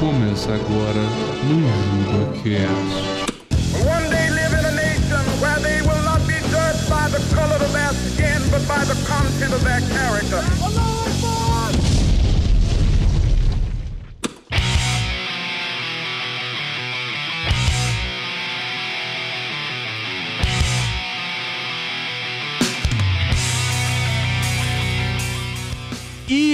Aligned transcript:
Começa 0.00 0.54
agora 0.54 1.02
no 1.44 1.60
JubaCast. 2.08 3.20
One 3.84 4.08
day 4.08 4.30
live 4.30 4.54
in 4.58 4.64
a 4.64 4.70
nation 4.70 5.20
where 5.42 5.60
they 5.60 5.82
will 5.82 6.02
not 6.04 6.26
be 6.26 6.40
judged 6.48 6.88
by 6.88 7.10
the 7.10 7.20
color 7.34 7.56
of 7.56 7.70
their 7.70 7.92
skin, 8.08 8.40
but 8.50 8.66
by 8.66 8.82
the 8.86 8.96
content 9.06 9.52
of 9.52 9.62
their 9.62 9.82
character. 9.92 11.09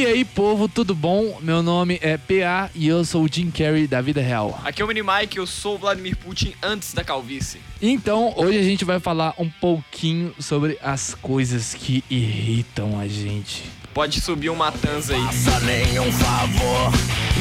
E 0.07 0.09
aí, 0.09 0.25
povo, 0.25 0.69
tudo 0.69 0.95
bom? 0.95 1.37
Meu 1.43 1.65
nome 1.65 1.99
é 2.01 2.17
PA 2.17 2.71
e 2.77 2.87
eu 2.87 3.05
sou 3.05 3.25
o 3.25 3.29
Jim 3.29 3.51
Carrey 3.51 3.89
da 3.89 4.01
vida 4.01 4.21
real. 4.21 4.57
Aqui 4.65 4.81
é 4.81 4.85
o 4.85 4.87
Mini 4.87 5.03
Mike, 5.03 5.37
eu 5.37 5.49
sou 5.49 5.75
o 5.75 5.79
Vladimir 5.79 6.17
Putin 6.17 6.55
antes 6.63 6.95
da 6.95 7.03
calvície. 7.03 7.61
Então, 7.83 8.33
hoje 8.37 8.57
a 8.57 8.63
gente 8.63 8.85
vai 8.85 9.01
falar 9.01 9.35
um 9.37 9.51
pouquinho 9.51 10.33
sobre 10.39 10.79
as 10.81 11.13
coisas 11.17 11.75
que 11.75 12.05
irritam 12.09 13.01
a 13.01 13.09
gente. 13.09 13.65
Pode 13.97 14.21
subir 14.21 14.51
um 14.51 14.55
matanza 14.55 15.15
aí. 15.15 15.25
faça 15.25 15.59
nenhum 15.61 16.13
favor, 16.13 16.93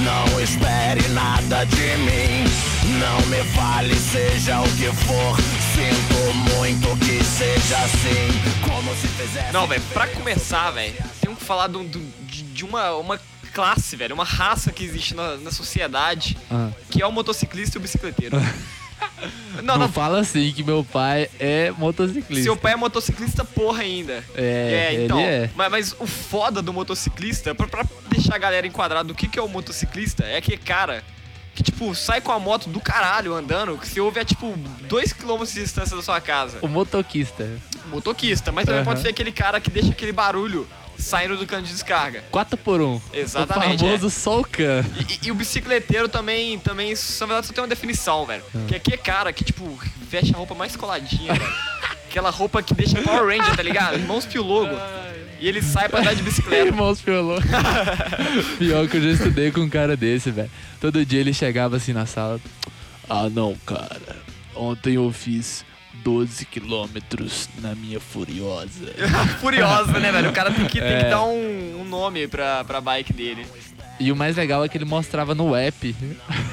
não 0.03 0.39
espere 0.41 1.05
nada 1.09 1.65
de 1.65 1.97
mim. 1.97 2.45
Não 2.97 3.19
me 3.27 3.43
fale, 3.53 3.93
seja 3.95 4.61
o 4.61 4.63
que 4.77 4.89
for. 5.03 5.35
Sinto 5.75 6.33
muito 6.55 6.97
que 7.05 7.21
seja 7.25 7.77
assim, 7.79 8.69
como 8.69 8.95
se 8.95 9.05
fizesse. 9.09 9.51
Não, 9.51 9.67
velho, 9.67 9.81
pra 9.93 10.07
começar, 10.07 10.71
velho, 10.71 10.95
tenho 11.19 11.35
que 11.35 11.43
falar 11.43 11.67
do- 11.67 11.83
do- 11.83 11.99
de, 12.25 12.43
de 12.43 12.63
uma, 12.63 12.91
uma 12.95 13.19
classe, 13.53 13.97
velho, 13.97 14.15
uma 14.15 14.23
raça 14.23 14.71
que 14.71 14.85
existe 14.85 15.13
na, 15.13 15.35
na 15.35 15.51
sociedade, 15.51 16.37
Ah. 16.49 16.69
que 16.89 17.01
é 17.01 17.05
o 17.05 17.11
motociclista 17.11 17.77
e 17.77 17.79
o 17.79 17.81
bicicleteiro. 17.81 18.37
não, 19.57 19.63
Não, 19.63 19.77
não, 19.79 19.89
fala 19.91 20.19
assim 20.19 20.51
que 20.51 20.63
meu 20.63 20.83
pai 20.83 21.29
é 21.39 21.71
motociclista. 21.71 22.43
seu 22.43 22.55
pai 22.57 22.73
é 22.73 22.75
motociclista, 22.75 23.43
porra, 23.43 23.81
ainda. 23.81 24.23
É, 24.35 24.93
ele 24.93 25.21
é. 25.21 25.49
Mas, 25.55 25.71
mas 25.71 25.95
o 25.99 26.05
foda 26.05 26.61
do 26.61 26.71
motociclista, 26.73 27.55
pra, 27.55 27.67
pra 27.67 27.85
deixar 28.09 28.35
a 28.35 28.37
galera 28.37 28.67
enquadrada 28.67 29.07
do 29.07 29.15
que, 29.15 29.27
que 29.27 29.39
é 29.39 29.41
o 29.41 29.47
motociclista, 29.47 30.23
é 30.23 30.37
aquele 30.37 30.57
cara 30.57 31.03
que, 31.53 31.63
tipo, 31.63 31.95
sai 31.95 32.19
com 32.19 32.31
a 32.33 32.39
moto 32.39 32.69
do 32.69 32.81
caralho 32.81 33.33
andando, 33.33 33.77
que 33.77 33.87
você 33.87 34.01
ouve 34.01 34.19
a, 34.19 34.25
tipo, 34.25 34.53
2km 34.89 35.45
de 35.45 35.61
distância 35.61 35.95
da 35.95 36.03
sua 36.03 36.19
casa. 36.19 36.57
O 36.61 36.67
motoquista. 36.67 37.47
Motoquista, 37.87 38.51
mas 38.51 38.65
também 38.65 38.81
Aham. 38.81 38.85
pode 38.89 39.01
ser 39.01 39.07
aquele 39.09 39.31
cara 39.31 39.59
que 39.61 39.69
deixa 39.71 39.89
aquele 39.91 40.11
barulho 40.11 40.67
saindo 40.97 41.37
do 41.37 41.45
cano 41.45 41.63
de 41.63 41.71
descarga. 41.71 42.23
4 42.31 42.57
por 42.57 42.81
1 42.81 43.01
Exatamente, 43.13 43.83
O 43.83 43.87
famoso 43.87 44.09
solcan. 44.09 44.83
E, 44.97 45.13
e- 45.13 45.27
e 45.27 45.31
o 45.31 45.35
bicicleteiro 45.35 46.07
também, 46.09 46.57
também, 46.59 46.93
na 46.93 47.25
verdade, 47.25 47.47
só 47.47 47.53
tem 47.53 47.61
uma 47.63 47.67
definição, 47.67 48.25
velho. 48.25 48.43
Ah. 48.53 48.59
Que 48.67 48.73
é 48.75 48.77
aquele 48.77 48.97
cara 48.97 49.31
que, 49.33 49.43
tipo, 49.43 49.77
veste 50.09 50.33
a 50.33 50.37
roupa 50.37 50.55
mais 50.55 50.75
coladinha, 50.75 51.33
velho. 51.33 51.53
Aquela 52.09 52.29
roupa 52.29 52.63
que 52.63 52.73
deixa 52.73 53.01
Power 53.01 53.25
Ranger, 53.37 53.55
tá 53.57 53.63
ligado? 53.63 53.95
Irmãos 53.95 54.25
Pio 54.25 54.41
Logo. 54.43 54.73
E 55.37 55.47
ele 55.49 55.61
sai 55.61 55.89
pra 55.89 55.99
andar 55.99 56.15
de 56.15 56.23
bicicleta. 56.23 56.65
Irmãos 56.67 57.01
Piolô. 57.01 57.35
Pior 58.57 58.87
que 58.87 58.97
eu 58.97 59.01
já 59.01 59.09
estudei 59.09 59.51
com 59.51 59.59
um 59.61 59.69
cara 59.69 59.97
desse, 59.97 60.31
velho. 60.31 60.49
Todo 60.79 61.05
dia 61.05 61.19
ele 61.19 61.33
chegava 61.33 61.75
assim 61.75 61.91
na 61.91 62.05
sala. 62.05 62.39
Ah, 63.09 63.29
não, 63.29 63.53
cara. 63.65 64.15
Ontem 64.55 64.93
eu 64.95 65.11
fiz 65.11 65.65
12 66.03 66.45
quilômetros 66.45 67.49
na 67.59 67.73
minha 67.75 67.99
Furiosa. 67.99 68.93
Furiosa, 69.41 69.99
né, 69.99 70.11
velho? 70.11 70.29
O 70.29 70.33
cara 70.33 70.51
tem 70.51 70.65
que, 70.65 70.79
tem 70.79 70.89
É. 70.93 71.03
que 71.03 71.09
dar 71.09 71.23
um, 71.23 71.81
um 71.81 71.85
nome 71.85 72.27
pra, 72.27 72.63
pra 72.63 72.79
bike 72.81 73.13
dele. 73.13 73.45
E 73.99 74.11
o 74.11 74.15
mais 74.15 74.35
legal 74.35 74.63
é 74.63 74.67
que 74.69 74.77
ele 74.77 74.83
mostrava 74.85 75.33
no 75.33 75.55
app 75.55 75.95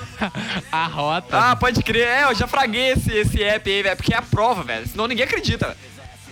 a 0.71 0.87
rota. 0.87 1.37
Ah, 1.51 1.57
pode 1.57 1.83
crer. 1.83 2.07
É, 2.07 2.25
eu 2.25 2.35
já 2.35 2.47
fraguei 2.47 2.93
esse, 2.93 3.11
esse 3.13 3.43
app 3.43 3.69
aí, 3.69 3.83
velho. 3.83 3.97
Porque 3.97 4.15
é 4.15 4.19
a 4.19 4.23
prova, 4.23 4.63
velho. 4.63 4.87
Senão 4.87 5.07
ninguém 5.09 5.25
acredita. 5.25 5.77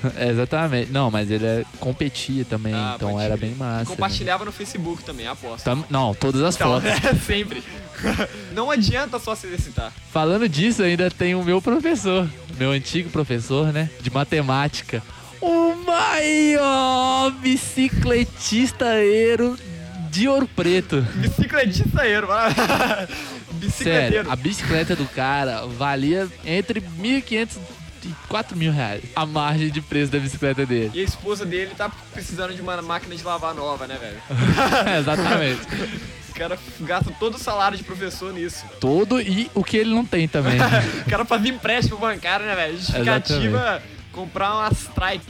Exatamente. 0.30 0.90
Não, 0.92 1.10
mas 1.10 1.30
ele 1.30 1.44
é- 1.46 1.64
competia 1.78 2.44
também, 2.44 2.74
Ah, 2.74 2.94
então 2.96 3.20
era 3.20 3.36
bem 3.36 3.54
massa. 3.54 3.80
né? 3.80 3.84
Compartilhava 3.86 4.44
no 4.44 4.52
Facebook 4.52 5.02
também, 5.04 5.26
aposto. 5.26 5.64
Tam- 5.64 5.84
Não, 5.90 6.14
todas 6.14 6.42
as 6.42 6.54
Então, 6.56 6.80
fotos. 6.80 6.90
é, 7.04 7.14
sempre. 7.14 7.62
Não 8.54 8.70
adianta 8.70 9.18
só 9.18 9.34
se 9.34 9.46
exercitar. 9.46 9.92
Falando 10.12 10.48
disso, 10.48 10.82
ainda 10.82 11.10
tem 11.10 11.34
o 11.34 11.42
meu 11.44 11.60
professor, 11.60 12.28
meu 12.58 12.70
antigo 12.70 13.10
professor, 13.10 13.72
né, 13.72 13.88
de 14.00 14.10
matemática. 14.10 15.02
O 15.40 15.74
maior 15.86 17.30
bicicletista 17.32 18.84
aero 18.86 19.56
de 20.10 20.28
Ouro 20.28 20.46
Preto. 20.48 21.00
Bicicletistaeiro, 21.16 22.28
mano. 22.28 22.54
Sério, 23.70 24.30
a 24.30 24.36
bicicleta 24.36 24.96
do 24.96 25.04
cara 25.06 25.66
valia 25.66 26.28
entre 26.44 26.80
1.500 26.80 27.58
e 28.08 28.14
4 28.28 28.56
mil 28.56 28.72
reais. 28.72 29.02
A 29.14 29.26
margem 29.26 29.70
de 29.70 29.80
preço 29.80 30.10
da 30.12 30.18
bicicleta 30.18 30.64
dele. 30.66 30.90
E 30.94 31.00
a 31.00 31.04
esposa 31.04 31.44
dele 31.44 31.72
tá 31.76 31.90
precisando 32.12 32.54
de 32.54 32.60
uma 32.60 32.80
máquina 32.82 33.14
de 33.14 33.22
lavar 33.22 33.54
nova, 33.54 33.86
né, 33.86 33.98
velho? 34.00 34.20
Exatamente. 34.98 35.60
O 36.30 36.34
cara 36.34 36.58
gasta 36.80 37.12
todo 37.18 37.34
o 37.34 37.38
salário 37.38 37.76
de 37.76 37.84
professor 37.84 38.32
nisso. 38.32 38.64
Todo 38.80 39.20
e 39.20 39.50
o 39.54 39.62
que 39.62 39.76
ele 39.76 39.90
não 39.94 40.04
tem 40.04 40.26
também. 40.26 40.58
O 41.06 41.10
cara 41.10 41.24
faz 41.24 41.44
empréstimo 41.44 41.98
bancário, 41.98 42.46
né, 42.46 42.54
velho? 42.54 42.76
Justificativa 42.76 43.82
comprar 44.12 44.54
umas 44.54 44.88
trike. 44.94 45.26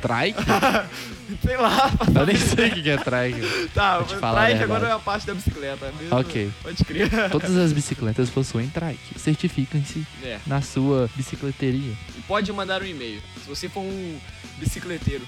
Trike? 0.00 0.40
Sei 1.44 1.56
lá. 1.56 1.90
Eu 2.14 2.26
nem 2.26 2.36
sei 2.36 2.68
o 2.68 2.82
que 2.82 2.90
é 2.90 2.96
trike. 2.96 3.68
Tá, 3.74 3.98
a 3.98 4.02
trike 4.04 4.62
agora 4.62 4.88
é 4.88 4.92
a 4.92 4.98
parte 4.98 5.26
da 5.26 5.34
bicicleta. 5.34 5.92
Mesmo? 6.00 6.16
Ok. 6.18 6.50
Pode 6.62 6.84
crer. 6.84 7.08
Todas 7.30 7.56
as 7.56 7.72
bicicletas 7.72 8.28
possuem 8.30 8.68
trike. 8.68 9.18
Certificam-se 9.18 10.06
É. 10.22 10.38
na 10.46 10.60
sua 10.62 11.08
bicicleteria. 11.16 11.92
E 12.18 12.22
pode 12.22 12.52
mandar 12.52 12.82
um 12.82 12.86
e-mail. 12.86 13.20
Se 13.42 13.48
você 13.48 13.68
for 13.68 13.80
um 13.80 14.18
bicicleteiro. 14.58 15.24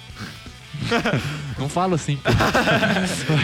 Não 1.58 1.68
fala 1.68 1.94
assim. 1.96 2.18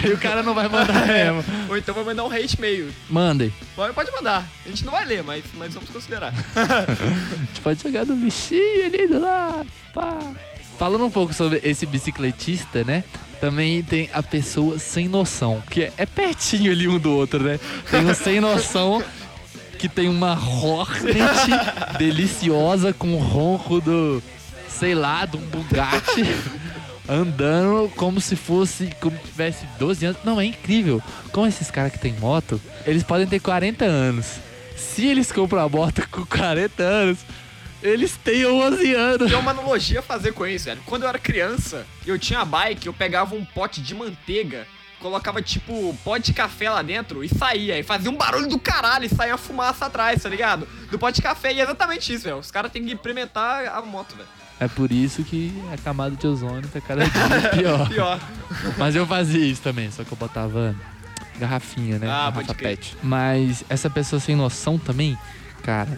Aí 0.03 0.11
o 0.13 0.17
cara 0.17 0.41
não 0.43 0.53
vai 0.53 0.67
mandar 0.67 1.05
mesmo. 1.07 1.43
Ou 1.69 1.77
então 1.77 1.93
vai 1.93 2.03
mandar 2.03 2.23
um 2.25 2.31
hate 2.31 2.59
mail. 2.59 2.91
Mandem. 3.09 3.53
Pode, 3.75 3.93
pode 3.93 4.11
mandar. 4.11 4.45
A 4.65 4.69
gente 4.69 4.83
não 4.83 4.91
vai 4.91 5.05
ler, 5.05 5.23
mas, 5.23 5.43
mas 5.53 5.73
vamos 5.73 5.89
considerar. 5.89 6.33
A 6.55 7.45
gente 7.45 7.61
pode 7.61 7.81
jogar 7.81 8.05
no 8.05 8.15
bichinho 8.15 8.85
ali 8.85 9.07
do 9.07 9.19
lado. 9.21 9.67
Pá. 9.93 10.19
Falando 10.79 11.05
um 11.05 11.11
pouco 11.11 11.33
sobre 11.33 11.59
esse 11.61 11.85
bicicletista, 11.85 12.85
né? 12.85 13.03
Também 13.41 13.83
tem 13.83 14.09
a 14.13 14.23
pessoa 14.23 14.79
sem 14.79 15.09
noção, 15.09 15.61
que 15.69 15.83
é, 15.83 15.93
é 15.97 16.05
pertinho 16.05 16.71
ali 16.71 16.87
um 16.87 16.97
do 16.97 17.11
outro, 17.11 17.43
né? 17.43 17.59
Tem 17.91 18.05
um 18.05 18.13
sem 18.13 18.39
noção 18.39 19.03
que 19.77 19.89
tem 19.89 20.07
uma 20.07 20.33
Hornet 20.33 21.17
deliciosa 21.97 22.93
com 22.93 23.13
o 23.13 23.17
ronco 23.17 23.81
do, 23.81 24.23
sei 24.69 24.95
lá, 24.95 25.25
de 25.25 25.35
um 25.35 25.41
Bugatti 25.41 26.23
andando 27.09 27.91
como 27.97 28.21
se 28.21 28.37
fosse, 28.37 28.89
como 29.01 29.17
se 29.17 29.23
tivesse 29.31 29.65
12 29.77 30.05
anos. 30.05 30.21
Não, 30.23 30.39
é 30.39 30.45
incrível. 30.45 31.01
Como 31.33 31.45
esses 31.45 31.69
caras 31.69 31.91
que 31.91 31.99
tem 31.99 32.13
moto, 32.13 32.61
eles 32.85 33.03
podem 33.03 33.27
ter 33.27 33.41
40 33.41 33.83
anos. 33.83 34.27
Se 34.77 35.05
eles 35.05 35.29
compram 35.29 35.61
a 35.61 35.67
moto 35.67 36.07
com 36.09 36.25
40 36.25 36.81
anos, 36.83 37.19
eles 37.81 38.17
têm 38.17 38.45
11 38.45 38.93
anos. 38.93 39.29
Tem 39.31 39.39
uma 39.39 39.51
analogia 39.51 39.99
a 39.99 40.03
fazer 40.03 40.33
com 40.33 40.45
isso, 40.45 40.65
velho. 40.65 40.81
Quando 40.85 41.03
eu 41.03 41.09
era 41.09 41.19
criança 41.19 41.85
e 42.05 42.09
eu 42.09 42.19
tinha 42.19 42.43
bike, 42.45 42.87
eu 42.87 42.93
pegava 42.93 43.35
um 43.35 43.45
pote 43.45 43.81
de 43.81 43.95
manteiga, 43.95 44.67
colocava 44.99 45.41
tipo 45.41 45.95
pote 46.03 46.27
de 46.27 46.33
café 46.33 46.69
lá 46.69 46.81
dentro 46.81 47.23
e 47.23 47.29
saía. 47.29 47.79
E 47.79 47.83
fazia 47.83 48.09
um 48.11 48.15
barulho 48.17 48.47
do 48.47 48.59
caralho 48.59 49.05
e 49.05 49.09
saía 49.09 49.37
fumaça 49.37 49.85
atrás, 49.85 50.21
tá 50.23 50.29
ligado? 50.29 50.67
Do 50.91 50.99
pote 50.99 51.15
de 51.17 51.21
café. 51.21 51.53
E 51.53 51.59
é 51.59 51.63
exatamente 51.63 52.13
isso, 52.13 52.25
velho. 52.25 52.37
Os 52.37 52.51
caras 52.51 52.71
têm 52.71 52.83
que 52.85 52.91
implementar 52.91 53.73
a 53.73 53.81
moto, 53.81 54.15
velho. 54.15 54.27
É 54.59 54.67
por 54.67 54.91
isso 54.91 55.23
que 55.23 55.53
a 55.73 55.77
camada 55.77 56.15
de 56.17 56.27
ozônio 56.27 56.67
tá 56.67 56.81
cada 56.81 57.05
dia 57.05 57.49
pior. 57.55 57.87
Pior. 57.87 58.19
Mas 58.77 58.93
eu 58.93 59.07
fazia 59.07 59.45
isso 59.45 59.61
também, 59.61 59.89
só 59.89 60.03
que 60.03 60.11
eu 60.11 60.17
botava 60.17 60.75
garrafinha, 61.39 61.97
né? 61.97 62.07
Ah, 62.09 62.29
Garrafa 62.29 62.53
pet. 62.53 62.97
Mas 63.01 63.63
essa 63.69 63.89
pessoa 63.89 64.19
sem 64.19 64.35
noção 64.35 64.77
também, 64.77 65.17
cara, 65.63 65.97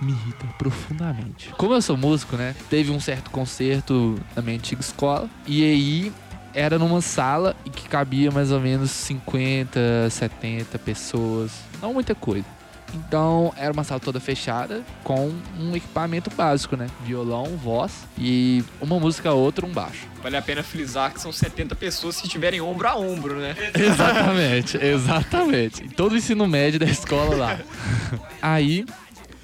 me 0.00 0.12
irrita 0.12 0.46
profundamente. 0.58 1.50
Como 1.56 1.74
eu 1.74 1.82
sou 1.82 1.96
músico, 1.96 2.36
né? 2.36 2.54
Teve 2.70 2.90
um 2.90 3.00
certo 3.00 3.30
concerto 3.30 4.18
na 4.34 4.42
minha 4.42 4.56
antiga 4.56 4.80
escola. 4.80 5.28
E 5.46 5.64
aí 5.64 6.12
era 6.54 6.78
numa 6.78 7.00
sala 7.00 7.54
e 7.64 7.70
que 7.70 7.88
cabia 7.88 8.30
mais 8.30 8.50
ou 8.50 8.60
menos 8.60 8.90
50, 8.90 10.08
70 10.10 10.78
pessoas. 10.78 11.52
Não 11.80 11.92
muita 11.92 12.14
coisa. 12.14 12.58
Então 12.94 13.52
era 13.56 13.72
uma 13.72 13.84
sala 13.84 14.00
toda 14.00 14.18
fechada 14.18 14.82
com 15.04 15.32
um 15.58 15.76
equipamento 15.76 16.30
básico, 16.34 16.76
né? 16.76 16.86
Violão, 17.04 17.44
voz 17.56 18.06
e 18.16 18.64
uma 18.80 18.98
música 18.98 19.32
outra, 19.32 19.66
um 19.66 19.72
baixo. 19.72 20.06
Vale 20.22 20.36
a 20.36 20.42
pena 20.42 20.62
frisar 20.62 21.12
que 21.12 21.20
são 21.20 21.30
70 21.30 21.76
pessoas 21.76 22.16
se 22.16 22.24
estiverem 22.24 22.60
ombro 22.60 22.88
a 22.88 22.96
ombro, 22.96 23.36
né? 23.36 23.54
Exatamente, 23.74 24.76
exatamente. 24.78 25.88
Todo 25.90 26.12
o 26.12 26.16
ensino 26.16 26.46
médio 26.46 26.80
da 26.80 26.86
escola 26.86 27.36
lá. 27.36 27.58
Aí 28.40 28.86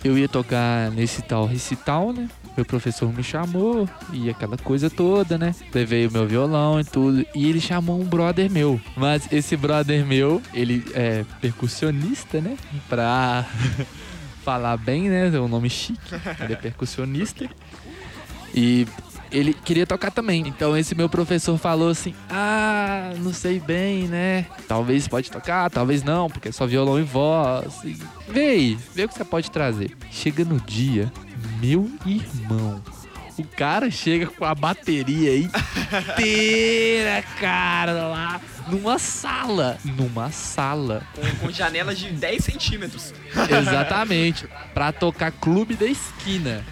eu 0.04 0.16
ia 0.18 0.28
tocar 0.28 0.90
nesse 0.90 1.22
tal 1.22 1.46
recital, 1.46 2.12
né? 2.12 2.28
meu 2.56 2.64
professor 2.64 3.12
me 3.12 3.22
chamou 3.22 3.88
e 4.12 4.30
aquela 4.30 4.56
coisa 4.56 4.88
toda, 4.88 5.36
né? 5.36 5.54
Levei 5.72 6.06
o 6.06 6.12
meu 6.12 6.26
violão 6.26 6.80
e 6.80 6.84
tudo. 6.84 7.26
E 7.34 7.48
ele 7.48 7.60
chamou 7.60 8.00
um 8.00 8.04
brother 8.04 8.50
meu. 8.50 8.80
Mas 8.96 9.30
esse 9.32 9.56
brother 9.56 10.06
meu, 10.06 10.40
ele 10.52 10.84
é 10.94 11.24
percussionista, 11.40 12.40
né? 12.40 12.56
Pra 12.88 13.44
falar 14.44 14.76
bem, 14.76 15.08
né? 15.08 15.34
É 15.34 15.40
um 15.40 15.48
nome 15.48 15.68
chique. 15.68 16.14
Ele 16.40 16.52
é 16.52 16.56
percussionista. 16.56 17.48
E 18.54 18.86
ele 19.30 19.52
queria 19.54 19.86
tocar 19.86 20.10
também. 20.10 20.42
Então 20.46 20.76
esse 20.76 20.94
meu 20.94 21.08
professor 21.08 21.56
falou 21.58 21.88
assim: 21.90 22.14
Ah, 22.30 23.12
não 23.18 23.32
sei 23.32 23.58
bem, 23.60 24.06
né? 24.08 24.46
Talvez 24.68 25.06
pode 25.08 25.30
tocar, 25.30 25.70
talvez 25.70 26.02
não, 26.02 26.28
porque 26.28 26.48
é 26.48 26.52
só 26.52 26.66
violão 26.66 26.98
e 26.98 27.02
voz. 27.02 27.74
E 27.84 27.96
vê 28.28 28.40
aí, 28.48 28.78
vê 28.94 29.04
o 29.04 29.08
que 29.08 29.14
você 29.14 29.24
pode 29.24 29.50
trazer. 29.50 29.96
Chega 30.10 30.44
no 30.44 30.60
dia, 30.60 31.12
meu 31.60 31.90
irmão. 32.06 32.82
O 33.36 33.42
cara 33.44 33.90
chega 33.90 34.26
com 34.26 34.44
a 34.44 34.54
bateria 34.54 35.36
inteira, 35.36 37.22
cara, 37.40 37.92
lá 38.06 38.40
numa 38.68 38.96
sala. 38.98 39.76
Numa 39.84 40.30
sala. 40.30 41.02
Com, 41.14 41.46
com 41.46 41.50
janelas 41.52 41.98
de 41.98 42.10
10 42.12 42.44
centímetros. 42.44 43.12
Exatamente. 43.50 44.46
pra 44.72 44.92
tocar 44.92 45.32
clube 45.32 45.74
da 45.74 45.86
esquina. 45.86 46.64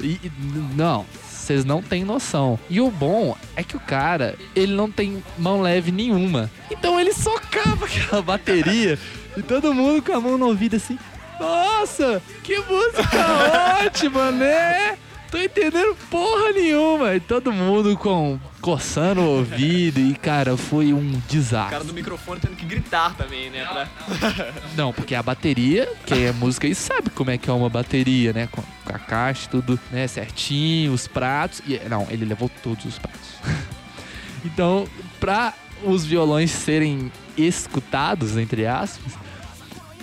E, 0.00 0.12
e- 0.22 0.32
não, 0.74 1.04
vocês 1.50 1.64
não 1.64 1.82
têm 1.82 2.04
noção. 2.04 2.56
E 2.68 2.80
o 2.80 2.88
bom 2.92 3.36
é 3.56 3.64
que 3.64 3.76
o 3.76 3.80
cara, 3.80 4.36
ele 4.54 4.72
não 4.72 4.88
tem 4.88 5.20
mão 5.36 5.60
leve 5.60 5.90
nenhuma. 5.90 6.48
Então 6.70 7.00
ele 7.00 7.12
socava 7.12 7.86
aquela 7.86 8.22
bateria 8.22 8.96
e 9.36 9.42
todo 9.42 9.74
mundo 9.74 10.00
com 10.00 10.12
a 10.12 10.20
mão 10.20 10.38
no 10.38 10.46
ouvido 10.46 10.76
assim. 10.76 10.96
Nossa, 11.40 12.22
que 12.44 12.56
música 12.56 13.82
ótima, 13.84 14.30
né? 14.30 14.96
Tô 15.30 15.38
entendendo 15.38 15.96
porra 16.10 16.52
nenhuma. 16.52 17.14
E 17.14 17.20
todo 17.20 17.52
mundo 17.52 17.96
com 17.96 18.38
coçando 18.60 19.20
o 19.20 19.38
ouvido 19.38 20.00
e, 20.00 20.14
cara, 20.14 20.56
foi 20.56 20.92
um 20.92 21.16
O 21.16 21.22
desastre. 21.28 21.70
cara 21.70 21.84
do 21.84 21.94
microfone 21.94 22.40
tendo 22.40 22.56
que 22.56 22.66
gritar 22.66 23.14
também, 23.14 23.48
né? 23.48 23.64
Pra... 23.64 23.88
Não, 24.76 24.92
porque 24.92 25.14
a 25.14 25.22
bateria, 25.22 25.88
quem 26.04 26.24
é 26.24 26.32
música 26.32 26.66
aí 26.66 26.74
sabe 26.74 27.10
como 27.10 27.30
é 27.30 27.38
que 27.38 27.48
é 27.48 27.52
uma 27.52 27.68
bateria, 27.68 28.32
né? 28.32 28.48
Com, 28.50 28.62
a 28.86 28.98
caixa, 28.98 29.48
tudo, 29.48 29.78
né? 29.92 30.06
Certinho, 30.08 30.92
os 30.92 31.06
pratos. 31.06 31.62
E, 31.66 31.78
não, 31.88 32.06
ele 32.10 32.24
levou 32.24 32.50
todos 32.62 32.84
os 32.84 32.98
pratos. 32.98 33.30
então, 34.44 34.86
pra 35.20 35.54
os 35.84 36.04
violões 36.04 36.50
serem 36.50 37.10
escutados, 37.38 38.36
entre 38.36 38.66
aspas, 38.66 39.14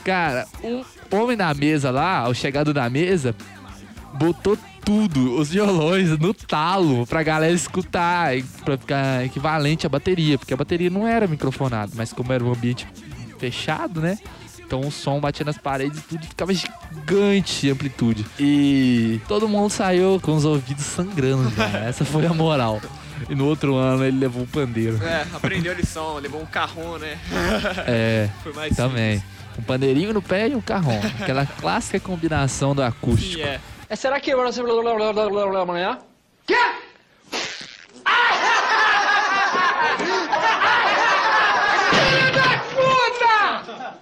cara, 0.04 0.48
o 0.64 0.84
homem 1.16 1.38
na 1.38 1.54
mesa 1.54 1.92
lá, 1.92 2.28
o 2.28 2.34
chegado 2.34 2.74
na 2.74 2.90
mesa, 2.90 3.36
botou 4.14 4.58
tudo, 4.88 5.38
os 5.38 5.50
violões 5.50 6.18
no 6.18 6.34
talo 6.34 7.06
pra 7.06 7.22
galera 7.22 7.52
escutar, 7.52 8.32
pra 8.64 8.78
ficar 8.78 9.26
equivalente 9.26 9.86
à 9.86 9.90
bateria, 9.90 10.38
porque 10.38 10.54
a 10.54 10.58
bateria 10.58 10.90
não 10.90 11.06
era 11.06 11.28
microfonada, 11.28 11.92
mas 11.94 12.14
como 12.14 12.32
era 12.32 12.42
um 12.42 12.54
ambiente 12.54 12.88
fechado, 13.38 14.00
né? 14.00 14.18
Então 14.66 14.80
o 14.80 14.90
som 14.90 15.20
batia 15.20 15.46
nas 15.46 15.58
paredes 15.58 16.00
e 16.00 16.04
tudo 16.04 16.26
ficava 16.26 16.54
gigante 16.54 17.70
a 17.70 17.74
amplitude. 17.74 18.26
E 18.40 19.20
todo 19.28 19.50
mundo 19.50 19.70
saiu 19.70 20.22
com 20.22 20.34
os 20.34 20.46
ouvidos 20.46 20.86
sangrando 20.86 21.54
já. 21.54 21.68
Essa 21.86 22.06
foi 22.06 22.26
a 22.26 22.34
moral. 22.34 22.82
E 23.30 23.36
no 23.36 23.46
outro 23.46 23.76
ano 23.76 24.06
ele 24.06 24.18
levou 24.18 24.44
o 24.44 24.48
pandeiro. 24.48 25.04
É, 25.04 25.28
aprendeu 25.34 25.74
a 25.74 25.76
lição, 25.76 26.16
levou 26.16 26.42
um 26.42 26.46
carrão, 26.46 26.98
né? 26.98 27.18
É, 27.86 28.30
Foi 28.42 28.54
mais 28.54 28.74
também. 28.74 29.22
Um 29.60 29.64
pandeirinho 29.64 30.14
no 30.14 30.22
pé 30.22 30.48
e 30.48 30.56
um 30.56 30.62
carrão. 30.62 30.98
Aquela 31.20 31.46
clássica 31.46 32.00
combinação 32.00 32.74
do 32.74 32.82
simples. 32.82 32.98
acústico. 32.98 33.44
Sim, 33.44 33.50
é. 33.50 33.60
Será 33.96 34.20
que 34.20 34.36
você 34.36 34.62
amanhã? 35.62 36.00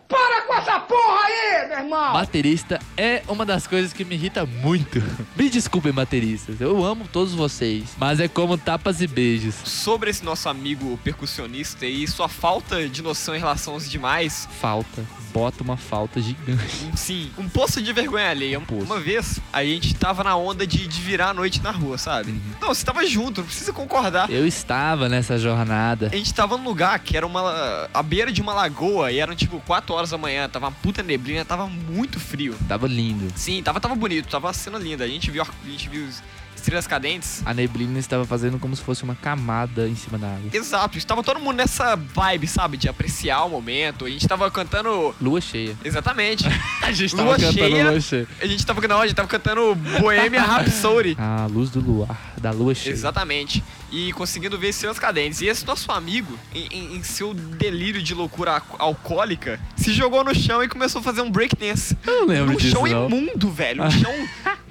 Para 0.08 0.42
com 0.42 0.54
essa 0.56 0.80
porra 0.80 1.26
aí, 1.26 1.65
meu 1.76 1.84
irmão! 1.84 2.14
Baterista 2.14 2.80
é 2.96 3.24
uma 3.28 3.46
das 3.46 3.68
coisas 3.68 3.92
que 3.92 4.06
me 4.06 4.16
irrita 4.16 4.46
muito. 4.46 5.02
Me 5.36 5.50
desculpem, 5.50 5.92
bateristas. 5.92 6.60
Eu 6.62 6.84
amo 6.84 7.08
todos 7.12 7.34
vocês. 7.34 7.84
Mas 7.98 8.20
é 8.20 8.28
como 8.28 8.58
tapas 8.58 9.02
e 9.02 9.08
beijos. 9.08 9.56
Sobre 9.66 10.10
esse 10.10 10.24
nosso 10.24 10.48
amigo 10.48 10.98
percussionista 11.04 11.86
e 11.86 12.08
sua 12.08 12.30
falta 12.30 12.88
de 12.88 13.02
noção 13.02 13.36
em 13.36 13.40
relação 13.40 13.74
aos 13.74 13.90
demais, 13.90 14.48
Falta. 14.60 15.04
Bota 15.34 15.64
uma 15.64 15.76
falta 15.76 16.22
gigante. 16.22 16.64
sim, 16.96 17.30
um 17.38 17.50
poço 17.50 17.82
de 17.82 17.92
vergonha 17.92 18.30
alheia. 18.30 18.60
poço. 18.62 18.86
Uma 18.86 19.00
vez, 19.02 19.40
a 19.52 19.64
gente 19.66 19.94
tava 19.94 20.24
na 20.24 20.36
onda 20.38 20.66
de, 20.66 20.88
de 20.88 21.02
virar 21.02 21.30
a 21.32 21.34
noite 21.34 21.62
na 21.62 21.72
rua, 21.72 21.98
sabe? 21.98 22.32
Uhum. 22.32 22.40
Não, 22.62 22.68
você 22.70 22.86
tava 22.86 23.06
junto, 23.06 23.42
não 23.42 23.48
precisa 23.48 23.74
concordar. 23.74 24.30
Eu 24.32 24.48
estava 24.48 25.10
nessa 25.10 25.38
jornada. 25.38 26.10
A 26.12 26.16
gente 26.16 26.34
tava 26.34 26.58
num 26.58 26.64
lugar 26.64 26.98
que 27.00 27.18
era 27.18 27.28
uma. 27.28 27.90
à 27.94 28.02
beira 28.02 28.32
de 28.32 28.42
uma 28.42 28.54
lagoa 28.54 29.12
e 29.12 29.20
eram 29.20 29.36
tipo 29.36 29.60
4 29.68 29.94
horas 29.94 30.12
da 30.12 30.18
manhã, 30.18 30.48
tava 30.48 30.68
uma 30.68 30.72
puta 30.72 31.04
neblina, 31.04 31.44
tava 31.44 31.65
muito 31.70 32.20
frio. 32.20 32.56
Tava 32.68 32.88
lindo. 32.88 33.32
Sim, 33.36 33.62
tava, 33.64 33.80
tava 33.80 33.96
bonito, 33.96 34.28
tava 34.28 34.52
sendo 34.54 34.78
linda. 34.78 35.04
A 35.04 35.08
gente 35.08 35.30
viu, 35.32 35.44
a 35.44 35.70
gente 35.70 35.90
viu 35.90 36.08
estrelas 36.56 36.88
cadentes. 36.88 37.44
A 37.46 37.54
neblina 37.54 38.00
estava 38.00 38.26
fazendo 38.26 38.58
como 38.58 38.76
se 38.76 38.82
fosse 38.82 39.04
uma 39.04 39.14
camada 39.14 39.88
em 39.88 39.96
cima 39.96 40.18
da 40.18 40.28
água. 40.28 40.50
Exato, 40.52 40.98
estava 40.98 41.22
todo 41.22 41.40
mundo 41.40 41.58
nessa 41.58 41.96
vibe, 41.96 42.48
sabe, 42.48 42.76
de 42.78 42.90
apreciar 42.90 43.44
o 43.44 43.50
momento. 43.50 44.06
A 44.06 44.10
gente 44.10 44.28
tava 44.28 44.50
cantando. 44.50 45.14
Lua 45.22 45.40
cheia. 45.40 45.76
Exatamente. 45.84 46.46
A 46.82 46.92
gente 46.92 47.16
Lua 47.16 47.38
cheia. 47.38 47.90
lua 47.92 48.00
cheia. 48.00 48.28
A 48.42 48.46
gente 48.46 48.66
tava, 48.66 48.88
não, 48.88 49.02
a 49.02 49.08
gente 49.08 49.16
tava 49.16 49.28
cantando 49.28 49.74
Bohemia 50.00 50.42
Rhapsody. 50.42 51.16
A 51.20 51.48
luz 51.52 51.70
do 51.72 51.80
luar, 51.80 52.34
da 52.40 52.52
lua 52.52 52.76
cheia. 52.76 52.94
Exatamente. 52.94 53.64
E 53.98 54.12
conseguindo 54.12 54.58
ver 54.58 54.70
estrelas 54.70 55.00
cadentes. 55.00 55.40
E 55.42 55.48
esse 55.48 55.66
nosso 55.66 55.90
amigo, 55.92 56.38
em, 56.54 56.98
em- 56.98 57.04
seu 57.04 57.34
delírio 57.34 58.02
de 58.02 58.14
loucura 58.14 58.52
al- 58.56 58.76
alcoólica, 58.80 59.58
se 59.78 59.94
jogou 59.94 60.22
no 60.24 60.36
chão 60.36 60.62
e 60.62 60.68
começou 60.68 61.00
a 61.00 61.04
fazer 61.04 61.22
um 61.22 61.32
breakdance. 61.32 61.98
Eu 62.06 62.22
não 62.22 62.28
lembro 62.28 62.54
Um 62.54 62.58
disso, 62.58 62.72
chão 62.72 62.86
não. 62.86 63.06
imundo, 63.08 63.50
velho. 63.52 63.84
Um 63.84 63.92
chão. 63.92 64.14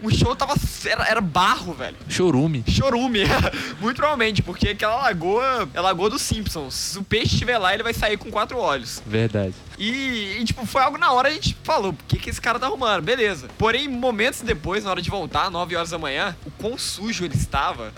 Um 0.02 0.10
chão 0.10 0.36
tava. 0.36 0.54
Era, 0.84 1.04
era 1.08 1.20
barro, 1.22 1.72
velho. 1.72 1.96
Chorume. 2.08 2.62
Chorume. 2.68 3.20
Muito 3.80 3.96
provavelmente, 3.96 4.42
porque 4.42 4.68
aquela 4.68 4.96
lagoa 4.96 5.66
é 5.72 5.78
a 5.78 5.80
lagoa 5.80 6.10
dos 6.10 6.20
Simpsons. 6.20 6.74
Se 6.74 6.98
o 6.98 7.02
peixe 7.02 7.32
estiver 7.34 7.56
lá, 7.56 7.72
ele 7.72 7.82
vai 7.82 7.94
sair 7.94 8.18
com 8.18 8.30
quatro 8.30 8.58
olhos. 8.58 9.02
Verdade. 9.06 9.54
E, 9.78 10.38
e, 10.40 10.44
tipo, 10.44 10.64
foi 10.66 10.82
algo 10.82 10.96
na 10.96 11.12
hora 11.12 11.28
a 11.28 11.32
gente 11.32 11.56
falou, 11.62 11.92
o 11.92 11.96
que, 12.06 12.18
que 12.18 12.30
esse 12.30 12.40
cara 12.40 12.58
tá 12.58 12.66
arrumando? 12.66 13.02
Beleza. 13.02 13.48
Porém, 13.58 13.88
momentos 13.88 14.40
depois, 14.42 14.84
na 14.84 14.90
hora 14.90 15.02
de 15.02 15.10
voltar, 15.10 15.50
9 15.50 15.76
horas 15.76 15.90
da 15.90 15.98
manhã, 15.98 16.36
o 16.46 16.50
quão 16.50 16.78
sujo 16.78 17.24
ele 17.24 17.34
estava. 17.34 17.92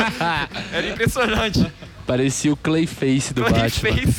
era 0.72 0.88
impressionante. 0.88 1.70
Parecia 2.06 2.50
o 2.52 2.56
Clayface 2.56 3.34
do 3.34 3.44
Ele 3.44 3.50
Batman. 3.52 3.92
fez. 3.92 4.18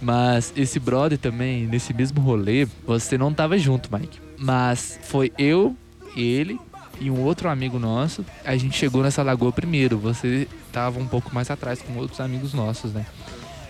Mas 0.00 0.52
esse 0.56 0.78
brother 0.78 1.18
também, 1.18 1.66
nesse 1.66 1.92
mesmo 1.92 2.20
rolê, 2.20 2.68
você 2.86 3.18
não 3.18 3.34
tava 3.34 3.58
junto, 3.58 3.92
Mike. 3.92 4.20
Mas 4.38 5.00
foi 5.02 5.32
eu, 5.36 5.76
ele 6.16 6.58
e 7.00 7.10
um 7.10 7.20
outro 7.22 7.48
amigo 7.48 7.78
nosso. 7.78 8.24
A 8.44 8.56
gente 8.56 8.76
chegou 8.76 9.02
nessa 9.02 9.22
lagoa 9.22 9.50
primeiro. 9.50 9.98
Você 9.98 10.46
tava 10.72 11.00
um 11.00 11.06
pouco 11.06 11.34
mais 11.34 11.50
atrás 11.50 11.82
com 11.82 11.96
outros 11.96 12.20
amigos 12.20 12.54
nossos, 12.54 12.92
né? 12.92 13.04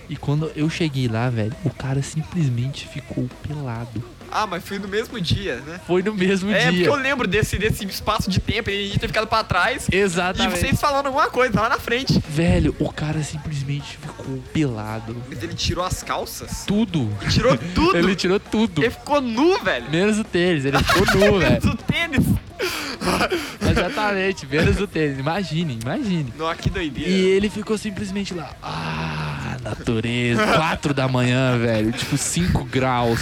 E 0.08 0.16
quando 0.16 0.50
eu 0.54 0.68
cheguei 0.70 1.08
lá, 1.08 1.28
velho, 1.28 1.52
o 1.64 1.70
cara 1.70 2.02
simplesmente 2.02 2.86
ficou 2.86 3.28
pelado. 3.46 4.02
ah, 4.30 4.46
mas 4.46 4.62
foi 4.64 4.78
no 4.78 4.86
mesmo 4.86 5.20
dia, 5.20 5.56
né? 5.66 5.80
Foi 5.86 6.02
no 6.02 6.14
mesmo 6.14 6.50
é, 6.52 6.64
porque 6.64 6.76
dia. 6.76 6.86
eu 6.86 6.94
lembro 6.94 7.26
desse, 7.26 7.58
desse 7.58 7.84
espaço 7.86 8.30
de 8.30 8.38
tempo, 8.38 8.70
e 8.70 8.74
a 8.74 8.86
gente 8.86 8.98
ter 8.98 9.06
ficado 9.08 9.26
pra 9.26 9.42
trás. 9.42 9.88
E 9.90 9.96
Exatamente. 9.96 10.58
vocês 10.58 10.80
falando 10.80 11.06
alguma 11.06 11.28
coisa 11.28 11.60
lá 11.60 11.68
na 11.68 11.78
frente. 11.78 12.22
Velho, 12.28 12.74
o 12.78 12.92
cara 12.92 13.22
simplesmente 13.22 13.96
ficou 13.98 14.38
pelado. 14.52 15.16
Mas 15.28 15.42
ele 15.42 15.54
tirou 15.54 15.84
as 15.84 16.02
calças? 16.02 16.64
Tudo. 16.66 17.08
Tirou 17.30 17.56
tudo. 17.74 17.96
Ele 17.96 18.14
tirou 18.14 18.38
tudo. 18.38 18.82
Ele 18.82 18.90
ficou 18.90 19.20
nu, 19.20 19.58
velho. 19.62 19.90
Menos 19.90 20.18
o 20.18 20.24
tênis, 20.24 20.64
ele 20.64 20.78
ficou 20.78 21.06
nu, 21.32 21.38
velho. 21.40 21.60
Do 21.60 21.76
tênis. 21.76 22.26
Exatamente, 23.70 24.46
menos 24.46 24.80
o 24.80 24.86
tênis. 24.86 25.18
Imagine, 25.18 25.78
imagine. 25.82 26.32
Nossa, 26.36 26.56
que 26.56 26.70
doideira. 26.70 27.10
E 27.10 27.20
ele 27.26 27.48
ficou 27.50 27.76
simplesmente 27.76 28.32
lá. 28.34 28.50
Ah, 28.62 29.25
natureza. 29.68 30.46
Quatro 30.46 30.94
da 30.94 31.08
manhã, 31.08 31.58
velho. 31.58 31.92
Tipo, 31.92 32.16
5 32.16 32.64
graus. 32.64 33.20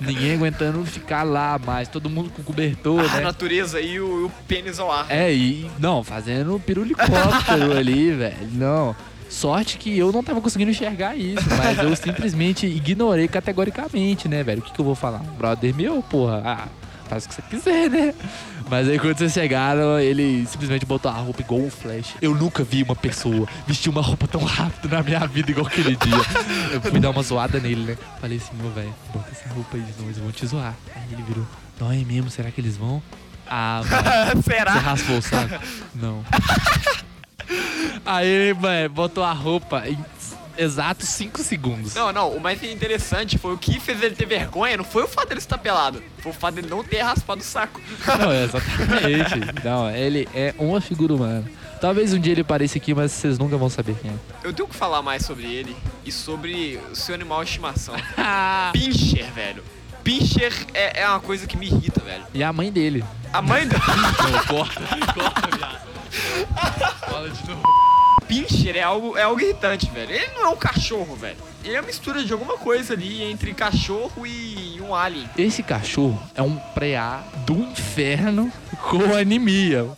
Ninguém 0.00 0.34
aguentando 0.34 0.84
ficar 0.84 1.22
lá 1.22 1.58
mais. 1.58 1.88
Todo 1.88 2.10
mundo 2.10 2.30
com 2.30 2.42
cobertor, 2.42 3.00
A 3.00 3.16
né? 3.16 3.20
natureza 3.20 3.80
e 3.80 4.00
o, 4.00 4.26
o 4.26 4.30
pênis 4.48 4.78
ao 4.78 4.90
ar. 4.90 5.06
É, 5.08 5.32
e. 5.32 5.70
Não, 5.78 6.02
fazendo 6.02 6.60
pirulicóptero 6.64 7.72
ali, 7.76 8.12
velho. 8.12 8.48
Não. 8.52 8.96
Sorte 9.28 9.78
que 9.78 9.98
eu 9.98 10.12
não 10.12 10.22
tava 10.22 10.40
conseguindo 10.40 10.70
enxergar 10.70 11.16
isso, 11.16 11.44
mas 11.58 11.78
eu 11.78 11.96
simplesmente 11.96 12.66
ignorei 12.66 13.26
categoricamente, 13.26 14.28
né, 14.28 14.44
velho? 14.44 14.60
O 14.60 14.62
que, 14.62 14.72
que 14.72 14.80
eu 14.80 14.84
vou 14.84 14.94
falar? 14.94 15.18
Brother 15.36 15.74
meu, 15.74 16.00
porra. 16.02 16.42
Ah, 16.44 16.68
faz 17.08 17.24
o 17.24 17.28
que 17.28 17.34
você 17.34 17.42
quiser, 17.42 17.90
né? 17.90 18.14
Mas 18.68 18.88
aí 18.88 18.98
quando 18.98 19.16
vocês 19.18 19.32
chegaram, 19.32 19.98
ele 19.98 20.46
simplesmente 20.46 20.86
botou 20.86 21.10
a 21.10 21.14
roupa 21.14 21.42
igual 21.42 21.60
um 21.60 21.70
flash. 21.70 22.14
Eu 22.20 22.34
nunca 22.34 22.64
vi 22.64 22.82
uma 22.82 22.96
pessoa 22.96 23.46
vestir 23.66 23.90
uma 23.90 24.00
roupa 24.00 24.26
tão 24.26 24.42
rápido 24.42 24.88
na 24.88 25.02
minha 25.02 25.26
vida 25.26 25.50
igual 25.50 25.66
aquele 25.66 25.96
dia. 25.96 26.16
Eu 26.72 26.80
fui 26.80 26.98
dar 26.98 27.10
uma 27.10 27.22
zoada 27.22 27.60
nele, 27.60 27.82
né? 27.92 27.98
Falei 28.20 28.38
assim, 28.38 28.56
meu 28.56 28.70
velho, 28.70 28.94
bota 29.12 29.30
essa 29.30 29.48
roupa 29.52 29.76
aí 29.76 29.82
de 29.82 29.90
novo, 29.92 30.04
eles 30.04 30.18
vão 30.18 30.32
te 30.32 30.46
zoar. 30.46 30.74
Aí 30.94 31.02
ele 31.12 31.22
virou, 31.22 31.46
não 31.80 31.92
é 31.92 31.96
mesmo? 31.96 32.30
Será 32.30 32.50
que 32.50 32.60
eles 32.60 32.76
vão? 32.76 33.02
Ah, 33.46 33.82
mano. 33.84 34.42
Você 34.42 34.50
Será? 34.50 34.72
raspou 34.72 35.18
o 35.18 35.22
saco? 35.22 35.62
Não. 35.94 36.24
Aí 38.06 38.26
ele, 38.26 38.54
mano, 38.54 38.88
botou 38.90 39.22
a 39.24 39.32
roupa 39.32 39.82
exatos 40.56 41.08
5 41.08 41.42
segundos. 41.42 41.94
Não, 41.94 42.12
não, 42.12 42.30
o 42.30 42.40
mais 42.40 42.62
interessante 42.62 43.38
foi 43.38 43.54
o 43.54 43.58
que 43.58 43.80
fez 43.80 44.02
ele 44.02 44.14
ter 44.14 44.26
vergonha, 44.26 44.76
não 44.76 44.84
foi 44.84 45.04
o 45.04 45.08
fato 45.08 45.28
dele 45.28 45.40
estar 45.40 45.58
pelado, 45.58 46.02
foi 46.18 46.32
o 46.32 46.34
fato 46.34 46.54
dele 46.54 46.68
não 46.68 46.82
ter 46.82 47.02
raspado 47.02 47.40
o 47.40 47.44
saco. 47.44 47.80
Não, 48.18 48.32
exatamente. 48.32 49.64
Não, 49.64 49.90
ele 49.90 50.28
é 50.34 50.54
uma 50.58 50.80
figura 50.80 51.14
humana. 51.14 51.44
Talvez 51.80 52.14
um 52.14 52.18
dia 52.18 52.32
ele 52.32 52.40
apareça 52.40 52.78
aqui, 52.78 52.94
mas 52.94 53.12
vocês 53.12 53.38
nunca 53.38 53.56
vão 53.56 53.68
saber 53.68 53.94
quem 54.00 54.10
é. 54.10 54.14
Eu 54.42 54.52
tenho 54.52 54.68
que 54.68 54.74
falar 54.74 55.02
mais 55.02 55.24
sobre 55.24 55.44
ele 55.44 55.76
e 56.04 56.10
sobre 56.10 56.80
o 56.90 56.96
seu 56.96 57.14
animal 57.14 57.42
de 57.44 57.50
estimação. 57.50 57.94
Pincher, 58.72 59.30
velho. 59.32 59.62
Pincher 60.02 60.52
é, 60.72 61.02
é 61.02 61.08
uma 61.08 61.20
coisa 61.20 61.46
que 61.46 61.56
me 61.56 61.66
irrita, 61.66 62.00
velho. 62.00 62.24
E 62.32 62.42
a 62.42 62.52
mãe 62.52 62.70
dele. 62.70 63.04
A 63.32 63.42
mãe 63.42 63.66
do 63.66 63.74
Não, 63.74 64.44
corta, 64.46 64.80
corta, 65.12 65.56
viado. 65.56 65.80
Fala 67.00 67.28
de 67.28 67.48
novo. 67.48 67.93
Pincher 68.26 68.76
é 68.76 68.82
algo, 68.82 69.16
é 69.16 69.22
algo 69.22 69.40
irritante, 69.40 69.90
velho. 69.90 70.10
Ele 70.10 70.26
não 70.34 70.46
é 70.46 70.48
um 70.48 70.56
cachorro, 70.56 71.14
velho. 71.16 71.36
Ele 71.64 71.74
é 71.74 71.80
uma 71.80 71.86
mistura 71.86 72.24
de 72.24 72.32
alguma 72.32 72.58
coisa 72.58 72.94
ali 72.94 73.22
entre 73.22 73.54
cachorro 73.54 74.26
e 74.26 74.80
um 74.80 74.94
alien. 74.94 75.28
Esse 75.36 75.62
cachorro 75.62 76.20
é 76.34 76.42
um 76.42 76.56
preá 76.56 77.22
do 77.46 77.54
inferno 77.54 78.52
com 78.82 79.14
anemia. 79.14 79.88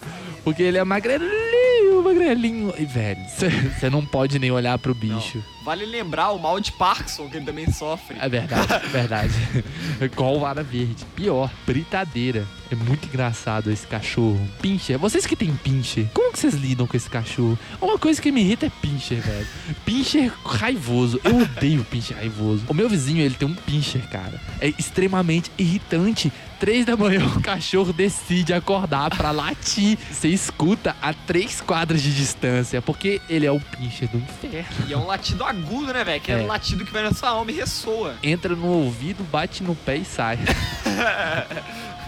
Porque 0.45 0.63
ele 0.63 0.79
é 0.79 0.85
magrelinho, 0.85 2.03
magrelinho. 2.05 2.75
E, 2.79 2.85
velho, 2.85 3.21
você 3.29 3.91
não 3.91 4.05
pode 4.05 4.39
nem 4.39 4.51
olhar 4.51 4.79
pro 4.79 4.95
bicho. 4.95 5.43
Vale 5.67 5.85
lembrar 5.85 6.31
o 6.31 6.39
mal 6.39 6.61
de 6.61 6.71
Parkinson 6.71 7.29
que 7.29 7.39
ele 7.39 7.45
também 7.45 7.69
sofre. 7.73 8.17
É 8.21 8.29
verdade, 8.29 8.73
é 8.73 8.79
verdade. 8.87 9.35
Igual 10.01 10.39
vara 10.39 10.63
verde. 10.63 11.05
Pior, 11.17 11.51
britadeira. 11.67 12.47
É 12.71 12.77
muito 12.77 13.07
engraçado 13.07 13.71
esse 13.71 13.85
cachorro. 13.85 14.41
Pincher. 14.61 14.97
Vocês 14.97 15.27
que 15.27 15.35
têm 15.35 15.55
pincher, 15.57 16.07
como 16.15 16.33
que 16.33 16.39
vocês 16.39 16.55
lidam 16.55 16.87
com 16.87 16.97
esse 16.97 17.11
cachorro? 17.11 17.59
Uma 17.81 17.99
coisa 17.99 18.23
que 18.23 18.31
me 18.31 18.43
irrita 18.43 18.67
é 18.67 18.71
pincher, 18.81 19.21
velho. 19.21 19.47
Pincher 19.85 20.33
raivoso. 20.45 21.21
Eu 21.25 21.37
odeio 21.43 21.85
pincher 21.85 22.17
raivoso. 22.17 22.65
O 22.69 22.75
meu 22.75 22.89
vizinho, 22.89 23.25
ele 23.25 23.35
tem 23.35 23.49
um 23.49 23.55
pincher, 23.55 24.09
cara. 24.09 24.41
É 24.61 24.69
extremamente 24.69 25.51
irritante. 25.59 26.33
Três 26.59 26.87
da 26.87 26.97
manhã 26.97 27.25
o 27.37 27.43
cachorro 27.43 27.93
decide 27.93 28.55
acordar 28.55 29.11
pra 29.15 29.31
latir. 29.31 29.99
Você 30.11 30.29
escuta 30.29 30.97
a 31.03 31.13
três 31.13 31.61
quadras 31.61 32.03
de 32.03 32.15
distância, 32.15 32.81
porque 32.81 33.21
ele 33.29 33.45
é 33.45 33.53
o 33.53 33.61
pincher 33.61 34.09
do 34.09 34.17
inferno. 34.17 34.87
E 34.89 34.93
é 34.93 34.97
um 34.97 35.07
latido 35.07 35.45
agudo, 35.57 35.93
né, 35.93 36.05
velho? 36.05 36.21
Que 36.21 36.33
é. 36.33 36.35
É. 36.35 36.39
um 36.39 36.47
latido 36.47 36.85
que 36.85 36.93
vai 36.93 37.03
na 37.03 37.13
sua 37.13 37.31
alma 37.31 37.51
e 37.51 37.55
ressoa. 37.55 38.17
Entra 38.23 38.55
no 38.55 38.67
ouvido, 38.67 39.25
bate 39.25 39.63
no 39.63 39.75
pé 39.75 39.97
e 39.97 40.05
sai. 40.05 40.39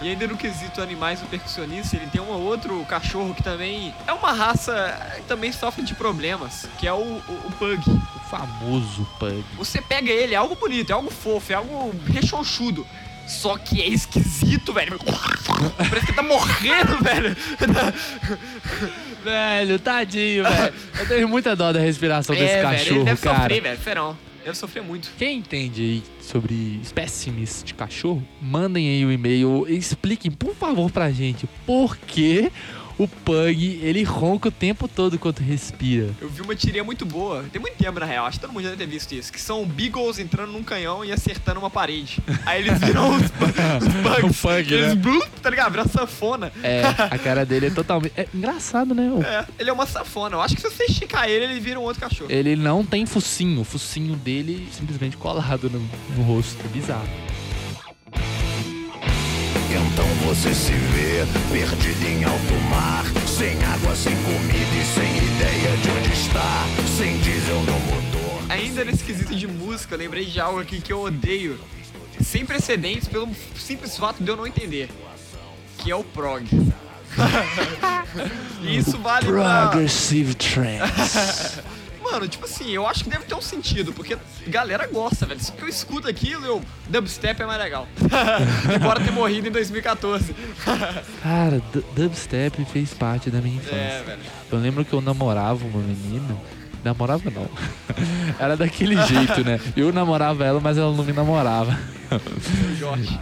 E 0.01 0.07
ainda 0.07 0.27
no 0.27 0.37
quesito 0.37 0.81
animais 0.81 1.19
do 1.19 1.27
percussionista, 1.27 1.97
ele 1.97 2.07
tem 2.07 2.21
um 2.21 2.29
outro 2.29 2.85
cachorro 2.85 3.35
que 3.35 3.43
também 3.43 3.93
é 4.07 4.13
uma 4.13 4.31
raça 4.31 5.13
que 5.17 5.23
também 5.23 5.51
sofre 5.51 5.83
de 5.83 5.93
problemas, 5.93 6.69
que 6.77 6.87
é 6.87 6.93
o, 6.93 6.95
o, 6.95 7.47
o 7.47 7.51
Pug. 7.59 7.83
O 7.89 8.19
famoso 8.29 9.05
pug. 9.19 9.43
Você 9.57 9.81
pega 9.81 10.09
ele, 10.09 10.35
é 10.35 10.37
algo 10.37 10.55
bonito, 10.55 10.91
é 10.91 10.93
algo 10.93 11.11
fofo, 11.11 11.51
é 11.51 11.55
algo 11.55 11.93
rechonchudo. 12.07 12.87
Só 13.27 13.57
que 13.57 13.81
é 13.81 13.87
esquisito, 13.87 14.73
velho. 14.73 14.97
Parece 15.77 16.05
que 16.07 16.13
tá 16.13 16.23
morrendo, 16.23 16.97
velho. 17.03 17.37
Velho, 19.23 19.79
tadinho, 19.79 20.43
velho. 20.43 20.73
Eu 20.99 21.07
tenho 21.07 21.29
muita 21.29 21.55
dó 21.55 21.71
da 21.71 21.79
respiração 21.79 22.35
desse 22.35 22.53
é, 22.53 22.61
velho, 22.61 22.67
ele 22.67 22.77
cachorro, 22.77 23.03
deve 23.05 23.21
cara. 23.21 23.37
sofrer, 23.39 23.61
velho. 23.61 23.79
Serão. 23.83 24.17
Deve 24.43 24.57
sofrer 24.57 24.83
muito. 24.83 25.11
Quem 25.17 25.39
entende 25.39 25.81
aí 25.81 26.03
sobre 26.21 26.79
espécimes 26.81 27.61
de 27.63 27.73
cachorro, 27.73 28.25
mandem 28.41 28.87
aí 28.87 29.05
o 29.05 29.11
e-mail 29.11 29.65
e 29.67 29.77
expliquem, 29.77 30.31
por 30.31 30.55
favor, 30.55 30.89
pra 30.89 31.11
gente 31.11 31.47
por 31.65 31.97
que 31.97 32.51
o 32.99 33.07
Pug, 33.07 33.79
ele 33.81 34.03
ronca 34.03 34.49
o 34.49 34.51
tempo 34.51 34.87
todo 34.87 35.15
enquanto 35.15 35.39
respira. 35.39 36.09
Eu 36.21 36.29
vi 36.29 36.41
uma 36.41 36.55
tirinha 36.55 36.83
muito 36.83 37.05
boa, 37.05 37.43
tem 37.51 37.59
muito 37.59 37.75
tempo 37.75 37.99
na 37.99 38.05
real, 38.05 38.25
acho 38.27 38.37
que 38.39 38.45
todo 38.45 38.53
mundo 38.53 38.63
já 38.63 38.69
deve 38.71 38.83
ter 38.85 38.89
visto 38.91 39.11
isso, 39.13 39.31
que 39.31 39.41
são 39.41 39.65
beagles 39.65 40.19
entrando 40.19 40.51
num 40.51 40.61
canhão 40.63 41.03
e 41.03 41.11
acertando 41.11 41.59
uma 41.59 41.69
parede. 41.69 42.19
Aí 42.45 42.61
eles 42.61 42.77
viram 42.79 43.15
os, 43.15 43.23
os 43.23 43.93
bugs. 44.03 44.39
O 44.39 44.41
Pug, 44.47 44.73
eles, 44.73 44.87
né? 44.89 44.95
blu, 44.95 45.25
tá 45.41 45.49
ligado? 45.49 45.71
Vira 45.71 45.87
sanfona. 45.87 46.51
É, 46.61 46.83
a 46.85 47.17
cara 47.17 47.45
dele 47.45 47.67
é 47.67 47.69
totalmente... 47.69 48.13
É 48.17 48.27
engraçado, 48.33 48.93
né? 48.93 49.09
O- 49.09 49.23
É, 49.23 49.45
ele 49.57 49.69
é 49.69 49.73
uma 49.73 49.85
safona. 49.85 50.35
Eu 50.35 50.41
acho 50.41 50.55
que 50.55 50.61
se 50.61 50.69
você 50.69 50.83
esticar 50.83 51.29
ele, 51.29 51.45
ele 51.45 51.59
vira 51.59 51.79
um 51.79 51.83
outro 51.83 52.01
cachorro. 52.01 52.29
Ele 52.29 52.55
não 52.55 52.83
tem 52.85 53.05
focinho. 53.05 53.61
O 53.61 53.63
focinho 53.63 54.15
dele 54.15 54.67
simplesmente 54.71 55.15
colado 55.15 55.69
no, 55.69 55.79
no 56.17 56.23
rosto. 56.23 56.57
É 56.65 56.67
bizarro. 56.67 57.07
Então 59.71 60.05
você 60.25 60.51
se 60.53 60.71
vê 60.71 61.25
perdido 61.51 62.07
em 62.07 62.23
alto 62.23 62.53
mar, 62.71 63.05
sem 63.27 63.63
água, 63.63 63.95
sem 63.95 64.15
comida 64.15 64.75
e 64.75 64.85
sem 64.85 65.17
ideia 65.17 65.77
de 65.77 65.89
onde 65.91 66.11
está, 66.11 66.65
sem 66.97 67.17
diesel 67.19 67.61
no 67.61 67.79
motor. 67.81 68.45
Ainda 68.49 68.83
nesse 68.83 69.03
quesito 69.03 69.35
de 69.35 69.45
música, 69.45 69.93
eu 69.93 69.99
lembrei 69.99 70.25
de 70.25 70.39
algo 70.39 70.59
aqui 70.59 70.81
que 70.81 70.91
eu 70.91 71.01
odeio, 71.01 71.59
sem 72.19 72.47
precedentes, 72.47 73.07
pelo 73.07 73.29
simples 73.55 73.95
fato 73.95 74.23
de 74.23 74.29
eu 74.29 74.35
não 74.35 74.47
entender. 74.47 74.89
Que 75.77 75.91
é 75.91 75.95
o 75.95 76.03
prog. 76.03 76.47
e 78.61 78.75
isso 78.77 78.97
vale 78.97 79.27
pra... 79.27 79.67
Progressive 79.67 80.33
Trance. 80.33 81.61
Mano, 82.01 82.27
tipo 82.27 82.45
assim, 82.45 82.69
eu 82.71 82.87
acho 82.87 83.03
que 83.03 83.09
deve 83.09 83.25
ter 83.25 83.35
um 83.35 83.41
sentido, 83.41 83.91
porque 83.93 84.17
galera 84.47 84.87
gosta, 84.87 85.25
velho. 85.25 85.39
Se 85.39 85.51
eu 85.59 85.67
escuto 85.67 86.07
aquilo, 86.07 86.45
eu... 86.45 86.61
Dubstep 86.87 87.41
é 87.41 87.45
mais 87.45 87.59
legal. 87.59 87.87
Embora 88.75 88.99
ter 88.99 89.11
morrido 89.11 89.47
em 89.47 89.51
2014. 89.51 90.33
Cara, 91.21 91.61
du- 91.73 91.83
dubstep 91.95 92.63
fez 92.65 92.93
parte 92.93 93.29
da 93.29 93.39
minha 93.41 93.57
infância. 93.57 93.75
é, 93.75 94.03
velho. 94.05 94.21
Eu 94.51 94.59
lembro 94.59 94.85
que 94.85 94.93
eu 94.93 95.01
namorava 95.01 95.63
uma 95.65 95.81
menina. 95.81 96.35
Namorava 96.83 97.29
não. 97.29 97.47
Era 98.39 98.55
daquele 98.55 98.95
jeito, 99.05 99.43
né? 99.43 99.59
Eu 99.75 99.91
namorava 99.91 100.45
ela, 100.45 100.59
mas 100.59 100.77
ela 100.77 100.95
não 100.95 101.03
me 101.03 101.11
namorava. 101.13 101.77
Jorge. 102.77 103.19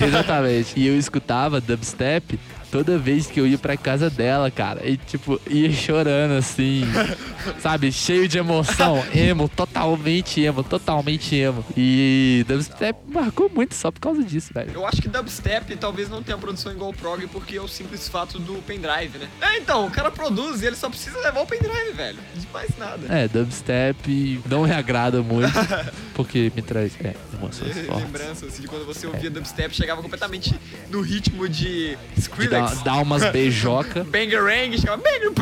Exatamente. 0.00 0.78
E 0.78 0.86
eu 0.86 0.96
escutava 0.96 1.60
dubstep 1.60 2.38
toda 2.70 2.98
vez 2.98 3.26
que 3.26 3.40
eu 3.40 3.46
ia 3.46 3.58
pra 3.58 3.76
casa 3.76 4.08
dela, 4.08 4.50
cara. 4.50 4.88
E 4.88 4.96
tipo, 4.96 5.40
ia 5.48 5.72
chorando 5.72 6.32
assim. 6.32 6.82
sabe? 7.60 7.92
Cheio 7.92 8.28
de 8.28 8.38
emoção. 8.38 9.04
Emo, 9.14 9.48
totalmente 9.48 10.40
emo, 10.40 10.62
totalmente 10.62 11.34
emo. 11.34 11.64
E 11.76 12.44
dubstep 12.46 12.98
marcou 13.08 13.50
muito 13.50 13.74
só 13.74 13.90
por 13.90 14.00
causa 14.00 14.22
disso, 14.22 14.52
velho. 14.52 14.72
Eu 14.72 14.86
acho 14.86 15.00
que 15.00 15.08
dubstep 15.08 15.76
talvez 15.76 16.08
não 16.08 16.22
tenha 16.22 16.38
produção 16.38 16.72
igual 16.72 16.90
o 16.90 16.94
prog, 16.94 17.26
porque 17.28 17.56
é 17.56 17.60
o 17.60 17.68
simples 17.68 18.08
fato 18.08 18.38
do 18.38 18.54
pendrive, 18.62 19.18
né? 19.18 19.28
É, 19.40 19.58
então, 19.58 19.86
o 19.86 19.90
cara 19.90 20.10
produz 20.10 20.62
e 20.62 20.66
ele 20.66 20.76
só 20.76 20.88
precisa 20.88 21.18
levar 21.20 21.40
o 21.40 21.46
pendrive, 21.46 21.92
velho. 21.92 22.18
De 22.34 22.46
mais 22.52 22.76
nada. 22.76 23.06
É, 23.08 23.28
dubstep 23.28 24.40
não 24.48 24.64
me 24.64 24.72
agrada 24.72 25.22
muito, 25.22 25.52
porque 26.14 26.52
me 26.54 26.62
traz 26.62 26.92
é, 27.02 27.14
emoções 27.34 27.76
fortes. 27.86 28.04
Lembranças 28.04 28.48
assim, 28.48 28.62
de 28.62 28.68
quando 28.68 28.84
você 28.84 29.06
ouvia 29.06 29.30
dubstep, 29.30 29.74
chegava 29.74 30.02
completamente 30.02 30.54
no 30.88 31.00
ritmo 31.00 31.48
de 31.48 31.96
De 32.14 32.20
Skrillex. 32.20 32.59
Dar 32.84 32.96
umas 33.02 33.24
beijoca. 33.30 34.04
Bangarang, 34.10 34.76
chegava 34.78 35.02
bang, 35.02 35.34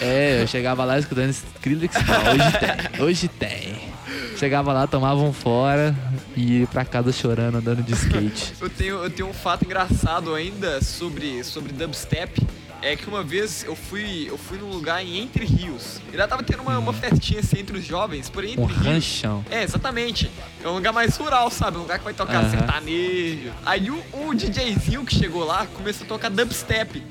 É, 0.00 0.42
eu 0.42 0.46
chegava 0.46 0.84
lá 0.84 0.98
escutando 0.98 1.30
Skrillex. 1.30 1.96
Hoje 1.96 2.58
tem, 2.58 3.04
hoje 3.04 3.28
tem. 3.28 3.90
Chegava 4.36 4.72
lá, 4.72 4.86
tomava 4.86 5.20
um 5.20 5.32
fora 5.32 5.94
e 6.34 6.60
ia 6.60 6.66
pra 6.66 6.84
casa 6.84 7.12
chorando, 7.12 7.58
andando 7.58 7.82
de 7.82 7.92
skate. 7.92 8.54
Eu 8.60 8.70
tenho, 8.70 9.04
eu 9.04 9.10
tenho 9.10 9.28
um 9.28 9.34
fato 9.34 9.64
engraçado 9.64 10.34
ainda 10.34 10.82
sobre, 10.82 11.44
sobre 11.44 11.72
dubstep. 11.72 12.40
É 12.82 12.96
que 12.96 13.06
uma 13.08 13.22
vez 13.22 13.62
eu 13.64 13.76
fui, 13.76 14.26
eu 14.28 14.38
fui 14.38 14.56
num 14.56 14.70
lugar 14.70 15.04
em 15.04 15.18
Entre 15.18 15.44
Rios. 15.44 16.00
E 16.12 16.16
lá 16.16 16.26
tava 16.26 16.42
tendo 16.42 16.62
uma, 16.62 16.78
uma 16.78 16.92
festinha 16.94 17.40
assim 17.40 17.58
entre 17.58 17.76
os 17.76 17.84
jovens, 17.84 18.30
porém 18.30 18.52
Entre 18.52 18.62
Um 18.62 18.66
Rios. 18.66 18.86
ranchão. 18.86 19.44
É, 19.50 19.62
exatamente. 19.62 20.30
É 20.64 20.68
um 20.68 20.72
lugar 20.74 20.92
mais 20.92 21.14
rural, 21.16 21.50
sabe? 21.50 21.76
Um 21.76 21.82
lugar 21.82 21.98
que 21.98 22.04
vai 22.04 22.14
tocar 22.14 22.38
Aham. 22.38 22.50
sertanejo. 22.50 23.52
Aí 23.66 23.90
o, 23.90 24.02
o 24.14 24.34
DJzinho 24.34 25.04
que 25.04 25.14
chegou 25.14 25.44
lá 25.44 25.66
começou 25.66 26.04
a 26.06 26.08
tocar 26.08 26.30
dubstep. 26.30 27.02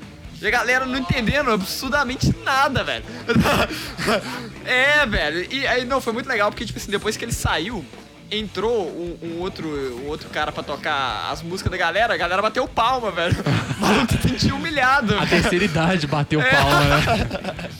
E 0.42 0.46
a 0.46 0.50
galera 0.50 0.86
não 0.86 0.96
entendendo 0.98 1.50
absurdamente 1.52 2.34
nada, 2.44 2.82
velho. 2.82 3.04
é, 4.64 5.06
velho. 5.06 5.46
E 5.52 5.66
aí, 5.66 5.84
não, 5.84 6.00
foi 6.00 6.12
muito 6.12 6.28
legal, 6.28 6.50
porque, 6.50 6.64
tipo 6.64 6.78
assim, 6.78 6.90
depois 6.90 7.16
que 7.16 7.24
ele 7.24 7.32
saiu, 7.32 7.84
entrou 8.30 8.86
um, 8.88 9.18
um 9.22 9.40
outro, 9.40 9.68
um 10.02 10.08
outro 10.08 10.28
cara 10.30 10.52
pra 10.52 10.62
tocar 10.62 11.30
as 11.30 11.42
músicas 11.42 11.70
da 11.70 11.76
galera, 11.76 12.14
a 12.14 12.16
galera 12.16 12.40
bateu 12.40 12.66
palma, 12.68 13.10
velho. 13.10 13.36
O 13.80 13.82
maluco 13.82 14.12
se 14.12 14.28
sentiu 14.28 14.56
humilhado. 14.56 15.18
A 15.18 15.26
terceira 15.26 15.64
idade 15.64 16.06
bateu 16.06 16.38
palma, 16.38 16.80
né? 16.84 17.70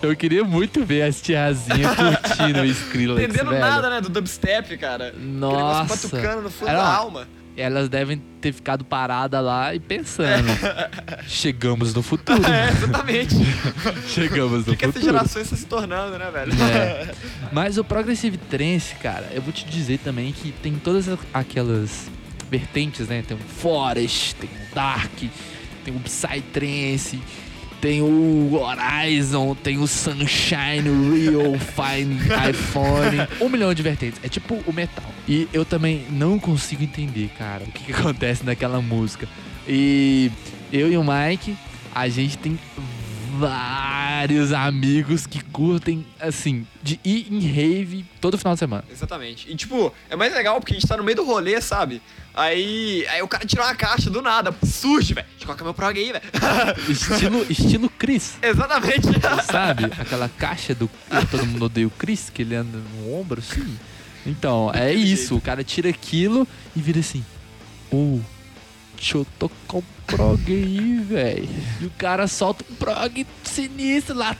Eu 0.00 0.14
queria 0.14 0.44
muito 0.44 0.84
ver 0.84 1.02
as 1.02 1.20
tiazinhas 1.20 1.90
curtindo 1.96 2.60
o 2.60 2.64
Skrillex, 2.64 3.24
Entendendo 3.24 3.50
velho. 3.50 3.60
nada, 3.60 3.90
né, 3.90 4.00
do 4.00 4.08
dubstep, 4.08 4.76
cara. 4.78 5.12
Nossa. 5.18 5.96
batucando 5.96 6.42
no 6.42 6.50
fundo 6.50 6.68
Era 6.68 6.78
da 6.78 6.94
alma. 6.94 7.26
Elas 7.58 7.88
devem 7.88 8.22
ter 8.40 8.52
ficado 8.52 8.84
paradas 8.84 9.42
lá 9.42 9.74
e 9.74 9.80
pensando. 9.80 10.46
Chegamos 11.26 11.92
no 11.92 12.02
futuro. 12.02 12.40
É, 12.46 12.70
exatamente. 12.70 13.34
Chegamos 14.06 14.64
no 14.64 14.72
que, 14.72 14.76
que 14.76 14.84
essas 14.84 14.94
futuro. 14.94 15.12
gerações 15.12 15.42
estão 15.44 15.58
se 15.58 15.66
tornando, 15.66 16.16
né, 16.16 16.30
velho? 16.30 16.52
É. 16.62 17.12
Mas 17.52 17.76
o 17.76 17.82
Progressive 17.84 18.36
Trance, 18.36 18.94
cara, 18.96 19.28
eu 19.32 19.42
vou 19.42 19.52
te 19.52 19.64
dizer 19.64 19.98
também 19.98 20.32
que 20.32 20.52
tem 20.52 20.74
todas 20.74 21.08
aquelas 21.34 22.08
vertentes, 22.48 23.08
né? 23.08 23.22
Tem 23.26 23.36
o 23.36 23.40
Forest, 23.40 24.36
tem 24.36 24.48
o 24.48 24.74
Dark, 24.74 25.18
tem 25.84 25.94
o 25.94 26.00
Psytrance, 26.00 27.20
tem 27.80 28.02
o 28.02 28.54
Horizon, 28.54 29.54
tem 29.56 29.78
o 29.78 29.86
Sunshine, 29.86 30.88
o 30.88 31.14
Real 31.14 31.54
Fine 31.58 32.20
iPhone. 32.50 33.28
Um 33.40 33.48
milhão 33.48 33.72
de 33.74 33.82
vertentes. 33.82 34.20
É 34.22 34.28
tipo 34.28 34.62
o 34.66 34.72
metal. 34.72 35.17
E 35.28 35.46
eu 35.52 35.64
também 35.64 36.06
não 36.10 36.38
consigo 36.38 36.82
entender, 36.82 37.30
cara, 37.36 37.64
o 37.64 37.70
que, 37.70 37.84
que 37.84 37.92
acontece 37.98 38.44
naquela 38.44 38.80
música. 38.80 39.28
E 39.66 40.32
eu 40.72 40.90
e 40.90 40.96
o 40.96 41.04
Mike, 41.04 41.54
a 41.94 42.08
gente 42.08 42.38
tem 42.38 42.58
vários 43.38 44.52
amigos 44.52 45.26
que 45.26 45.44
curtem, 45.44 46.04
assim, 46.18 46.66
de 46.82 46.98
ir 47.04 47.28
em 47.30 47.40
rave 47.40 48.04
todo 48.20 48.38
final 48.38 48.54
de 48.54 48.58
semana. 48.58 48.84
Exatamente. 48.90 49.50
E 49.50 49.54
tipo, 49.54 49.92
é 50.08 50.16
mais 50.16 50.32
legal 50.32 50.58
porque 50.58 50.72
a 50.72 50.76
gente 50.78 50.88
tá 50.88 50.96
no 50.96 51.04
meio 51.04 51.16
do 51.16 51.24
rolê, 51.24 51.60
sabe? 51.60 52.00
Aí, 52.34 53.06
aí 53.08 53.20
o 53.20 53.28
cara 53.28 53.44
tira 53.44 53.62
uma 53.62 53.74
caixa 53.74 54.08
do 54.08 54.22
nada, 54.22 54.54
surge, 54.64 55.12
velho. 55.12 55.26
Colocar 55.44 55.64
meu 55.64 55.74
prog 55.74 55.98
aí, 55.98 56.12
velho. 56.12 56.24
Estilo, 56.88 57.46
estilo 57.50 57.90
Chris. 57.90 58.38
Exatamente. 58.40 59.08
Sabe? 59.50 59.84
Aquela 59.98 60.28
caixa 60.28 60.74
do 60.74 60.88
todo 61.30 61.46
mundo 61.46 61.66
odeia 61.66 61.86
o 61.86 61.90
Chris, 61.90 62.30
que 62.32 62.42
ele 62.42 62.54
anda 62.54 62.78
no 62.78 63.14
ombro 63.14 63.40
assim. 63.40 63.78
Então, 64.28 64.70
é 64.74 64.92
isso. 64.92 65.36
O 65.36 65.40
cara 65.40 65.64
tira 65.64 65.88
aquilo 65.88 66.46
e 66.76 66.80
vira 66.80 67.00
assim. 67.00 67.24
Ô, 67.90 68.18
deixa 68.94 69.16
eu 69.16 69.26
tocar 69.38 69.78
um 69.78 69.82
prog 70.06 70.42
aí, 70.52 70.98
velho. 70.98 71.48
E 71.80 71.86
o 71.86 71.90
cara 71.96 72.26
solta 72.28 72.64
um 72.70 72.74
prog 72.74 73.26
sinistro 73.42 74.14
lá. 74.14 74.36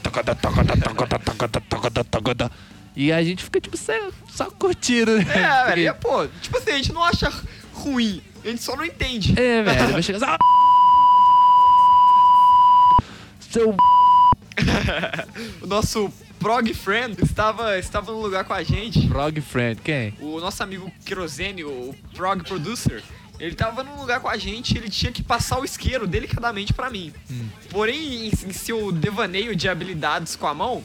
E 2.95 3.13
a 3.13 3.23
gente 3.23 3.43
fica, 3.45 3.61
tipo, 3.61 3.77
só, 3.77 3.93
só 4.29 4.51
curtindo, 4.51 5.17
né? 5.17 5.25
É, 5.35 5.67
velho. 5.75 5.83
E, 5.89 5.95
pô, 5.95 6.27
tipo 6.43 6.59
assim, 6.59 6.71
a 6.73 6.77
gente 6.77 6.93
não 6.93 7.03
acha 7.03 7.33
ruim. 7.73 8.21
A 8.45 8.49
gente 8.49 8.63
só 8.63 8.77
não 8.77 8.85
entende. 8.85 9.39
É, 9.41 9.63
velho. 9.63 9.93
Vai 9.93 10.03
chegar 10.03 10.19
assim. 10.19 10.27
"Ah, 10.27 10.39
Seu 13.41 13.75
O 15.63 15.67
nosso 15.67 16.13
prog 16.39 16.73
friend 16.75 17.23
estava, 17.23 17.79
estava 17.79 18.13
no 18.13 18.21
lugar 18.21 18.45
com 18.45 18.53
a 18.53 18.63
gente. 18.63 19.07
prog 19.09 19.41
friend, 19.41 19.81
quem? 19.83 20.15
O 20.21 20.41
nosso 20.41 20.63
amigo 20.63 20.91
Querosene, 21.05 21.65
o 21.65 21.95
prog 22.15 22.43
producer, 22.45 23.03
ele 23.39 23.55
tava 23.55 23.83
num 23.83 23.97
lugar 23.97 24.21
com 24.21 24.29
a 24.29 24.37
gente 24.37 24.75
e 24.75 24.79
ele 24.79 24.91
tinha 24.91 25.13
que 25.13 25.23
passar 25.23 25.61
o 25.61 25.65
isqueiro 25.65 26.07
delicadamente 26.07 26.73
pra 26.73 26.91
mim. 26.91 27.13
Porém, 27.71 28.27
em, 28.27 28.29
em 28.29 28.53
seu 28.53 28.91
devaneio 28.93 29.55
de 29.55 29.69
habilidades 29.69 30.37
com 30.37 30.47
a 30.47 30.55
mão, 30.55 30.83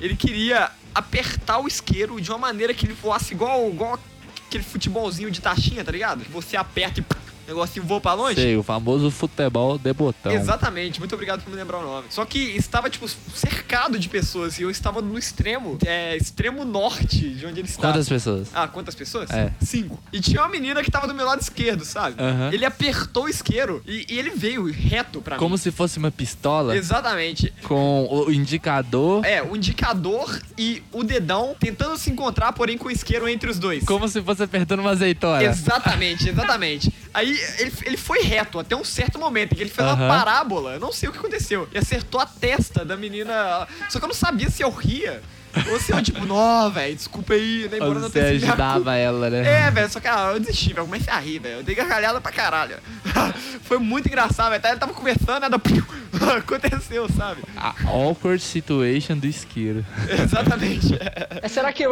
ele 0.00 0.16
queria 0.16 0.70
apertar 0.94 1.58
o 1.58 1.68
isqueiro 1.68 2.20
de 2.20 2.30
uma 2.30 2.38
maneira 2.38 2.74
que 2.74 2.86
ele 2.86 2.94
voasse 2.94 3.32
igual, 3.32 3.68
igual 3.70 3.98
aquele 4.46 4.64
futebolzinho 4.64 5.30
de 5.30 5.40
taxinha, 5.40 5.84
tá 5.84 5.92
ligado? 5.92 6.24
Que 6.24 6.30
você 6.30 6.56
aperta 6.56 7.00
e 7.00 7.02
negocinho 7.50 7.84
voa 7.84 8.00
pra 8.00 8.14
longe. 8.14 8.36
Sei, 8.36 8.56
o 8.56 8.62
famoso 8.62 9.10
futebol 9.10 9.78
de 9.78 9.92
botão. 9.92 10.32
Exatamente, 10.32 10.98
muito 11.00 11.14
obrigado 11.14 11.42
por 11.42 11.50
me 11.50 11.56
lembrar 11.56 11.78
o 11.78 11.82
nome. 11.82 12.06
Só 12.10 12.24
que 12.24 12.38
estava, 12.38 12.88
tipo, 12.88 13.06
cercado 13.34 13.98
de 13.98 14.08
pessoas 14.08 14.58
e 14.58 14.62
eu 14.62 14.70
estava 14.70 15.00
no 15.02 15.18
extremo, 15.18 15.78
é, 15.84 16.16
extremo 16.16 16.64
norte 16.64 17.30
de 17.30 17.46
onde 17.46 17.60
ele 17.60 17.68
estava. 17.68 17.92
Quantas 17.92 18.08
pessoas? 18.08 18.48
Ah, 18.54 18.68
quantas 18.68 18.94
pessoas? 18.94 19.30
É. 19.30 19.52
Cinco. 19.60 19.98
E 20.12 20.20
tinha 20.20 20.40
uma 20.42 20.48
menina 20.48 20.82
que 20.82 20.90
tava 20.90 21.06
do 21.06 21.14
meu 21.14 21.26
lado 21.26 21.40
esquerdo, 21.40 21.84
sabe? 21.84 22.16
Aham. 22.22 22.50
Ele 22.52 22.64
apertou 22.64 23.24
o 23.24 23.28
isqueiro 23.28 23.82
e, 23.86 24.06
e 24.08 24.18
ele 24.18 24.30
veio 24.30 24.64
reto 24.70 25.20
pra 25.20 25.36
Como 25.36 25.50
mim. 25.54 25.58
se 25.58 25.70
fosse 25.70 25.98
uma 25.98 26.10
pistola 26.10 26.76
Exatamente. 26.76 27.52
com 27.64 28.06
o 28.10 28.32
indicador. 28.32 29.24
É, 29.24 29.42
o 29.42 29.56
indicador 29.56 30.40
e 30.56 30.82
o 30.92 31.02
dedão 31.02 31.54
tentando 31.58 31.96
se 31.96 32.10
encontrar, 32.10 32.52
porém 32.52 32.76
com 32.78 32.88
o 32.88 32.90
isqueiro 32.90 33.28
entre 33.28 33.50
os 33.50 33.58
dois. 33.58 33.84
Como 33.84 34.06
se 34.08 34.22
fosse 34.22 34.42
apertando 34.42 34.80
uma 34.80 34.90
azeitona. 34.90 35.42
Exatamente, 35.42 36.28
exatamente. 36.28 36.92
Aí 37.12 37.38
ele, 37.58 37.72
ele 37.84 37.96
foi 37.96 38.20
reto 38.22 38.58
até 38.58 38.76
um 38.76 38.84
certo 38.84 39.18
momento 39.18 39.52
em 39.52 39.56
que 39.56 39.62
ele 39.62 39.70
fez 39.70 39.86
uma 39.86 39.94
Aham. 39.94 40.08
parábola. 40.08 40.74
Eu 40.74 40.80
não 40.80 40.92
sei 40.92 41.08
o 41.08 41.12
que 41.12 41.18
aconteceu. 41.18 41.68
E 41.72 41.78
acertou 41.78 42.20
a 42.20 42.26
testa 42.26 42.84
da 42.84 42.96
menina. 42.96 43.66
Só 43.88 43.98
que 43.98 44.04
eu 44.04 44.08
não 44.08 44.14
sabia 44.14 44.48
se 44.50 44.62
eu 44.62 44.70
ria. 44.70 45.20
Ou 45.68 45.80
se 45.80 45.90
eu, 45.92 46.00
tipo, 46.00 46.24
nó, 46.24 46.68
velho, 46.68 46.94
desculpa 46.94 47.34
aí, 47.34 47.66
nem 47.68 47.80
embora 47.80 47.98
não 47.98 48.08
Você 48.08 48.20
ter 48.20 48.36
ajudava 48.36 48.94
ela, 48.94 49.28
né? 49.28 49.66
É, 49.66 49.70
velho, 49.70 49.90
só 49.90 49.98
que 49.98 50.06
ah, 50.06 50.30
eu 50.34 50.38
desisti, 50.40 50.68
velho. 50.68 50.78
Eu 50.78 50.84
comecei 50.84 51.12
a 51.12 51.18
rir, 51.18 51.40
velho. 51.40 51.56
Eu 51.56 51.62
dei 51.64 51.74
gargalhada 51.74 52.20
pra 52.20 52.30
caralho. 52.30 52.76
Foi 53.62 53.78
muito 53.78 54.06
engraçado, 54.06 54.50
velho. 54.50 54.62
Ele 54.64 54.78
tava 54.78 54.94
conversando, 54.94 55.40
nada. 55.40 55.60
Aconteceu, 56.38 57.08
sabe? 57.08 57.42
A 57.56 57.74
awkward 57.88 58.40
situation 58.40 59.18
do 59.18 59.26
isqueiro. 59.26 59.84
Exatamente. 60.08 60.94
Eh, 61.42 61.48
Será 61.48 61.72
que 61.72 61.82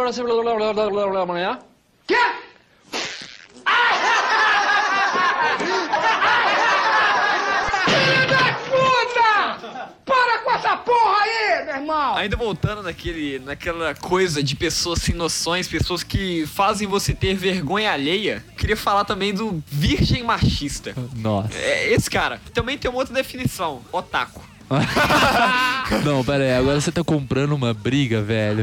você 10.59 10.67
amanhã? 11.71 12.15
Ainda 12.17 12.37
voltando 12.37 12.83
naquele, 12.83 13.39
naquela 13.39 13.95
coisa 13.95 14.43
de 14.43 14.57
pessoas 14.57 15.01
sem 15.01 15.15
noções, 15.15 15.69
pessoas 15.69 16.03
que 16.03 16.47
fazem 16.47 16.87
você 16.87 17.15
ter 17.15 17.35
vergonha 17.35 17.93
alheia, 17.93 18.45
queria 18.57 18.77
falar 18.77 19.05
também 19.05 19.33
do 19.33 19.63
virgem 19.67 20.23
machista. 20.23 20.95
Nossa. 21.17 21.57
É, 21.57 21.93
esse 21.93 22.11
cara 22.11 22.41
também 22.53 22.77
tem 22.77 22.91
uma 22.91 22.99
outra 22.99 23.15
definição: 23.15 23.83
otaku. 23.93 24.48
Não, 26.05 26.23
pera 26.23 26.45
aí, 26.45 26.53
agora 26.53 26.79
você 26.79 26.93
tá 26.93 27.03
comprando 27.03 27.53
uma 27.53 27.73
briga, 27.73 28.21
velho. 28.21 28.63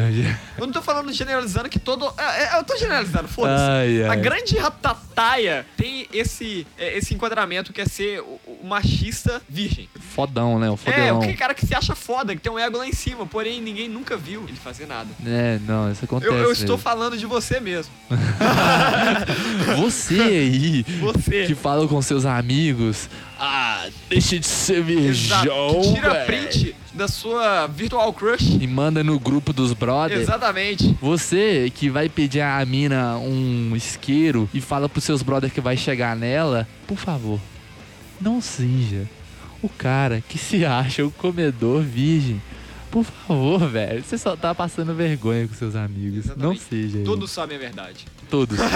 Eu 0.57 0.67
não 0.67 0.71
tô 0.73 0.81
falando 0.81 1.11
generalizando 1.11 1.67
que 1.67 1.79
todo. 1.79 2.05
é, 2.17 2.43
é, 2.55 2.59
eu 2.59 2.63
tô 2.63 2.77
generalizando, 2.77 3.27
foda-se. 3.27 4.03
A 4.07 4.15
grande 4.15 4.55
ratataia 4.57 5.65
tem 5.75 6.07
esse, 6.13 6.67
é, 6.77 6.95
esse 6.95 7.15
enquadramento 7.15 7.73
que 7.73 7.81
é 7.81 7.85
ser 7.85 8.19
o, 8.21 8.39
o 8.45 8.67
machista 8.67 9.41
virgem. 9.49 9.89
Fodão, 10.13 10.59
né? 10.59 10.69
O 10.69 10.73
É, 10.73 10.77
fodelão. 10.77 11.19
o 11.21 11.37
cara 11.37 11.55
que 11.55 11.65
se 11.65 11.73
acha 11.73 11.95
foda, 11.95 12.35
que 12.35 12.41
tem 12.41 12.51
um 12.51 12.59
ego 12.59 12.77
lá 12.77 12.87
em 12.87 12.93
cima, 12.93 13.25
porém 13.25 13.59
ninguém 13.59 13.89
nunca 13.89 14.15
viu 14.15 14.43
ele 14.47 14.57
fazer 14.57 14.85
nada. 14.85 15.09
É, 15.25 15.57
não, 15.65 15.91
isso 15.91 16.05
acontece. 16.05 16.31
Eu, 16.31 16.37
eu 16.37 16.51
estou 16.51 16.77
falando 16.77 17.17
de 17.17 17.25
você 17.25 17.59
mesmo. 17.59 17.91
Você 19.77 20.21
aí, 20.21 20.83
Você. 20.99 21.45
que 21.45 21.55
fala 21.55 21.87
com 21.87 22.01
seus 22.01 22.25
amigos, 22.25 23.09
ah, 23.39 23.87
deixa 24.09 24.39
de 24.39 24.45
ser 24.47 24.83
virgão, 24.83 25.81
tira 25.93 26.13
velho." 26.13 26.25
print 26.25 26.75
da 26.93 27.07
sua 27.07 27.67
virtual 27.67 28.13
crush. 28.13 28.57
E 28.61 28.65
manda 28.67 29.03
no 29.03 29.19
grupo 29.19 29.51
dos 29.51 29.73
brothers. 29.73 30.21
Exatamente. 30.21 30.97
Você 31.01 31.71
que 31.75 31.89
vai 31.89 32.07
pedir 32.07 32.41
a 32.41 32.65
mina 32.65 33.17
um 33.17 33.75
isqueiro 33.75 34.49
e 34.53 34.61
fala 34.61 34.87
pros 34.87 35.03
seus 35.03 35.21
brothers 35.21 35.51
que 35.53 35.61
vai 35.61 35.75
chegar 35.75 36.15
nela, 36.15 36.67
por 36.87 36.97
favor, 36.97 37.39
não 38.19 38.39
seja 38.41 39.07
o 39.61 39.69
cara 39.69 40.21
que 40.27 40.37
se 40.37 40.63
acha 40.65 41.05
o 41.05 41.11
comedor 41.11 41.81
virgem. 41.81 42.41
Por 42.89 43.03
favor, 43.03 43.67
velho. 43.67 44.01
Você 44.01 44.17
só 44.17 44.37
tá 44.37 44.55
passando 44.55 44.93
vergonha 44.93 45.45
com 45.47 45.53
seus 45.53 45.75
amigos. 45.75 46.27
Não 46.37 46.53
Exatamente. 46.53 46.61
seja. 46.61 46.97
isso. 46.99 47.03
Todos 47.05 47.29
sabem 47.29 47.57
a 47.57 47.59
verdade. 47.59 48.05
Todos. 48.29 48.57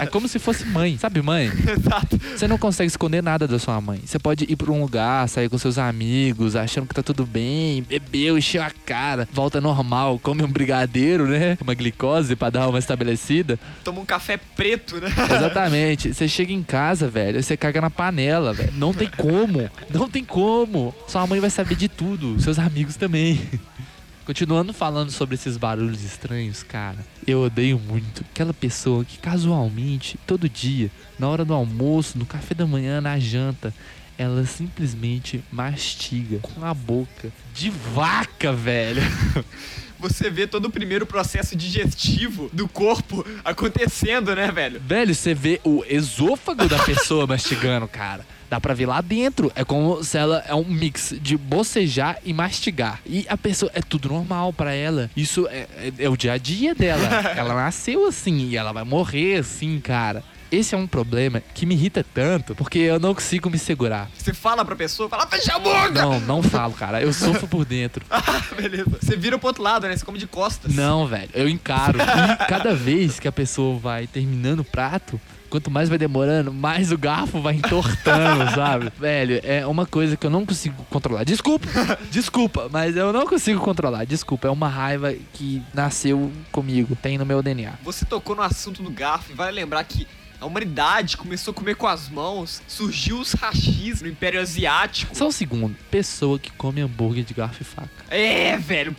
É 0.00 0.06
como 0.06 0.28
se 0.28 0.38
fosse 0.38 0.64
mãe. 0.64 0.98
Sabe, 0.98 1.22
mãe? 1.22 1.46
Exato. 1.46 2.18
Você 2.36 2.48
não 2.48 2.58
consegue 2.58 2.88
esconder 2.88 3.22
nada 3.22 3.46
da 3.46 3.58
sua 3.58 3.80
mãe. 3.80 4.00
Você 4.04 4.18
pode 4.18 4.44
ir 4.48 4.56
pra 4.56 4.70
um 4.70 4.80
lugar, 4.80 5.28
sair 5.28 5.48
com 5.48 5.56
seus 5.56 5.78
amigos, 5.78 6.56
achando 6.56 6.86
que 6.86 6.94
tá 6.94 7.02
tudo 7.02 7.24
bem, 7.24 7.82
bebeu, 7.82 8.36
encheu 8.36 8.62
a 8.62 8.70
cara, 8.84 9.28
volta 9.32 9.60
normal, 9.60 10.18
come 10.18 10.42
um 10.42 10.48
brigadeiro, 10.48 11.26
né? 11.26 11.56
Uma 11.60 11.74
glicose 11.74 12.34
pra 12.36 12.50
dar 12.50 12.68
uma 12.68 12.78
estabelecida. 12.78 13.58
Toma 13.82 14.00
um 14.00 14.04
café 14.04 14.36
preto, 14.36 15.00
né? 15.00 15.08
Exatamente. 15.08 16.12
Você 16.12 16.28
chega 16.28 16.52
em 16.52 16.62
casa, 16.62 17.08
velho, 17.08 17.42
você 17.42 17.56
caga 17.56 17.80
na 17.80 17.90
panela, 17.90 18.52
velho. 18.52 18.72
Não 18.74 18.92
tem 18.92 19.08
como. 19.08 19.70
Não 19.90 20.08
tem 20.08 20.24
como. 20.24 20.94
Sua 21.06 21.26
mãe 21.26 21.40
vai 21.40 21.50
saber 21.50 21.76
de 21.76 21.88
tudo. 21.88 22.40
Seus 22.40 22.58
amigos 22.58 22.96
também. 22.96 23.40
Continuando 24.24 24.72
falando 24.72 25.10
sobre 25.10 25.34
esses 25.34 25.58
barulhos 25.58 26.02
estranhos, 26.02 26.62
cara, 26.62 26.96
eu 27.26 27.42
odeio 27.42 27.78
muito 27.78 28.24
aquela 28.30 28.54
pessoa 28.54 29.04
que 29.04 29.18
casualmente, 29.18 30.18
todo 30.26 30.48
dia, 30.48 30.90
na 31.18 31.28
hora 31.28 31.44
do 31.44 31.52
almoço, 31.52 32.16
no 32.16 32.24
café 32.24 32.54
da 32.54 32.66
manhã, 32.66 33.02
na 33.02 33.18
janta, 33.18 33.74
ela 34.16 34.46
simplesmente 34.46 35.44
mastiga 35.52 36.38
com 36.38 36.64
a 36.64 36.72
boca 36.72 37.30
de 37.52 37.68
vaca, 37.68 38.50
velho. 38.50 39.02
Você 40.00 40.30
vê 40.30 40.46
todo 40.46 40.66
o 40.66 40.70
primeiro 40.70 41.04
processo 41.04 41.54
digestivo 41.54 42.48
do 42.50 42.66
corpo 42.66 43.26
acontecendo, 43.44 44.34
né, 44.34 44.50
velho? 44.50 44.80
Velho, 44.80 45.14
você 45.14 45.32
vê 45.32 45.60
o 45.64 45.82
esôfago 45.88 46.68
da 46.68 46.78
pessoa 46.82 47.26
mastigando, 47.26 47.88
cara. 47.88 48.26
Dá 48.50 48.60
pra 48.60 48.74
ver 48.74 48.86
lá 48.86 49.00
dentro. 49.00 49.50
É 49.54 49.64
como 49.64 50.02
se 50.04 50.16
ela 50.18 50.44
é 50.46 50.54
um 50.54 50.64
mix 50.64 51.14
de 51.20 51.36
bocejar 51.36 52.18
e 52.24 52.32
mastigar. 52.32 53.00
E 53.06 53.26
a 53.28 53.36
pessoa. 53.36 53.70
É 53.74 53.80
tudo 53.80 54.08
normal 54.08 54.52
pra 54.52 54.72
ela. 54.74 55.10
Isso 55.16 55.46
é, 55.48 55.66
é- 55.76 55.92
é 55.98 56.08
o 56.08 56.16
dia 56.16 56.32
a 56.32 56.38
dia 56.38 56.74
dela. 56.74 57.04
ela 57.36 57.54
nasceu 57.54 58.06
assim 58.06 58.48
e 58.48 58.56
ela 58.56 58.72
vai 58.72 58.84
morrer 58.84 59.38
assim, 59.40 59.80
cara. 59.80 60.22
esse 60.52 60.72
é 60.74 60.78
um 60.78 60.86
problema 60.86 61.42
que 61.52 61.66
me 61.66 61.74
irrita 61.74 62.04
tanto, 62.14 62.54
porque 62.54 62.78
eu 62.78 63.00
não 63.00 63.12
consigo 63.12 63.50
me 63.50 63.58
segurar. 63.58 64.08
Você 64.16 64.32
fala 64.32 64.64
pra 64.64 64.76
pessoa, 64.76 65.08
fala, 65.08 65.26
fecha 65.26 65.56
a 65.56 65.58
boca! 65.58 65.90
Não, 65.90 66.20
não 66.20 66.42
falo, 66.44 66.72
cara. 66.74 67.02
Eu 67.02 67.12
sofro 67.12 67.48
por 67.48 67.64
dentro. 67.64 68.04
Ah, 68.10 68.42
beleza. 68.56 68.86
Você 69.02 69.16
vira 69.16 69.36
pro 69.38 69.48
outro 69.48 69.62
lado, 69.62 69.88
né? 69.88 69.96
Você 69.96 70.04
come 70.04 70.18
de 70.18 70.26
costas. 70.28 70.72
Não, 70.74 71.06
velho. 71.08 71.28
Eu 71.34 71.48
encaro. 71.48 71.98
E 72.00 72.46
cada 72.46 72.72
vez 72.74 73.18
que 73.18 73.26
a 73.26 73.32
pessoa 73.32 73.78
vai 73.78 74.06
terminando 74.06 74.60
o 74.60 74.64
prato, 74.64 75.20
quanto 75.54 75.70
mais 75.70 75.88
vai 75.88 75.96
demorando, 75.96 76.52
mais 76.52 76.90
o 76.90 76.98
garfo 76.98 77.40
vai 77.40 77.54
entortando, 77.54 78.50
sabe? 78.56 78.90
Velho, 78.98 79.40
é 79.44 79.64
uma 79.64 79.86
coisa 79.86 80.16
que 80.16 80.26
eu 80.26 80.30
não 80.30 80.44
consigo 80.44 80.84
controlar. 80.90 81.22
Desculpa, 81.22 81.68
desculpa, 82.10 82.68
mas 82.72 82.96
eu 82.96 83.12
não 83.12 83.24
consigo 83.24 83.60
controlar. 83.60 84.04
Desculpa, 84.04 84.48
é 84.48 84.50
uma 84.50 84.68
raiva 84.68 85.14
que 85.32 85.62
nasceu 85.72 86.32
comigo, 86.50 86.96
tem 86.96 87.18
no 87.18 87.24
meu 87.24 87.40
DNA. 87.40 87.74
Você 87.84 88.04
tocou 88.04 88.34
no 88.34 88.42
assunto 88.42 88.82
do 88.82 88.90
garfo 88.90 89.30
e 89.30 89.34
vale 89.36 89.52
lembrar 89.52 89.84
que 89.84 90.08
a 90.40 90.44
humanidade 90.44 91.16
começou 91.16 91.52
a 91.52 91.54
comer 91.54 91.76
com 91.76 91.86
as 91.86 92.08
mãos, 92.08 92.60
surgiu 92.66 93.20
os 93.20 93.32
rachis 93.34 94.02
no 94.02 94.08
Império 94.08 94.40
Asiático. 94.40 95.16
Só 95.16 95.28
um 95.28 95.30
segundo. 95.30 95.76
Pessoa 95.88 96.36
que 96.36 96.50
come 96.50 96.80
hambúrguer 96.80 97.22
de 97.22 97.32
garfo 97.32 97.62
e 97.62 97.64
faca. 97.64 97.90
É, 98.10 98.56
velho. 98.56 98.96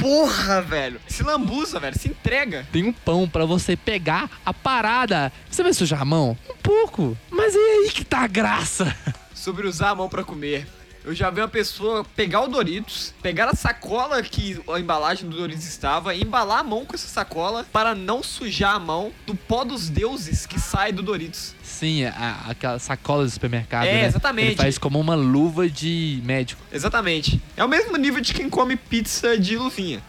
Porra, 0.00 0.60
velho. 0.62 1.00
Se 1.06 1.22
lambuza, 1.22 1.80
velho. 1.80 1.98
Se 1.98 2.08
entrega. 2.08 2.66
Tem 2.72 2.84
um 2.84 2.92
pão 2.92 3.28
pra 3.28 3.44
você 3.44 3.76
pegar 3.76 4.30
a 4.44 4.54
parada. 4.54 5.32
Você 5.50 5.62
vai 5.62 5.72
sujar 5.72 6.02
a 6.02 6.04
mão? 6.04 6.36
Um 6.48 6.56
pouco. 6.62 7.16
Mas 7.30 7.54
é 7.54 7.58
aí 7.58 7.90
que 7.92 8.04
tá 8.04 8.20
a 8.20 8.26
graça. 8.26 8.94
Sobre 9.34 9.66
usar 9.66 9.90
a 9.90 9.94
mão 9.94 10.08
pra 10.08 10.24
comer. 10.24 10.66
Eu 11.08 11.14
já 11.14 11.30
vi 11.30 11.40
uma 11.40 11.48
pessoa 11.48 12.04
pegar 12.14 12.42
o 12.42 12.48
Doritos, 12.48 13.14
pegar 13.22 13.48
a 13.48 13.54
sacola 13.54 14.22
que 14.22 14.60
a 14.70 14.78
embalagem 14.78 15.26
do 15.26 15.38
Doritos 15.38 15.64
estava 15.64 16.14
e 16.14 16.20
embalar 16.22 16.58
a 16.58 16.62
mão 16.62 16.84
com 16.84 16.94
essa 16.94 17.08
sacola 17.08 17.64
para 17.72 17.94
não 17.94 18.22
sujar 18.22 18.74
a 18.74 18.78
mão 18.78 19.10
do 19.26 19.34
pó 19.34 19.64
dos 19.64 19.88
deuses 19.88 20.44
que 20.44 20.60
sai 20.60 20.92
do 20.92 21.02
Doritos. 21.02 21.54
Sim, 21.62 22.04
a- 22.04 22.44
aquela 22.48 22.78
sacola 22.78 23.24
do 23.24 23.30
supermercado. 23.30 23.86
É, 23.86 24.02
né? 24.02 24.04
exatamente. 24.06 24.48
Ele 24.48 24.56
faz 24.56 24.76
como 24.76 25.00
uma 25.00 25.14
luva 25.14 25.66
de 25.66 26.20
médico. 26.26 26.60
Exatamente. 26.70 27.40
É 27.56 27.64
o 27.64 27.68
mesmo 27.68 27.96
nível 27.96 28.20
de 28.20 28.34
quem 28.34 28.50
come 28.50 28.76
pizza 28.76 29.38
de 29.38 29.56
luvinha. 29.56 30.02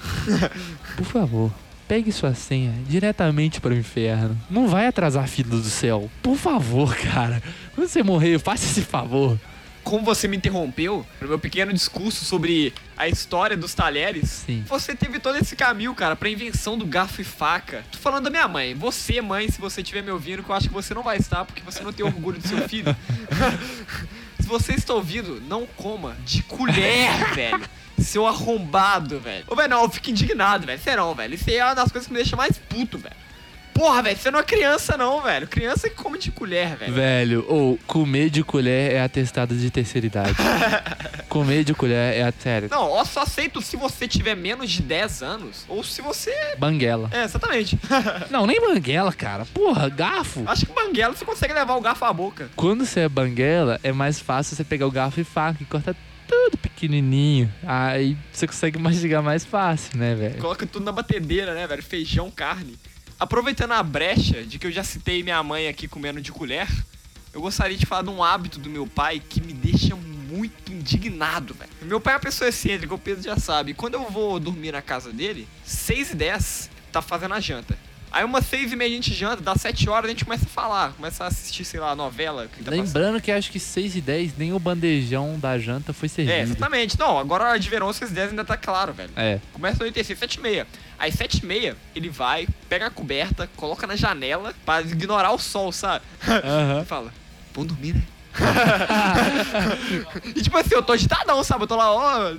Por 0.98 1.06
favor, 1.06 1.50
pegue 1.88 2.12
sua 2.12 2.34
senha 2.34 2.74
diretamente 2.86 3.58
para 3.58 3.72
o 3.72 3.74
inferno. 3.78 4.38
Não 4.50 4.68
vai 4.68 4.86
atrasar 4.86 5.26
fila 5.28 5.48
do 5.48 5.64
céu. 5.64 6.10
Por 6.22 6.36
favor, 6.36 6.94
cara. 6.94 7.42
Quando 7.74 7.88
você 7.88 8.02
morrer, 8.02 8.38
faça 8.38 8.66
esse 8.66 8.82
favor. 8.82 9.38
Como 9.84 10.04
você 10.04 10.28
me 10.28 10.36
interrompeu 10.36 11.04
no 11.20 11.28
meu 11.28 11.38
pequeno 11.38 11.72
discurso 11.72 12.24
sobre 12.24 12.72
a 12.96 13.08
história 13.08 13.56
dos 13.56 13.74
talheres, 13.74 14.44
Sim. 14.46 14.64
você 14.68 14.94
teve 14.94 15.18
todo 15.18 15.36
esse 15.36 15.56
caminho, 15.56 15.94
cara, 15.94 16.14
pra 16.14 16.28
invenção 16.28 16.78
do 16.78 16.86
garfo 16.86 17.20
e 17.20 17.24
faca. 17.24 17.84
Tô 17.90 17.98
falando 17.98 18.24
da 18.24 18.30
minha 18.30 18.46
mãe. 18.46 18.74
Você, 18.74 19.20
mãe, 19.20 19.50
se 19.50 19.60
você 19.60 19.80
estiver 19.80 20.02
me 20.02 20.10
ouvindo, 20.10 20.42
que 20.42 20.50
eu 20.50 20.54
acho 20.54 20.68
que 20.68 20.74
você 20.74 20.94
não 20.94 21.02
vai 21.02 21.16
estar, 21.16 21.44
porque 21.44 21.62
você 21.62 21.82
não 21.82 21.92
tem 21.92 22.06
orgulho 22.06 22.38
do 22.38 22.46
seu 22.46 22.68
filho. 22.68 22.94
se 24.38 24.46
você 24.46 24.72
está 24.72 24.94
ouvindo, 24.94 25.40
não 25.48 25.66
coma 25.66 26.16
de 26.24 26.42
colher, 26.44 27.10
velho. 27.34 27.68
Seu 27.98 28.26
arrombado, 28.26 29.20
velho. 29.20 29.44
Ô, 29.48 29.54
velho, 29.54 29.68
não, 29.68 29.82
eu 29.82 29.90
fico 29.90 30.10
indignado, 30.10 30.66
velho. 30.66 30.80
Serão, 30.80 31.14
velho. 31.14 31.34
Isso 31.34 31.48
aí 31.48 31.56
é 31.56 31.64
uma 31.64 31.74
das 31.74 31.90
coisas 31.90 32.06
que 32.06 32.12
me 32.12 32.18
deixa 32.18 32.34
mais 32.36 32.58
puto, 32.58 32.98
velho. 32.98 33.14
Porra, 33.74 34.02
velho, 34.02 34.16
você 34.16 34.30
não 34.30 34.38
é 34.40 34.42
criança, 34.42 34.96
não, 34.96 35.20
velho. 35.22 35.46
Criança 35.48 35.88
que 35.88 35.96
come 35.96 36.18
de 36.18 36.30
colher, 36.30 36.76
velho. 36.76 36.92
Velho, 36.92 37.44
ou 37.48 37.78
comer 37.86 38.30
de 38.30 38.42
colher 38.44 38.92
é 38.92 39.02
atestado 39.02 39.54
de 39.54 39.70
terceira 39.70 40.06
idade. 40.06 40.34
comer 41.28 41.64
de 41.64 41.74
colher 41.74 42.14
é 42.14 42.22
a 42.22 42.32
sério. 42.32 42.68
Não, 42.70 42.98
eu 42.98 43.04
só 43.04 43.22
aceito 43.22 43.62
se 43.62 43.76
você 43.76 44.06
tiver 44.06 44.34
menos 44.34 44.70
de 44.70 44.82
10 44.82 45.22
anos 45.22 45.64
ou 45.68 45.82
se 45.82 46.02
você. 46.02 46.34
Banguela. 46.58 47.08
É, 47.12 47.24
exatamente. 47.24 47.78
Não, 48.30 48.46
nem 48.46 48.60
banguela, 48.60 49.12
cara. 49.12 49.44
Porra, 49.46 49.88
garfo. 49.88 50.42
Acho 50.46 50.66
que 50.66 50.72
banguela 50.72 51.14
você 51.14 51.24
consegue 51.24 51.54
levar 51.54 51.76
o 51.76 51.80
garfo 51.80 52.04
à 52.04 52.12
boca. 52.12 52.50
Quando 52.56 52.84
você 52.84 53.00
é 53.00 53.08
banguela, 53.08 53.80
é 53.82 53.92
mais 53.92 54.20
fácil 54.20 54.56
você 54.56 54.64
pegar 54.64 54.86
o 54.86 54.90
garfo 54.90 55.20
e 55.20 55.24
faca 55.24 55.62
e 55.62 55.66
cortar 55.66 55.94
tudo 56.26 56.56
pequenininho. 56.58 57.52
Aí 57.64 58.16
você 58.32 58.46
consegue 58.46 58.78
mastigar 58.78 59.22
mais 59.22 59.44
fácil, 59.44 59.98
né, 59.98 60.14
velho? 60.14 60.40
Coloca 60.40 60.66
tudo 60.66 60.84
na 60.84 60.92
batedeira, 60.92 61.54
né, 61.54 61.66
velho? 61.66 61.82
Feijão, 61.82 62.30
carne. 62.30 62.78
Aproveitando 63.22 63.70
a 63.70 63.82
brecha 63.84 64.42
de 64.42 64.58
que 64.58 64.66
eu 64.66 64.72
já 64.72 64.82
citei 64.82 65.22
minha 65.22 65.40
mãe 65.44 65.68
aqui 65.68 65.86
comendo 65.86 66.20
de 66.20 66.32
colher, 66.32 66.66
eu 67.32 67.40
gostaria 67.40 67.76
de 67.76 67.86
falar 67.86 68.02
de 68.02 68.10
um 68.10 68.20
hábito 68.20 68.58
do 68.58 68.68
meu 68.68 68.84
pai 68.84 69.20
que 69.20 69.40
me 69.40 69.52
deixa 69.52 69.94
muito 69.94 70.72
indignado, 70.72 71.54
velho. 71.54 71.70
Meu 71.82 72.00
pai 72.00 72.14
é 72.14 72.16
uma 72.16 72.20
pessoa 72.20 72.48
excêntrica, 72.48 72.92
o 72.92 72.98
Pedro 72.98 73.22
já 73.22 73.38
sabe. 73.38 73.74
Quando 73.74 73.94
eu 73.94 74.10
vou 74.10 74.40
dormir 74.40 74.72
na 74.72 74.82
casa 74.82 75.12
dele, 75.12 75.46
6 75.64 76.10
e 76.10 76.14
10 76.16 76.70
tá 76.90 77.00
fazendo 77.00 77.34
a 77.34 77.38
janta. 77.38 77.78
Aí 78.12 78.24
umas 78.24 78.44
6 78.46 78.72
e 78.72 78.76
meia 78.76 78.90
a 78.90 78.94
gente 78.94 79.14
janta, 79.14 79.42
dá 79.42 79.54
7 79.56 79.88
horas 79.88 80.04
a 80.04 80.08
gente 80.08 80.24
começa 80.24 80.44
a 80.44 80.48
falar, 80.48 80.92
começa 80.92 81.24
a 81.24 81.28
assistir, 81.28 81.64
sei 81.64 81.80
lá, 81.80 81.92
a 81.92 81.96
novela 81.96 82.46
que 82.46 82.62
tá 82.62 82.70
passando. 82.70 82.84
Lembrando 82.84 83.20
que 83.22 83.32
acho 83.32 83.50
que 83.50 83.58
6 83.58 83.96
e 83.96 84.00
10 84.02 84.36
nem 84.36 84.52
o 84.52 84.58
bandejão 84.58 85.38
da 85.38 85.58
janta 85.58 85.94
foi 85.94 86.08
servido. 86.08 86.36
É, 86.36 86.42
exatamente. 86.42 86.98
Não, 86.98 87.18
agora 87.18 87.44
a 87.44 87.48
hora 87.50 87.58
de 87.58 87.70
verão, 87.70 87.90
6 87.90 88.10
e 88.10 88.14
10 88.14 88.30
ainda 88.30 88.44
tá 88.44 88.56
claro, 88.56 88.92
velho. 88.92 89.10
É. 89.16 89.40
Começa 89.52 89.78
a 89.78 89.84
anoitecer, 89.84 90.16
7 90.16 90.34
e 90.34 90.40
meia. 90.40 90.66
Aí 90.98 91.10
7 91.10 91.38
e 91.38 91.46
meia, 91.46 91.76
ele 91.96 92.10
vai, 92.10 92.46
pega 92.68 92.86
a 92.86 92.90
coberta, 92.90 93.48
coloca 93.56 93.86
na 93.86 93.96
janela 93.96 94.52
pra 94.64 94.82
ignorar 94.82 95.32
o 95.32 95.38
sol, 95.38 95.72
sabe? 95.72 96.04
E 96.22 96.84
fala, 96.86 97.12
vamos 97.54 97.72
dormir, 97.72 97.94
né? 97.94 98.02
e 100.34 100.42
tipo 100.42 100.56
assim, 100.56 100.74
eu 100.74 100.82
tô 100.82 100.92
agitadão, 100.92 101.42
sabe? 101.44 101.64
Eu 101.64 101.66
tô 101.66 101.76
lá, 101.76 101.92
ó. 101.92 102.32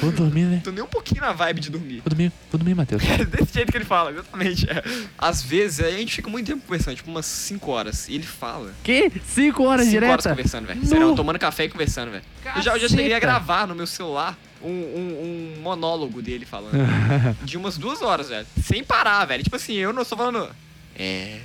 Vou 0.00 0.12
dormir, 0.12 0.44
né? 0.44 0.60
tô 0.62 0.70
nem 0.70 0.82
um 0.82 0.86
pouquinho 0.86 1.20
na 1.20 1.32
vibe 1.32 1.60
de 1.60 1.70
dormir. 1.70 2.00
Vou 2.00 2.08
dormir, 2.10 2.32
vou 2.50 2.58
dormir, 2.58 2.74
Matheus. 2.74 3.02
É 3.04 3.24
desse 3.24 3.54
jeito 3.54 3.70
que 3.72 3.78
ele 3.78 3.84
fala, 3.84 4.10
exatamente. 4.12 4.68
É. 4.70 4.82
Às 5.18 5.42
vezes, 5.42 5.80
a 5.80 5.90
gente 5.90 6.14
fica 6.14 6.30
muito 6.30 6.46
tempo 6.46 6.62
conversando, 6.66 6.96
tipo 6.96 7.10
umas 7.10 7.26
5 7.26 7.70
horas. 7.70 8.08
E 8.08 8.14
ele 8.14 8.24
fala. 8.24 8.72
Que? 8.82 9.10
5 9.26 9.62
horas 9.62 9.84
5 9.86 9.90
direto? 9.92 10.10
horas 10.12 10.26
conversando, 10.26 10.66
velho. 10.66 10.86
Sério, 10.86 11.14
tomando 11.14 11.38
café 11.38 11.64
e 11.64 11.68
conversando, 11.68 12.10
velho. 12.12 12.24
Eu 12.56 12.62
já, 12.62 12.72
eu 12.74 12.80
já 12.80 12.88
cheguei 12.88 13.14
a 13.14 13.18
gravar 13.18 13.66
no 13.66 13.74
meu 13.74 13.86
celular 13.86 14.36
um, 14.62 14.68
um- 14.68 15.54
um 15.56 15.60
monólogo 15.62 16.20
dele 16.22 16.44
falando. 16.44 16.76
de 17.42 17.56
umas 17.56 17.76
duas 17.78 18.02
horas, 18.02 18.28
velho. 18.28 18.46
Sem 18.62 18.84
parar, 18.84 19.24
velho. 19.24 19.42
Tipo 19.42 19.56
assim, 19.56 19.74
eu 19.74 19.92
não 19.92 20.02
estou 20.02 20.16
falando. 20.18 20.48
É. 20.96 21.38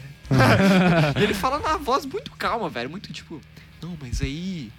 e 1.19 1.21
ele 1.23 1.33
fala 1.33 1.59
na 1.59 1.77
voz 1.77 2.05
muito 2.05 2.31
calma, 2.31 2.67
velho. 2.69 2.89
Muito 2.89 3.11
tipo. 3.13 3.39
Não, 3.85 3.97
mas 4.01 4.21
aí. 4.21 4.71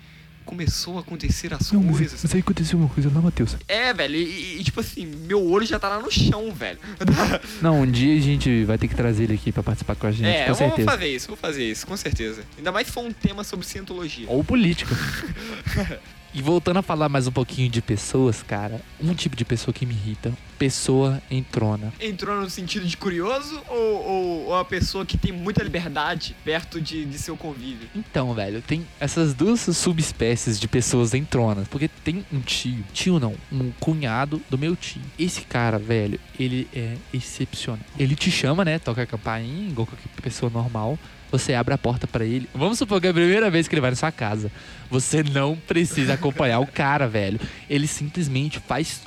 Começou 0.45 0.97
a 0.97 1.01
acontecer 1.01 1.53
as 1.53 1.73
coisas. 1.73 2.33
aí 2.33 2.39
aconteceu 2.39 2.79
uma 2.79 2.89
coisa 2.89 3.11
lá, 3.13 3.21
Matheus. 3.21 3.57
É, 3.67 3.93
velho. 3.93 4.15
E, 4.15 4.61
e, 4.61 4.63
tipo 4.63 4.79
assim, 4.79 5.05
meu 5.05 5.45
olho 5.45 5.67
já 5.67 5.77
tá 5.77 5.89
lá 5.89 6.01
no 6.01 6.09
chão, 6.09 6.53
velho. 6.53 6.79
Não, 7.61 7.81
um 7.81 7.91
dia 7.91 8.17
a 8.17 8.21
gente 8.21 8.63
vai 8.63 8.79
ter 8.79 8.87
que 8.87 8.95
trazer 8.95 9.25
ele 9.25 9.35
aqui 9.35 9.51
pra 9.51 9.65
participar 9.65 9.97
com 9.97 10.07
a 10.07 10.13
gente, 10.13 10.29
é, 10.29 10.45
com 10.45 10.51
eu 10.53 10.55
vou 10.55 10.69
certeza. 10.69 10.89
fazer 10.89 11.09
isso, 11.09 11.27
vou 11.27 11.37
fazer 11.37 11.69
isso, 11.69 11.85
com 11.85 11.97
certeza. 11.97 12.45
Ainda 12.57 12.71
mais 12.71 12.87
se 12.87 12.93
for 12.93 13.05
um 13.05 13.13
tema 13.13 13.43
sobre 13.43 13.67
cientologia. 13.67 14.27
Ou 14.29 14.45
política. 14.45 14.95
e 16.37 16.43
voltando 16.43 16.77
a 16.77 16.83
falar 16.83 17.09
mais 17.09 17.27
um 17.27 17.33
pouquinho 17.33 17.71
de 17.71 17.81
pessoas, 17.81 18.43
cara, 18.43 18.83
um 19.01 19.15
tipo 19.15 19.35
de 19.35 19.43
pessoa 19.43 19.73
que 19.73 19.87
me 19.87 19.95
irrita, 19.95 20.35
pessoa 20.59 21.23
entrona. 21.31 21.91
Entrou 21.99 22.39
no 22.39 22.51
sentido 22.51 22.87
de 22.87 22.95
curioso 22.95 23.59
ou, 23.71 23.79
ou, 23.79 24.47
ou 24.49 24.55
a 24.55 24.63
pessoa 24.63 25.07
que 25.07 25.17
tem 25.17 25.33
muita 25.33 25.63
liberdade 25.63 26.37
perto 26.45 26.79
de, 26.79 27.07
de 27.07 27.19
seu 27.19 27.39
convívio? 27.39 27.89
Então, 27.95 28.35
velho, 28.35 28.61
tem 28.61 28.87
essas 29.01 29.33
duas 29.33 29.61
subespécies 29.61 30.61
de 30.61 30.69
pessoas 30.69 31.15
entronas. 31.15 31.67
Porque 31.69 31.89
tem 31.89 32.23
um 32.31 32.41
tio, 32.41 32.85
tio 32.93 33.19
não, 33.19 33.35
um 33.51 33.73
cunhado 33.81 34.43
do 34.51 34.59
meu 34.59 34.77
tio. 34.77 35.01
Esse 35.19 35.41
cara, 35.41 35.79
velho, 35.79 36.21
ele 36.39 36.69
é 36.75 36.97
excepcional. 37.15 37.81
Ele 37.99 38.15
te 38.15 38.31
chama, 38.31 38.63
né? 38.63 38.79
Toca 38.79 39.03
a 39.03 39.07
campainha, 39.07 39.71
igual 39.71 39.87
qualquer 39.87 40.09
pessoa 40.21 40.51
normal. 40.51 40.99
Você 41.31 41.55
abre 41.55 41.75
a 41.75 41.79
porta 41.79 42.07
pra 42.07 42.25
ele. 42.25 42.49
Vamos 42.55 42.79
supor 42.79 43.01
que 43.01 43.07
é 43.07 43.11
a 43.11 43.15
primeira 43.15 43.51
vez 43.51 43.67
que 43.69 43.75
ele 43.75 43.81
vai 43.81 43.91
na 43.91 43.97
sua 43.97 44.13
casa. 44.13 44.51
Você 44.91 45.23
não 45.23 45.57
precisa 45.57 46.15
acompanhar 46.15 46.61
o 46.61 46.67
cara, 46.67 47.09
velho. 47.09 47.41
Ele 47.69 47.87
simplesmente 47.87 48.61
faz 48.61 49.01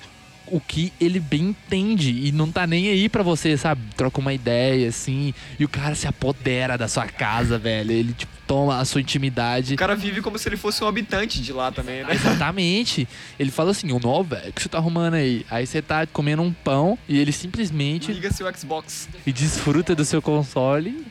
o 0.51 0.59
que 0.59 0.91
ele 0.99 1.19
bem 1.19 1.49
entende 1.49 2.09
e 2.27 2.31
não 2.31 2.51
tá 2.51 2.65
nem 2.65 2.89
aí 2.89 3.07
pra 3.07 3.23
você, 3.23 3.55
sabe? 3.55 3.81
Troca 3.95 4.19
uma 4.19 4.33
ideia, 4.33 4.89
assim, 4.89 5.33
e 5.59 5.65
o 5.65 5.69
cara 5.69 5.95
se 5.95 6.07
apodera 6.07 6.77
da 6.77 6.87
sua 6.87 7.07
casa, 7.07 7.57
velho. 7.57 7.91
Ele, 7.91 8.13
tipo, 8.13 8.31
toma 8.47 8.79
a 8.79 8.85
sua 8.85 8.99
intimidade. 9.01 9.75
O 9.75 9.77
cara 9.77 9.95
vive 9.95 10.21
como 10.21 10.37
se 10.39 10.49
ele 10.49 10.57
fosse 10.57 10.83
um 10.83 10.87
habitante 10.87 11.41
de 11.41 11.53
lá 11.53 11.71
também, 11.71 12.03
né? 12.03 12.13
Exatamente. 12.15 13.07
Ele 13.39 13.51
fala 13.51 13.71
assim, 13.71 13.91
ô, 13.91 13.99
nó, 13.99 14.23
velho, 14.23 14.49
o 14.49 14.53
que 14.53 14.63
você 14.63 14.69
tá 14.69 14.79
arrumando 14.79 15.13
aí? 15.13 15.45
Aí 15.51 15.67
você 15.67 15.81
tá 15.81 16.07
comendo 16.07 16.41
um 16.41 16.51
pão 16.51 16.97
e 17.07 17.19
ele 17.19 17.31
simplesmente 17.31 18.11
Liga 18.11 18.31
seu 18.31 18.51
Xbox. 18.55 19.07
e 19.25 19.31
desfruta 19.31 19.93
do 19.95 20.03
seu 20.03 20.21
console, 20.21 21.05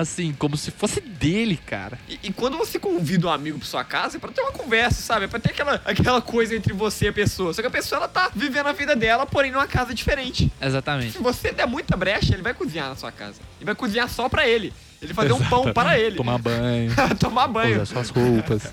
assim, 0.00 0.32
como 0.38 0.56
se 0.56 0.70
fosse 0.70 1.00
dele, 1.00 1.56
cara. 1.56 1.98
E, 2.08 2.18
e 2.24 2.32
quando 2.32 2.56
você 2.56 2.78
convida 2.78 3.26
um 3.26 3.30
amigo 3.30 3.58
pra 3.58 3.66
sua 3.68 3.84
casa, 3.84 4.16
é 4.16 4.20
pra 4.20 4.30
ter 4.30 4.40
uma 4.40 4.52
conversa, 4.52 5.00
sabe? 5.02 5.26
É 5.26 5.28
pra 5.28 5.38
ter 5.38 5.50
aquela, 5.50 5.80
aquela 5.84 6.20
coisa 6.20 6.54
entre 6.56 6.72
você 6.72 7.06
e 7.06 7.08
a 7.08 7.12
pessoa. 7.12 7.52
Só 7.54 7.60
que 7.62 7.68
a 7.68 7.70
pessoa, 7.70 7.98
ela 7.98 8.08
tá 8.08 8.30
vivendo 8.34 8.66
a 8.66 8.72
vida 8.72 8.96
dela, 8.96 9.26
porém 9.26 9.50
numa 9.50 9.66
casa 9.66 9.94
diferente. 9.94 10.50
Exatamente. 10.60 11.12
Se 11.12 11.18
você 11.18 11.52
der 11.52 11.66
muita 11.66 11.96
brecha, 11.96 12.34
ele 12.34 12.42
vai 12.42 12.54
cozinhar 12.54 12.88
na 12.88 12.96
sua 12.96 13.12
casa. 13.12 13.40
E 13.60 13.64
vai 13.64 13.74
cozinhar 13.74 14.08
só 14.08 14.28
pra 14.28 14.46
ele. 14.48 14.72
Ele 15.02 15.14
vai 15.14 15.26
fazer 15.26 15.42
um 15.42 15.48
pão 15.48 15.72
para 15.72 15.98
ele. 15.98 16.16
Tomar 16.16 16.36
banho, 16.38 16.92
Tomar 17.18 17.48
banho. 17.48 17.76
usar 17.82 17.86
suas 17.86 18.10
roupas. 18.10 18.70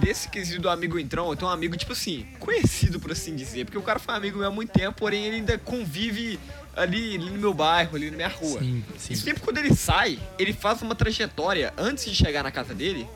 Desse 0.00 0.28
quesito 0.28 0.62
do 0.62 0.68
amigo 0.68 0.98
entrão, 0.98 1.30
eu 1.30 1.36
tenho 1.36 1.48
um 1.48 1.54
amigo, 1.54 1.76
tipo 1.76 1.92
assim, 1.92 2.26
conhecido 2.40 2.98
por 2.98 3.12
assim 3.12 3.36
dizer. 3.36 3.64
Porque 3.64 3.78
o 3.78 3.82
cara 3.82 4.00
foi 4.00 4.12
amigo 4.14 4.38
meu 4.38 4.48
há 4.48 4.50
muito 4.50 4.72
tempo, 4.72 4.98
porém 4.98 5.24
ele 5.24 5.36
ainda 5.36 5.56
convive 5.56 6.38
ali, 6.78 7.16
ali 7.16 7.30
no 7.30 7.38
meu 7.38 7.52
bairro, 7.54 7.96
ali 7.96 8.10
na 8.10 8.16
minha 8.16 8.28
rua. 8.28 8.60
Sim, 8.60 8.84
E 8.96 9.00
sim. 9.00 9.14
sempre 9.14 9.42
quando 9.42 9.58
ele 9.58 9.74
sai, 9.74 10.18
ele 10.38 10.52
faz 10.52 10.80
uma 10.82 10.94
trajetória 10.94 11.72
antes 11.76 12.04
de 12.04 12.14
chegar 12.14 12.42
na 12.42 12.50
casa 12.50 12.74
dele, 12.74 13.06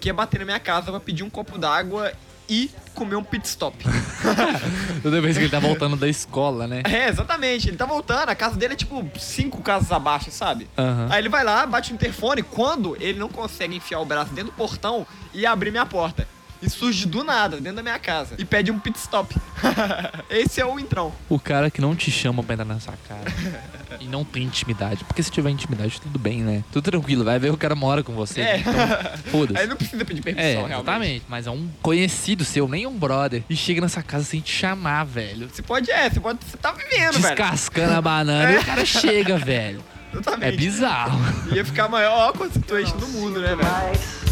que 0.00 0.08
é 0.08 0.12
bater 0.12 0.38
na 0.40 0.44
minha 0.46 0.60
casa 0.60 0.90
pra 0.90 1.00
pedir 1.00 1.22
um 1.22 1.30
copo 1.30 1.58
d'água 1.58 2.12
e 2.48 2.70
comer 2.94 3.14
um 3.16 3.22
pit 3.22 3.46
stop. 3.46 3.76
Toda 5.02 5.20
vez 5.20 5.36
que 5.36 5.44
ele 5.44 5.50
tá 5.50 5.60
voltando 5.60 5.96
da 5.96 6.08
escola, 6.08 6.66
né? 6.66 6.82
é, 6.84 7.08
exatamente. 7.08 7.68
Ele 7.68 7.76
tá 7.76 7.86
voltando, 7.86 8.28
a 8.28 8.34
casa 8.34 8.56
dele 8.56 8.74
é 8.74 8.76
tipo 8.76 9.08
cinco 9.18 9.62
casas 9.62 9.92
abaixo, 9.92 10.30
sabe? 10.30 10.68
Aham. 10.76 11.08
Aí 11.10 11.20
ele 11.20 11.28
vai 11.28 11.44
lá, 11.44 11.64
bate 11.66 11.90
no 11.90 11.94
interfone, 11.96 12.42
quando 12.42 12.96
ele 13.00 13.18
não 13.18 13.28
consegue 13.28 13.76
enfiar 13.76 14.00
o 14.00 14.04
braço 14.04 14.32
dentro 14.32 14.50
do 14.50 14.56
portão 14.56 15.06
e 15.32 15.46
abrir 15.46 15.70
minha 15.70 15.86
porta. 15.86 16.26
E 16.62 16.68
surge 16.68 17.06
do 17.06 17.24
nada, 17.24 17.56
dentro 17.56 17.76
da 17.76 17.82
minha 17.82 17.98
casa. 17.98 18.34
E 18.38 18.44
pede 18.44 18.70
um 18.70 18.78
pit 18.78 18.98
stop. 18.98 19.34
Esse 20.28 20.60
é 20.60 20.66
o 20.66 20.78
entrão. 20.78 21.12
O 21.28 21.38
cara 21.38 21.70
que 21.70 21.80
não 21.80 21.96
te 21.96 22.10
chama 22.10 22.42
pra 22.42 22.52
entrar 22.52 22.66
na 22.66 22.78
sua 22.78 22.94
casa. 23.08 23.24
e 23.98 24.04
não 24.06 24.24
tem 24.24 24.42
intimidade. 24.44 25.02
Porque 25.04 25.22
se 25.22 25.30
tiver 25.30 25.48
intimidade, 25.50 25.98
tudo 26.00 26.18
bem, 26.18 26.42
né? 26.42 26.62
Tudo 26.70 26.84
tranquilo. 26.90 27.24
Vai 27.24 27.38
ver 27.38 27.50
o 27.50 27.56
cara 27.56 27.74
mora 27.74 28.02
com 28.02 28.12
você. 28.12 28.42
É. 28.42 28.58
Então, 28.58 28.72
Aí 28.74 29.18
foda-se. 29.30 29.66
não 29.66 29.76
precisa 29.76 30.04
pedir 30.04 30.20
permissão, 30.20 30.46
É, 30.48 30.52
realmente. 30.54 30.72
exatamente. 30.74 31.24
Mas 31.28 31.46
é 31.46 31.50
um 31.50 31.68
conhecido 31.80 32.44
seu, 32.44 32.68
nem 32.68 32.86
um 32.86 32.96
brother. 32.98 33.42
E 33.48 33.56
chega 33.56 33.80
nessa 33.80 34.02
casa 34.02 34.24
sem 34.24 34.40
te 34.40 34.52
chamar, 34.52 35.04
velho. 35.04 35.48
Você 35.50 35.62
pode, 35.62 35.90
é, 35.90 36.10
você 36.10 36.20
pode, 36.20 36.40
você 36.44 36.58
tá 36.58 36.72
vivendo, 36.72 37.20
velho. 37.20 37.36
Descascando 37.36 37.94
a 37.94 38.02
banana 38.02 38.52
e 38.52 38.58
o 38.58 38.64
cara 38.64 38.84
chega, 38.84 39.38
velho. 39.38 39.82
É 40.12 40.16
Exatamente. 40.18 40.56
bizarro. 40.56 41.18
Ia 41.54 41.64
ficar 41.64 41.84
a 41.84 41.88
maior 41.88 42.34
situation 42.52 42.96
do 42.98 43.08
mundo, 43.08 43.40
né, 43.40 43.54
velho? 43.54 44.29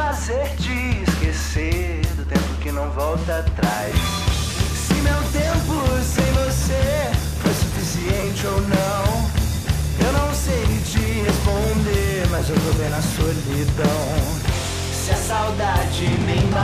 Fazer 0.00 0.56
te 0.56 1.02
esquecer 1.06 2.00
do 2.16 2.24
tempo 2.24 2.54
que 2.62 2.72
não 2.72 2.90
volta 2.90 3.40
atrás. 3.40 3.94
Se 4.74 4.94
meu 4.94 5.20
tempo 5.30 5.74
sem 6.02 6.24
você 6.32 7.12
foi 7.42 7.52
suficiente 7.52 8.46
ou 8.46 8.60
não, 8.62 9.30
eu 10.06 10.12
não 10.14 10.34
sei 10.34 10.64
te 10.90 11.04
responder, 11.20 12.26
mas 12.30 12.48
eu 12.48 12.56
tô 12.56 12.72
bem 12.78 12.88
na 12.88 13.02
solidão. 13.02 14.40
Se 15.04 15.10
a 15.10 15.16
saudade 15.16 16.06
me 16.06 16.40
bateu, 16.50 16.59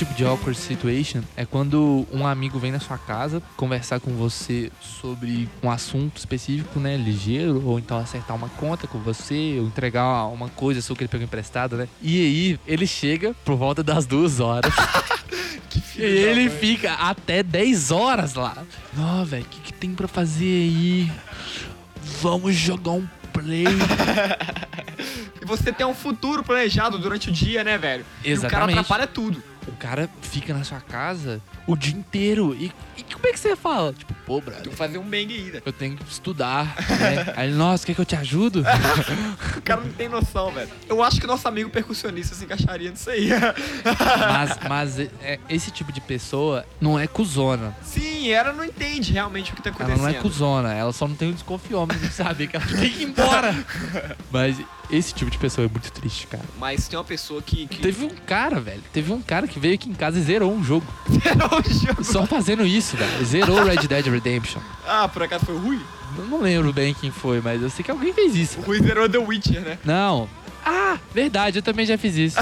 tipo 0.00 0.14
de 0.14 0.24
awkward 0.24 0.58
situation 0.58 1.20
é 1.36 1.44
quando 1.44 2.06
um 2.10 2.26
amigo 2.26 2.58
vem 2.58 2.72
na 2.72 2.80
sua 2.80 2.96
casa 2.96 3.42
conversar 3.54 4.00
com 4.00 4.12
você 4.12 4.72
sobre 4.80 5.46
um 5.62 5.70
assunto 5.70 6.16
específico, 6.16 6.80
né? 6.80 6.96
Ligeiro, 6.96 7.62
ou 7.66 7.78
então 7.78 7.98
acertar 7.98 8.34
uma 8.34 8.48
conta 8.48 8.86
com 8.86 8.98
você, 8.98 9.56
ou 9.58 9.66
entregar 9.66 10.24
uma 10.28 10.48
coisa 10.48 10.80
sua 10.80 10.96
que 10.96 11.02
ele 11.02 11.08
pegou 11.08 11.24
emprestada, 11.24 11.76
né? 11.76 11.88
E 12.00 12.18
aí 12.18 12.60
ele 12.66 12.86
chega 12.86 13.34
por 13.44 13.56
volta 13.56 13.82
das 13.82 14.06
duas 14.06 14.40
horas. 14.40 14.72
e 15.94 16.02
ele 16.02 16.48
fica 16.48 16.94
até 16.94 17.42
10 17.42 17.90
horas 17.90 18.32
lá. 18.32 18.56
Ó, 18.98 19.24
velho, 19.24 19.44
o 19.44 19.48
que, 19.48 19.60
que 19.60 19.72
tem 19.72 19.94
pra 19.94 20.08
fazer 20.08 20.46
aí? 20.46 21.12
Vamos 22.22 22.54
jogar 22.54 22.92
um 22.92 23.06
play. 23.34 23.64
E 25.42 25.46
você 25.46 25.72
tem 25.72 25.86
um 25.86 25.94
futuro 25.94 26.42
planejado 26.42 26.98
durante 26.98 27.30
o 27.30 27.32
dia, 27.32 27.64
né, 27.64 27.78
velho? 27.78 28.04
E 28.22 28.34
o 28.34 28.40
cara 28.42 28.48
Exatamente. 28.48 28.78
atrapalha 28.78 29.06
tudo. 29.06 29.42
O 29.70 29.76
cara 29.76 30.08
fica 30.22 30.52
na 30.52 30.64
sua 30.64 30.80
casa 30.80 31.40
o 31.66 31.76
dia 31.76 31.94
inteiro. 31.96 32.54
E, 32.54 32.72
e 32.96 33.02
como 33.02 33.26
é 33.26 33.32
que 33.32 33.38
você 33.38 33.54
fala? 33.56 33.92
Tipo, 33.92 34.12
pô, 34.26 34.40
brother. 34.40 34.62
Tu 34.62 34.70
fazer 34.72 34.98
um 34.98 35.04
bang 35.04 35.34
ainda. 35.34 35.62
Eu 35.64 35.72
tenho 35.72 35.96
que 35.96 36.10
estudar, 36.10 36.66
né? 36.88 37.32
Aí, 37.36 37.50
nossa, 37.52 37.86
quer 37.86 37.94
que 37.94 38.00
eu 38.00 38.04
te 38.04 38.16
ajudo? 38.16 38.64
O 39.56 39.62
cara 39.62 39.80
não 39.82 39.92
tem 39.92 40.08
noção, 40.08 40.50
velho. 40.50 40.68
Eu 40.88 41.02
acho 41.02 41.20
que 41.20 41.26
nosso 41.26 41.46
amigo 41.46 41.70
percussionista 41.70 42.34
se 42.34 42.44
encaixaria 42.44 42.90
nisso 42.90 43.10
aí. 43.10 43.28
mas 44.32 44.58
mas 44.68 44.98
é, 44.98 45.38
esse 45.48 45.70
tipo 45.70 45.92
de 45.92 46.00
pessoa 46.00 46.64
não 46.80 46.98
é 46.98 47.06
cuzona. 47.06 47.76
Sim, 47.82 48.30
ela 48.30 48.52
não 48.52 48.64
entende 48.64 49.12
realmente 49.12 49.52
o 49.52 49.56
que 49.56 49.62
tá 49.62 49.68
Ela 49.70 49.76
acontecendo. 49.78 50.02
não 50.02 50.08
é 50.08 50.14
cuzona, 50.14 50.72
ela 50.74 50.92
só 50.92 51.06
não 51.06 51.14
tem 51.14 51.30
o 51.30 51.32
desconfiômetro 51.34 52.00
de 52.00 52.12
saber 52.12 52.46
que 52.48 52.56
ela 52.56 52.66
tem 52.66 52.90
que 52.90 53.02
ir 53.02 53.08
embora. 53.08 53.54
Mas 54.30 54.56
esse 54.92 55.14
tipo 55.14 55.30
de 55.30 55.38
pessoa 55.38 55.66
é 55.66 55.68
muito 55.68 55.90
triste, 55.92 56.26
cara. 56.26 56.44
Mas 56.58 56.88
tem 56.88 56.98
uma 56.98 57.04
pessoa 57.04 57.40
que. 57.40 57.66
que... 57.66 57.80
Teve 57.80 58.04
um 58.04 58.10
cara, 58.26 58.60
velho. 58.60 58.82
Teve 58.92 59.12
um 59.12 59.22
cara 59.22 59.46
que 59.46 59.58
veio 59.58 59.74
aqui 59.74 59.88
em 59.88 59.94
casa 59.94 60.18
e 60.18 60.22
zerou 60.22 60.52
um 60.52 60.62
jogo. 60.62 60.86
o 61.08 61.86
jogo. 61.86 62.04
Só 62.04 62.26
fazendo 62.26 62.66
isso, 62.66 62.96
velho. 62.96 63.24
Zerou 63.24 63.64
Red 63.64 63.86
Dead 63.86 64.06
Redemption. 64.06 64.60
Ah, 64.86 65.08
por 65.08 65.22
acaso 65.22 65.46
foi 65.46 65.54
o 65.54 65.58
Rui? 65.58 65.80
Eu 66.18 66.26
não 66.26 66.40
lembro 66.40 66.72
bem 66.72 66.92
quem 66.92 67.10
foi, 67.10 67.40
mas 67.40 67.62
eu 67.62 67.70
sei 67.70 67.84
que 67.84 67.90
alguém 67.90 68.12
fez 68.12 68.34
isso. 68.34 68.58
O 68.60 68.62
Rui 68.62 68.80
zerou 68.80 69.08
The 69.08 69.18
Witcher, 69.18 69.60
né? 69.60 69.78
Não. 69.84 70.28
Ah, 70.64 70.98
verdade, 71.14 71.58
eu 71.58 71.62
também 71.62 71.86
já 71.86 71.96
fiz 71.96 72.16
isso. 72.16 72.38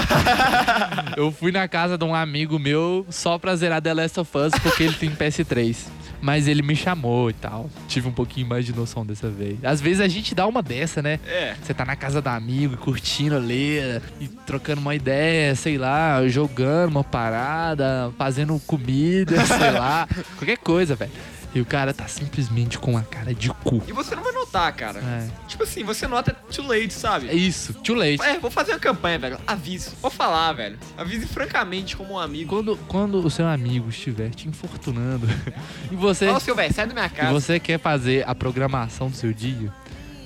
eu 1.15 1.31
fui 1.31 1.51
na 1.51 1.67
casa 1.67 1.97
de 1.97 2.03
um 2.03 2.13
amigo 2.13 2.59
meu 2.59 3.05
só 3.09 3.37
pra 3.37 3.55
zerar 3.55 3.81
The 3.81 3.93
Last 3.93 4.19
of 4.19 4.37
Us 4.37 4.51
porque 4.61 4.83
ele 4.83 4.93
tem 4.93 5.11
PS3. 5.11 5.77
Mas 6.21 6.47
ele 6.47 6.61
me 6.61 6.75
chamou 6.75 7.29
e 7.29 7.33
tal. 7.33 7.69
Tive 7.87 8.07
um 8.07 8.11
pouquinho 8.11 8.47
mais 8.47 8.65
de 8.65 8.75
noção 8.75 9.05
dessa 9.05 9.29
vez. 9.29 9.63
Às 9.63 9.79
vezes 9.79 10.01
a 10.01 10.07
gente 10.07 10.35
dá 10.35 10.45
uma 10.45 10.61
dessa, 10.61 11.01
né? 11.01 11.19
É. 11.25 11.55
Você 11.61 11.73
tá 11.73 11.85
na 11.85 11.95
casa 11.95 12.21
do 12.21 12.27
amigo, 12.27 12.77
curtindo 12.77 13.35
ali, 13.35 13.79
e 14.19 14.27
trocando 14.27 14.81
uma 14.81 14.95
ideia, 14.95 15.55
sei 15.55 15.77
lá, 15.77 16.27
jogando 16.27 16.91
uma 16.91 17.03
parada, 17.03 18.11
fazendo 18.17 18.59
comida, 18.65 19.45
sei 19.45 19.71
lá, 19.71 20.07
qualquer 20.37 20.57
coisa, 20.57 20.95
velho. 20.95 21.11
E 21.53 21.59
o 21.59 21.65
cara 21.65 21.93
tá 21.93 22.07
simplesmente 22.07 22.77
com 22.77 22.91
uma 22.91 23.01
cara 23.01 23.33
de 23.33 23.49
cu. 23.49 23.81
E 23.87 23.91
você 23.91 24.15
não 24.15 24.21
vai 24.23 24.31
notar, 24.31 24.71
cara. 24.75 24.99
É, 24.99 25.27
Tipo 25.47 25.63
assim, 25.63 25.83
você 25.83 26.07
nota 26.07 26.31
too 26.31 26.65
late, 26.67 26.93
sabe? 26.93 27.27
é 27.27 27.33
isso, 27.33 27.73
too 27.73 27.95
late. 27.95 28.21
É, 28.21 28.37
vou 28.37 28.51
fazer 28.51 28.73
uma 28.73 28.79
campanha, 28.79 29.17
velho. 29.17 29.39
Avise. 29.47 29.91
Vou 29.99 30.11
falar, 30.11 30.53
velho. 30.53 30.77
Avise 30.95 31.25
francamente 31.25 31.95
como 31.97 32.13
um 32.13 32.19
amigo. 32.19 32.49
Quando, 32.55 32.77
quando 32.87 33.15
o 33.25 33.29
seu 33.31 33.47
amigo 33.47 33.89
estiver 33.89 34.29
te 34.29 34.47
infortunando 34.47 35.27
e 35.91 35.95
você, 35.95 36.27
Fala, 36.27 36.39
seu 36.39 36.55
velho, 36.55 36.71
sai 36.73 36.85
da 36.85 36.93
minha 36.93 37.05
e 37.07 37.09
casa. 37.09 37.31
você 37.33 37.59
quer 37.59 37.79
fazer 37.79 38.23
a 38.27 38.35
programação 38.35 39.09
do 39.09 39.15
seu 39.15 39.33
dia, 39.33 39.73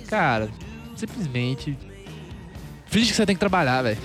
cara, 0.10 0.50
simplesmente 0.96 1.78
finge 2.94 3.10
que 3.10 3.16
você 3.16 3.26
tem 3.26 3.36
que 3.36 3.40
trabalhar, 3.40 3.82
velho. 3.82 3.98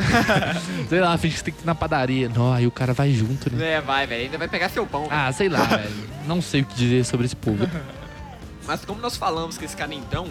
sei 0.88 1.00
lá, 1.00 1.16
finge 1.18 1.34
que 1.34 1.38
você 1.40 1.44
tem 1.44 1.54
que 1.54 1.62
ir 1.62 1.66
na 1.66 1.74
padaria. 1.74 2.28
Não, 2.28 2.52
aí 2.52 2.66
o 2.66 2.70
cara 2.70 2.92
vai 2.92 3.12
junto, 3.12 3.54
né? 3.54 3.74
É, 3.74 3.80
vai, 3.80 4.06
velho. 4.06 4.24
Ainda 4.24 4.38
vai 4.38 4.48
pegar 4.48 4.68
seu 4.70 4.86
pão. 4.86 5.06
Ah, 5.10 5.30
sei 5.32 5.48
lá, 5.48 5.62
velho. 5.64 5.90
Não 6.26 6.40
sei 6.42 6.62
o 6.62 6.64
que 6.64 6.74
dizer 6.74 7.04
sobre 7.04 7.26
esse 7.26 7.36
povo. 7.36 7.68
Mas 8.66 8.84
como 8.84 9.00
nós 9.00 9.16
falamos 9.16 9.56
que 9.56 9.64
esse 9.64 9.76
cara 9.76 9.94
então, 9.94 10.26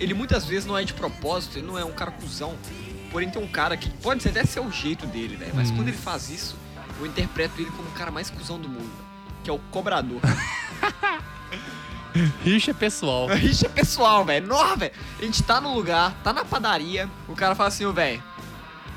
ele 0.00 0.12
muitas 0.14 0.44
vezes 0.44 0.66
não 0.66 0.76
é 0.76 0.84
de 0.84 0.92
propósito, 0.92 1.58
ele 1.58 1.66
não 1.66 1.78
é 1.78 1.84
um 1.84 1.92
cara 1.92 2.10
cuzão. 2.10 2.54
Porém 3.10 3.30
tem 3.30 3.42
um 3.42 3.48
cara 3.48 3.76
que 3.76 3.88
pode 3.88 4.26
até 4.28 4.44
ser 4.44 4.60
o 4.60 4.70
jeito 4.70 5.06
dele, 5.06 5.36
velho. 5.36 5.52
Mas 5.54 5.70
Hum. 5.70 5.76
quando 5.76 5.88
ele 5.88 5.96
faz 5.96 6.28
isso, 6.28 6.56
eu 7.00 7.06
interpreto 7.06 7.60
ele 7.60 7.70
como 7.70 7.88
o 7.88 7.92
cara 7.92 8.10
mais 8.10 8.28
cuzão 8.30 8.58
do 8.58 8.68
mundo. 8.68 8.90
Que 9.44 9.50
é 9.50 9.52
o 9.52 9.58
cobrador. 9.70 10.20
Rixa 12.44 12.74
pessoal. 12.74 13.28
Isso 13.38 13.66
é 13.66 13.68
pessoal, 13.68 14.24
velho. 14.24 14.46
Nossa, 14.46 14.76
velho. 14.76 14.92
A 15.18 15.22
gente 15.22 15.42
tá 15.42 15.60
no 15.60 15.74
lugar, 15.74 16.14
tá 16.22 16.32
na 16.32 16.44
padaria. 16.44 17.08
O 17.28 17.34
cara 17.34 17.54
fala 17.54 17.68
assim, 17.68 17.90
velho. 17.92 18.22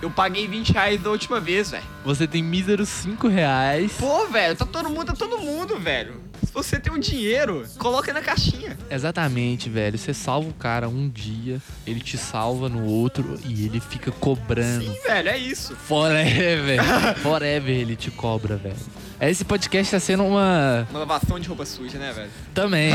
Eu 0.02 0.10
paguei 0.10 0.48
20 0.48 0.74
reais 0.74 1.00
da 1.02 1.12
última 1.12 1.40
vez, 1.40 1.70
velho. 1.70 1.84
Você 2.04 2.26
tem 2.26 2.42
míseros 2.42 2.90
5 2.90 3.28
reais. 3.28 3.92
Pô, 4.00 4.28
velho, 4.28 4.56
tá 4.56 4.66
todo 4.66 4.90
mundo, 4.90 5.06
tá 5.06 5.14
todo 5.14 5.38
mundo, 5.38 5.78
velho. 5.78 6.20
Se 6.44 6.52
você 6.52 6.80
tem 6.80 6.92
um 6.92 6.98
dinheiro, 6.98 7.64
coloca 7.78 8.12
na 8.12 8.20
caixinha. 8.20 8.76
Exatamente, 8.90 9.70
velho. 9.70 9.96
Você 9.98 10.12
salva 10.12 10.50
o 10.50 10.54
cara 10.54 10.90
um 10.90 11.08
dia, 11.08 11.62
ele 11.86 12.00
te 12.00 12.18
salva 12.18 12.68
no 12.68 12.84
outro 12.84 13.40
e 13.46 13.64
ele 13.66 13.80
fica 13.80 14.12
cobrando. 14.12 14.84
Sim, 14.84 14.98
velho, 15.06 15.30
é 15.30 15.38
isso. 15.38 15.76
Forever. 15.76 16.80
Forever 17.22 17.76
ele 17.78 17.96
te 17.96 18.10
cobra, 18.10 18.58
velho. 18.58 18.76
Esse 19.22 19.46
podcast 19.46 19.92
tá 19.92 20.00
sendo 20.00 20.24
uma. 20.24 20.88
Uma 20.90 21.00
lavação 21.02 21.40
de 21.40 21.48
roupa 21.48 21.64
suja, 21.64 22.00
né, 22.00 22.12
velho? 22.12 22.32
Também. 22.56 22.92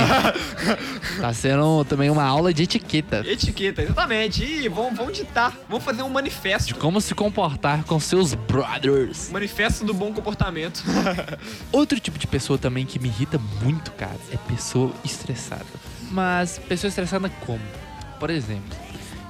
tá 1.20 1.32
sendo 1.32 1.84
também 1.84 2.10
uma 2.10 2.24
aula 2.24 2.52
de 2.52 2.64
etiqueta. 2.64 3.22
Etiqueta, 3.24 3.80
exatamente. 3.82 4.42
E 4.42 4.68
vamos, 4.68 4.96
vamos 4.98 5.16
ditar. 5.16 5.56
Vamos 5.68 5.84
fazer 5.84 6.02
um 6.02 6.08
De 6.08 6.14
manifesto. 6.14 6.74
como 6.74 7.00
se 7.00 7.14
comportar 7.14 7.84
com 7.84 8.00
seus 8.00 8.34
brothers. 8.34 9.30
Manifesto 9.30 9.84
do 9.84 9.94
bom 9.94 10.12
comportamento. 10.12 10.82
Outro 11.70 12.00
tipo 12.00 12.18
de 12.18 12.26
pessoa 12.26 12.58
também 12.58 12.84
que 12.84 12.98
me 12.98 13.06
irrita 13.06 13.38
muito, 13.62 13.92
cara, 13.92 14.18
é 14.32 14.36
pessoa 14.52 14.92
estressada. 15.04 15.64
Mas 16.10 16.58
pessoa 16.58 16.88
estressada 16.88 17.30
como? 17.46 17.62
Por 18.18 18.30
exemplo, 18.30 18.76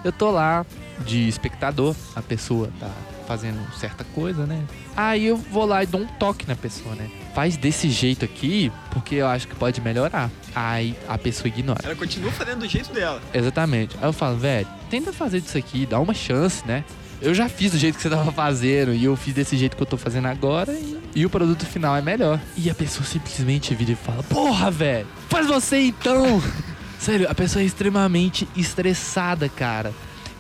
eu 0.03 0.13
tô 0.13 0.31
lá 0.31 0.65
de 1.05 1.29
espectador, 1.29 1.95
a 2.15 2.23
pessoa 2.23 2.71
tá 2.81 2.91
fazendo 3.27 3.59
certa 3.77 4.05
coisa, 4.05 4.47
né? 4.47 4.63
Aí 4.97 5.27
eu 5.27 5.37
vou 5.37 5.67
lá 5.67 5.83
e 5.83 5.87
dou 5.87 6.01
um 6.01 6.07
toque 6.07 6.47
na 6.47 6.55
pessoa, 6.55 6.95
né? 6.95 7.11
Faz 7.35 7.57
desse 7.57 7.91
jeito 7.91 8.25
aqui, 8.25 8.73
porque 8.91 9.17
eu 9.17 9.27
acho 9.27 9.47
que 9.47 9.55
pode 9.55 9.81
melhorar. 9.81 10.31
Aí 10.55 10.97
a 11.09 11.19
pessoa 11.19 11.49
ignora. 11.49 11.81
Ela 11.85 11.95
continua 11.95 12.31
fazendo 12.33 12.61
do 12.61 12.69
jeito 12.69 12.93
dela. 12.93 13.21
Exatamente. 13.35 13.97
Aí 14.01 14.09
eu 14.09 14.13
falo, 14.13 14.37
velho, 14.37 14.67
tenta 14.89 15.13
fazer 15.13 15.41
disso 15.41 15.59
aqui, 15.59 15.85
dá 15.85 15.99
uma 16.01 16.15
chance, 16.15 16.67
né? 16.67 16.85
Eu 17.21 17.35
já 17.35 17.49
fiz 17.49 17.73
do 17.73 17.79
jeito 17.79 17.97
que 17.97 18.03
você 18.03 18.11
tava 18.11 18.31
fazendo 18.31 18.93
e 18.93 19.05
eu 19.05 19.17
fiz 19.17 19.35
desse 19.35 19.57
jeito 19.57 19.77
que 19.77 19.83
eu 19.83 19.87
tô 19.87 19.97
fazendo 19.97 20.27
agora 20.27 20.73
e, 20.73 20.99
e 21.15 21.27
o 21.27 21.31
produto 21.31 21.65
final 21.65 21.97
é 21.97 22.03
melhor. 22.03 22.39
E 22.57 22.69
a 22.69 22.75
pessoa 22.75 23.07
simplesmente 23.07 23.75
vira 23.75 23.93
e 23.93 23.97
fala: 23.97 24.23
Porra, 24.23 24.71
velho, 24.71 25.07
faz 25.29 25.47
você 25.47 25.81
então! 25.81 26.43
Sério, 26.99 27.31
a 27.31 27.35
pessoa 27.35 27.63
é 27.63 27.67
extremamente 27.67 28.49
estressada, 28.57 29.49
cara. 29.49 29.93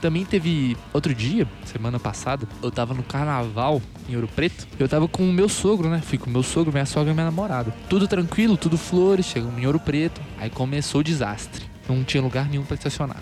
Também 0.06 0.24
teve 0.24 0.76
outro 0.92 1.12
dia, 1.12 1.48
semana 1.64 1.98
passada, 1.98 2.46
eu 2.62 2.70
tava 2.70 2.94
no 2.94 3.02
carnaval 3.02 3.82
em 4.08 4.14
Ouro 4.14 4.28
Preto. 4.28 4.64
Eu 4.78 4.88
tava 4.88 5.08
com 5.08 5.28
o 5.28 5.32
meu 5.32 5.48
sogro, 5.48 5.90
né? 5.90 6.00
Fui 6.00 6.16
com 6.16 6.30
o 6.30 6.32
meu 6.32 6.44
sogro, 6.44 6.72
minha 6.72 6.86
sogra 6.86 7.10
e 7.10 7.12
minha 7.12 7.26
namorada. 7.26 7.74
Tudo 7.88 8.06
tranquilo, 8.06 8.56
tudo 8.56 8.78
flores, 8.78 9.26
chegamos 9.26 9.60
em 9.60 9.66
Ouro 9.66 9.80
Preto. 9.80 10.20
Aí 10.38 10.48
começou 10.48 11.00
o 11.00 11.02
desastre. 11.02 11.64
Não 11.88 12.04
tinha 12.04 12.22
lugar 12.22 12.48
nenhum 12.48 12.62
pra 12.62 12.76
estacionar. 12.76 13.16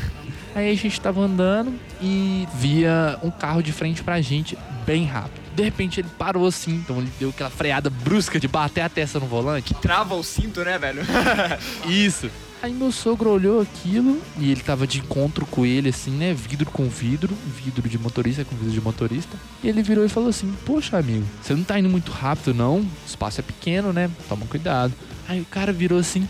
Aí 0.56 0.70
a 0.70 0.74
gente 0.74 0.98
tava 0.98 1.20
andando 1.20 1.78
e 2.00 2.48
via 2.54 3.18
um 3.22 3.30
carro 3.30 3.62
de 3.62 3.70
frente 3.70 4.02
pra 4.02 4.18
gente 4.22 4.56
bem 4.86 5.04
rápido. 5.04 5.42
De 5.54 5.62
repente 5.62 6.00
ele 6.00 6.08
parou 6.16 6.46
assim, 6.46 6.76
então 6.76 6.96
ele 6.96 7.12
deu 7.20 7.28
aquela 7.28 7.50
freada 7.50 7.90
brusca 7.90 8.40
de 8.40 8.48
bater 8.48 8.80
a 8.80 8.88
testa 8.88 9.20
no 9.20 9.26
volante. 9.26 9.74
Trava 9.74 10.14
o 10.14 10.22
cinto, 10.22 10.64
né, 10.64 10.78
velho? 10.78 11.02
Isso. 11.86 12.30
Aí 12.62 12.72
meu 12.72 12.92
sogro 12.92 13.28
olhou 13.28 13.60
aquilo 13.60 14.22
e 14.38 14.52
ele 14.52 14.60
tava 14.60 14.86
de 14.86 15.00
encontro 15.00 15.44
com 15.46 15.66
ele, 15.66 15.88
assim, 15.88 16.12
né? 16.12 16.32
Vidro 16.32 16.70
com 16.70 16.88
vidro, 16.88 17.36
vidro 17.44 17.88
de 17.88 17.98
motorista 17.98 18.44
com 18.44 18.54
vidro 18.54 18.70
de 18.70 18.80
motorista. 18.80 19.36
E 19.64 19.68
ele 19.68 19.82
virou 19.82 20.04
e 20.04 20.08
falou 20.08 20.28
assim: 20.28 20.54
Poxa, 20.64 20.96
amigo, 20.96 21.24
você 21.42 21.56
não 21.56 21.64
tá 21.64 21.76
indo 21.76 21.88
muito 21.88 22.12
rápido, 22.12 22.54
não? 22.54 22.78
O 22.78 22.88
espaço 23.04 23.40
é 23.40 23.42
pequeno, 23.42 23.92
né? 23.92 24.08
Toma 24.28 24.46
cuidado. 24.46 24.94
Aí 25.28 25.40
o 25.40 25.44
cara 25.44 25.72
virou 25.72 25.98
assim: 25.98 26.28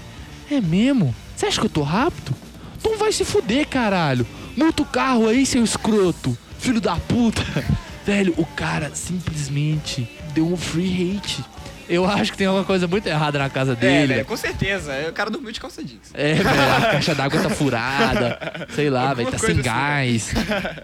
É 0.51 0.59
mesmo? 0.59 1.15
Você 1.37 1.45
acha 1.45 1.61
que 1.61 1.67
eu 1.67 1.71
tô 1.71 1.83
rápido? 1.83 2.35
Então 2.79 2.97
vai 2.97 3.13
se 3.13 3.27
fuder, 3.27 3.69
caralho. 3.69 4.27
Multa 4.57 4.83
o 4.83 4.87
carro 4.87 5.29
aí, 5.29 5.45
seu 5.45 5.63
escroto. 5.63 6.37
Filho 6.59 6.81
da 6.81 6.97
puta. 6.97 7.43
Velho, 8.07 8.33
o 8.39 8.47
cara 8.47 8.91
simplesmente 8.95 10.09
deu 10.33 10.51
um 10.51 10.57
free 10.57 11.19
hate. 11.19 11.45
Eu 11.95 12.07
acho 12.09 12.33
que 12.33 12.39
tem 12.39 12.47
alguma 12.47 12.65
coisa 12.65 12.87
muito 12.89 13.07
errada 13.07 13.39
na 13.39 13.51
casa 13.51 13.73
É, 13.73 13.77
dele. 13.77 14.15
velho, 14.15 14.25
com 14.27 14.37
certeza. 14.37 14.93
O 15.09 15.13
cara 15.13 15.31
dormiu 15.31 15.53
de 15.53 15.61
calça 15.61 15.83
jeans. 15.85 16.11
É, 16.15 16.35
velho, 16.35 16.49
a 16.51 16.81
caixa 16.93 17.15
d'água 17.15 17.41
tá 17.43 17.51
furada. 17.51 18.39
Sei 18.75 18.89
lá, 18.91 19.13
velho, 19.15 19.31
tá 19.31 19.39
sem 19.39 19.51
assim, 19.53 19.63
gás. 19.63 20.33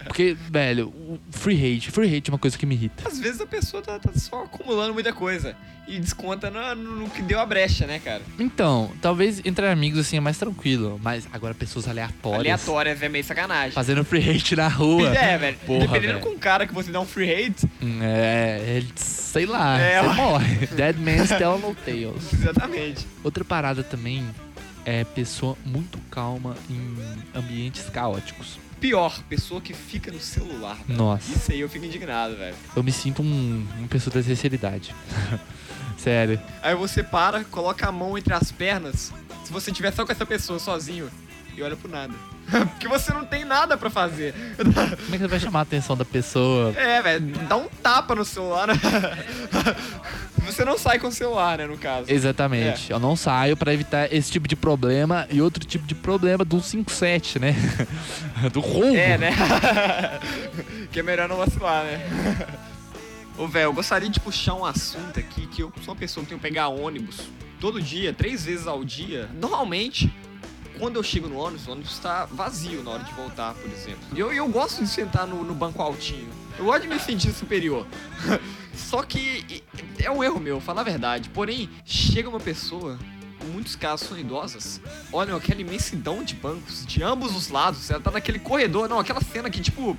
Porque, 0.05 0.37
velho, 0.49 0.87
o 0.89 1.19
free 1.31 1.55
hate, 1.77 1.91
free 1.91 2.15
hate 2.15 2.29
é 2.29 2.33
uma 2.33 2.39
coisa 2.39 2.57
que 2.57 2.65
me 2.65 2.75
irrita. 2.75 3.07
Às 3.07 3.19
vezes 3.19 3.41
a 3.41 3.45
pessoa 3.47 3.81
tá, 3.81 3.97
tá 3.99 4.11
só 4.15 4.43
acumulando 4.43 4.93
muita 4.93 5.11
coisa 5.13 5.55
e 5.87 5.99
desconta 5.99 6.51
no, 6.51 6.75
no- 6.75 7.09
que 7.09 7.19
deu 7.23 7.39
a 7.39 7.45
brecha, 7.47 7.87
né, 7.87 7.97
cara? 7.97 8.21
Então, 8.37 8.91
talvez 9.01 9.41
entre 9.43 9.65
amigos 9.67 9.99
assim 9.99 10.17
é 10.17 10.19
mais 10.19 10.37
tranquilo, 10.37 10.99
mas 11.01 11.27
agora 11.33 11.55
pessoas 11.55 11.87
aleatórias. 11.87 12.39
Aleatórias 12.41 13.01
é 13.01 13.09
meio 13.09 13.23
sacanagem. 13.23 13.71
Fazendo 13.71 14.05
free 14.05 14.29
hate 14.29 14.55
na 14.55 14.67
rua. 14.67 15.09
É, 15.17 15.35
velho. 15.39 15.57
Porra, 15.65 15.79
Dependendo 15.87 16.13
velho. 16.13 16.19
com 16.19 16.29
um 16.29 16.37
cara 16.37 16.67
que 16.67 16.73
você 16.75 16.91
dá 16.91 16.99
um 16.99 17.05
free 17.05 17.31
hate, 17.33 17.67
É, 18.03 18.63
ele, 18.77 18.91
sei 18.95 19.47
lá, 19.47 19.79
É, 19.79 20.01
você 20.03 20.13
morre. 20.13 20.67
Dead 20.77 20.95
man's 20.99 21.29
tell 21.29 21.75
tales. 21.85 22.33
exatamente. 22.33 23.07
Outra 23.23 23.43
parada 23.43 23.83
também 23.83 24.27
é 24.85 25.03
pessoa 25.03 25.57
muito 25.65 25.99
calma 26.09 26.55
em 26.69 26.95
ambientes 27.35 27.89
caóticos. 27.89 28.59
Pior, 28.79 29.21
pessoa 29.27 29.59
que 29.59 29.73
fica 29.73 30.11
no 30.11 30.19
celular. 30.19 30.77
velho. 30.87 30.97
Nossa. 30.97 31.31
Isso 31.31 31.51
aí 31.51 31.59
eu 31.59 31.67
fico 31.67 31.85
indignado, 31.85 32.35
velho. 32.37 32.55
Eu 32.75 32.81
me 32.81 32.91
sinto 32.91 33.21
um, 33.21 33.67
uma 33.77 33.87
pessoa 33.87 34.13
da 34.13 34.23
terceira 34.23 34.55
idade. 34.55 34.95
Sério. 35.97 36.39
Aí 36.61 36.73
você 36.75 37.03
para, 37.03 37.43
coloca 37.43 37.87
a 37.87 37.91
mão 37.91 38.17
entre 38.17 38.33
as 38.33 38.51
pernas, 38.51 39.11
se 39.43 39.51
você 39.51 39.69
tiver 39.71 39.91
só 39.91 40.05
com 40.05 40.11
essa 40.13 40.25
pessoa 40.25 40.57
sozinho, 40.57 41.09
e 41.55 41.61
olha 41.61 41.75
pro 41.75 41.91
nada. 41.91 42.13
Porque 42.49 42.87
você 42.87 43.13
não 43.13 43.25
tem 43.25 43.43
nada 43.43 43.77
pra 43.77 43.89
fazer. 43.89 44.33
Como 44.55 44.69
é 44.69 45.11
que 45.11 45.17
você 45.17 45.27
vai 45.27 45.39
chamar 45.39 45.59
a 45.59 45.63
atenção 45.63 45.95
da 45.97 46.05
pessoa? 46.05 46.73
É, 46.75 47.01
velho, 47.01 47.27
dá 47.47 47.57
um 47.57 47.67
tapa 47.67 48.15
no 48.15 48.23
celular? 48.23 48.69
Você 50.51 50.65
não 50.65 50.77
sai 50.77 50.99
com 50.99 51.07
o 51.07 51.11
celular, 51.11 51.57
né, 51.57 51.67
no 51.67 51.77
caso. 51.77 52.11
Exatamente. 52.11 52.91
Eu 52.91 52.99
não 52.99 53.15
saio 53.15 53.55
pra 53.55 53.73
evitar 53.73 54.11
esse 54.13 54.31
tipo 54.31 54.47
de 54.47 54.55
problema 54.55 55.27
e 55.29 55.41
outro 55.41 55.63
tipo 55.65 55.85
de 55.85 55.95
problema 55.95 56.43
do 56.43 56.61
57, 56.61 57.39
né? 57.39 57.55
do 58.51 58.59
roubo. 58.59 58.95
É, 58.95 59.17
né? 59.17 59.31
que 60.91 60.99
é 60.99 61.03
melhor 61.03 61.29
não 61.29 61.37
vacilar, 61.37 61.83
né? 61.83 62.47
Ô, 63.37 63.47
velho, 63.47 63.65
eu 63.65 63.73
gostaria 63.73 64.09
de 64.09 64.19
puxar 64.19 64.55
um 64.55 64.65
assunto 64.65 65.17
aqui 65.17 65.47
que 65.47 65.63
eu 65.63 65.71
sou 65.85 65.93
uma 65.93 65.99
pessoa 65.99 66.23
que 66.23 66.29
tem 66.29 66.37
que 66.37 66.41
pegar 66.41 66.67
ônibus 66.67 67.21
todo 67.59 67.81
dia, 67.81 68.13
três 68.13 68.43
vezes 68.43 68.67
ao 68.67 68.83
dia. 68.83 69.29
Normalmente, 69.39 70.13
quando 70.77 70.95
eu 70.95 71.03
chego 71.03 71.27
no 71.27 71.37
ônibus, 71.37 71.67
o 71.67 71.71
ônibus 71.71 71.99
tá 71.99 72.25
vazio 72.25 72.83
na 72.83 72.91
hora 72.91 73.03
de 73.03 73.13
voltar, 73.13 73.53
por 73.53 73.71
exemplo. 73.71 73.99
E 74.13 74.19
eu, 74.19 74.33
eu 74.33 74.47
gosto 74.47 74.83
de 74.83 74.89
sentar 74.89 75.27
no, 75.27 75.43
no 75.43 75.53
banco 75.53 75.81
altinho. 75.81 76.27
Eu 76.57 76.65
gosto 76.65 76.81
de 76.81 76.87
me 76.87 76.99
sentir 76.99 77.31
superior. 77.31 77.85
Só 78.79 79.03
que 79.03 79.45
e- 79.49 79.63
é 80.03 80.09
um 80.09 80.23
erro 80.23 80.39
meu, 80.39 80.59
falar 80.59 80.81
a 80.81 80.85
verdade. 80.85 81.29
Porém, 81.29 81.69
chega 81.85 82.27
uma 82.29 82.39
pessoa, 82.39 82.97
em 83.41 83.45
muitos 83.51 83.75
casos 83.75 84.07
são 84.07 84.17
idosas, 84.17 84.81
olham 85.13 85.37
aquela 85.37 85.61
imensidão 85.61 86.23
de 86.23 86.33
bancos 86.35 86.85
de 86.85 87.01
ambos 87.03 87.35
os 87.35 87.49
lados. 87.49 87.89
Ela 87.89 87.99
tá 88.01 88.11
naquele 88.11 88.39
corredor, 88.39 88.89
não, 88.89 88.99
aquela 88.99 89.21
cena 89.21 89.49
que, 89.49 89.61
tipo, 89.61 89.95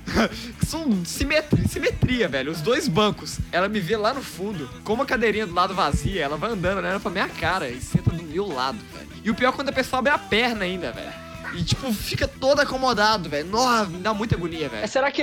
são 0.65 1.03
simetria, 1.05 1.67
simetria, 1.67 2.27
velho. 2.27 2.51
Os 2.51 2.61
dois 2.61 2.87
bancos. 2.87 3.39
Ela 3.51 3.67
me 3.69 3.79
vê 3.79 3.95
lá 3.97 4.13
no 4.13 4.21
fundo, 4.21 4.69
com 4.83 4.93
uma 4.93 5.05
cadeirinha 5.05 5.47
do 5.47 5.53
lado 5.53 5.73
vazia, 5.73 6.21
ela 6.23 6.37
vai 6.37 6.51
andando, 6.51 6.77
olhando 6.79 6.99
pra 7.01 7.11
minha 7.11 7.29
cara 7.29 7.69
e 7.69 7.79
senta 7.81 8.11
do 8.11 8.23
meu 8.23 8.47
lado, 8.47 8.77
velho. 8.93 9.07
E 9.23 9.29
o 9.29 9.35
pior 9.35 9.49
é 9.49 9.51
quando 9.51 9.69
a 9.69 9.73
pessoa 9.73 9.99
abre 9.99 10.11
a 10.11 10.17
perna 10.17 10.65
ainda, 10.65 10.91
velho. 10.91 11.13
E, 11.53 11.63
tipo, 11.63 11.91
fica 11.93 12.27
todo 12.27 12.59
acomodado, 12.61 13.29
velho. 13.29 13.47
Nossa, 13.49 13.85
me 13.85 13.99
dá 13.99 14.13
muita 14.13 14.35
agonia, 14.35 14.69
velho. 14.69 14.87
Será 14.87 15.11
que 15.11 15.21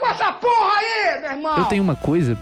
vai 0.00 0.16
ser 0.16 1.26
amanhã? 1.26 1.58
Eu 1.58 1.64
tenho 1.66 1.82
uma 1.82 1.96
coisa 1.96 2.38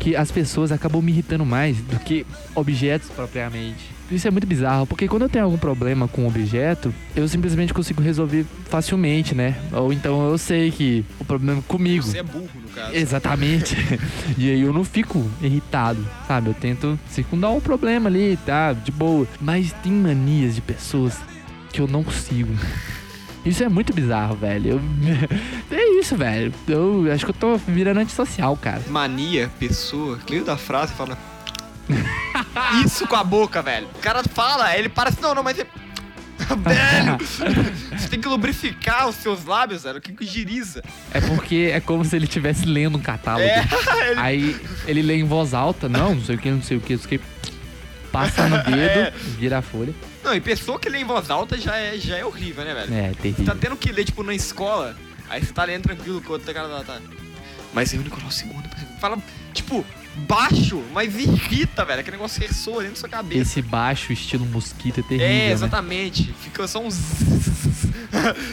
que 0.00 0.16
as 0.16 0.30
pessoas 0.30 0.72
acabam 0.72 1.00
me 1.00 1.12
irritando 1.12 1.46
mais 1.46 1.78
do 1.78 1.98
que 1.98 2.26
objetos 2.54 3.08
propriamente. 3.10 3.94
Isso 4.10 4.28
é 4.28 4.30
muito 4.30 4.46
bizarro, 4.46 4.86
porque 4.86 5.08
quando 5.08 5.22
eu 5.22 5.28
tenho 5.30 5.44
algum 5.44 5.56
problema 5.56 6.06
com 6.06 6.22
um 6.22 6.26
objeto, 6.26 6.94
eu 7.16 7.26
simplesmente 7.26 7.72
consigo 7.72 8.02
resolver 8.02 8.44
facilmente, 8.66 9.34
né? 9.34 9.56
Ou 9.72 9.92
então 9.92 10.28
eu 10.28 10.36
sei 10.36 10.70
que 10.70 11.04
o 11.18 11.24
problema 11.24 11.60
é 11.60 11.62
comigo. 11.66 12.04
Você 12.04 12.18
é 12.18 12.22
burro, 12.22 12.48
no 12.54 12.68
caso. 12.68 12.94
Exatamente. 12.94 13.74
e 14.36 14.50
aí 14.50 14.60
eu 14.60 14.74
não 14.74 14.84
fico 14.84 15.26
irritado, 15.40 16.06
sabe? 16.28 16.48
Eu 16.48 16.54
tento 16.54 16.98
circundar 17.08 17.50
o 17.52 17.62
problema 17.62 18.10
ali, 18.10 18.38
tá? 18.44 18.74
De 18.74 18.92
boa. 18.92 19.26
Mas 19.40 19.72
tem 19.82 19.92
manias 19.92 20.54
de 20.54 20.60
pessoas 20.60 21.18
que 21.72 21.80
eu 21.80 21.88
não 21.88 22.04
consigo. 22.04 22.52
Isso 23.44 23.62
é 23.62 23.68
muito 23.68 23.92
bizarro, 23.92 24.34
velho. 24.36 24.70
Eu... 24.72 24.80
É 25.76 26.00
isso, 26.00 26.16
velho. 26.16 26.52
Eu 26.68 27.10
acho 27.12 27.24
que 27.24 27.30
eu 27.30 27.34
tô 27.34 27.56
virando 27.56 28.00
antissocial, 28.00 28.56
cara. 28.56 28.82
Mania, 28.88 29.50
pessoa, 29.58 30.18
que 30.18 30.40
da 30.40 30.56
frase 30.56 30.92
fala. 30.94 31.18
Isso 32.84 33.06
com 33.06 33.16
a 33.16 33.24
boca, 33.24 33.60
velho. 33.62 33.86
O 33.94 33.98
cara 33.98 34.22
fala, 34.22 34.76
ele 34.76 34.88
parece. 34.88 35.20
Não, 35.20 35.34
não, 35.34 35.42
mas. 35.42 35.58
É... 35.58 35.66
velho! 36.56 37.18
Você 37.98 38.08
tem 38.08 38.20
que 38.20 38.28
lubrificar 38.28 39.08
os 39.08 39.16
seus 39.16 39.44
lábios, 39.44 39.82
velho. 39.82 40.00
Que 40.00 40.12
que 40.12 40.24
giriza. 40.24 40.82
É 41.12 41.20
porque 41.20 41.70
é 41.72 41.80
como 41.80 42.04
se 42.04 42.14
ele 42.16 42.24
estivesse 42.24 42.64
lendo 42.66 42.98
um 42.98 43.00
catálogo. 43.00 43.44
É, 43.48 43.64
ele- 44.10 44.20
Aí 44.20 44.56
ele 44.86 45.02
lê 45.02 45.16
em 45.16 45.24
voz 45.24 45.54
alta, 45.54 45.88
não, 45.88 46.14
não 46.14 46.22
sei 46.24 46.36
o 46.36 46.38
que, 46.38 46.50
não 46.50 46.62
sei 46.62 46.76
o 46.76 46.80
que, 46.80 46.94
não 46.94 47.02
sei 47.02 47.16
o 47.16 47.20
que. 47.20 47.24
Passa 48.12 48.48
no 48.48 48.56
dedo, 48.62 48.76
É. 49.00 49.12
vira 49.38 49.58
a 49.58 49.62
folha. 49.62 49.92
Não, 50.24 50.34
e 50.34 50.40
pessoa 50.40 50.78
que 50.78 50.88
lê 50.88 51.00
em 51.00 51.04
voz 51.04 51.30
alta 51.30 51.58
já 51.58 51.76
é, 51.76 51.98
já 51.98 52.16
é 52.16 52.24
horrível, 52.24 52.64
né, 52.64 52.72
velho? 52.72 52.94
É, 52.94 53.08
Você 53.08 53.14
terrível. 53.20 53.44
tá 53.44 53.54
tendo 53.54 53.76
que 53.76 53.92
ler, 53.92 54.04
tipo, 54.04 54.22
na 54.22 54.34
escola, 54.34 54.96
aí 55.28 55.44
você 55.44 55.52
tá 55.52 55.64
lendo 55.64 55.82
tranquilo 55.82 56.22
com 56.22 56.30
o 56.30 56.32
outro 56.32 56.52
cara 56.52 56.66
tá. 56.68 56.82
tá. 56.82 57.00
Mas 57.74 57.92
eu, 57.92 58.00
Nicolau 58.00 58.30
II, 58.30 58.62
fala, 59.00 59.18
tipo, 59.52 59.84
baixo, 60.16 60.82
mas 60.92 61.14
irrita, 61.16 61.84
velho. 61.84 62.00
Aquele 62.00 62.16
negócio 62.16 62.40
que 62.40 62.46
ressoa 62.46 62.82
dentro 62.82 62.94
da 62.94 63.00
sua 63.00 63.08
cabeça. 63.08 63.42
Esse 63.42 63.60
baixo 63.60 64.12
estilo 64.12 64.46
mosquito 64.46 65.00
é 65.00 65.02
terrível, 65.02 65.26
é, 65.26 65.30
né? 65.30 65.52
exatamente. 65.52 66.32
Fica 66.40 66.66
só 66.66 66.80
uns. 66.80 66.98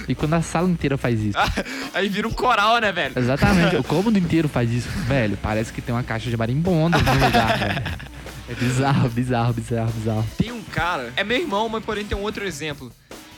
E 0.08 0.16
quando 0.16 0.34
a 0.34 0.42
sala 0.42 0.68
inteira 0.68 0.98
faz 0.98 1.22
isso. 1.22 1.38
aí 1.94 2.10
vira 2.10 2.28
um 2.28 2.32
coral, 2.32 2.80
né, 2.80 2.92
velho? 2.92 3.14
Exatamente, 3.18 3.76
o 3.78 3.84
cômodo 3.84 4.18
inteiro 4.18 4.50
faz 4.50 4.72
isso. 4.72 4.90
Velho, 5.08 5.38
parece 5.42 5.72
que 5.72 5.82
tem 5.82 5.94
uma 5.94 6.04
caixa 6.04 6.30
de 6.30 6.36
marimbondo 6.36 6.98
no 6.98 7.14
lugar, 7.14 7.58
velho. 7.60 8.12
É 8.52 8.54
bizarro, 8.54 9.08
bizarro, 9.08 9.54
bizarro, 9.54 9.92
bizarro. 9.94 10.28
Tem 10.38 10.52
um 10.52 10.62
cara, 10.62 11.14
é 11.16 11.24
meu 11.24 11.38
irmão, 11.38 11.70
mas 11.70 11.86
porém 11.86 12.04
tem 12.04 12.18
um 12.18 12.22
outro 12.22 12.44
exemplo. 12.46 12.92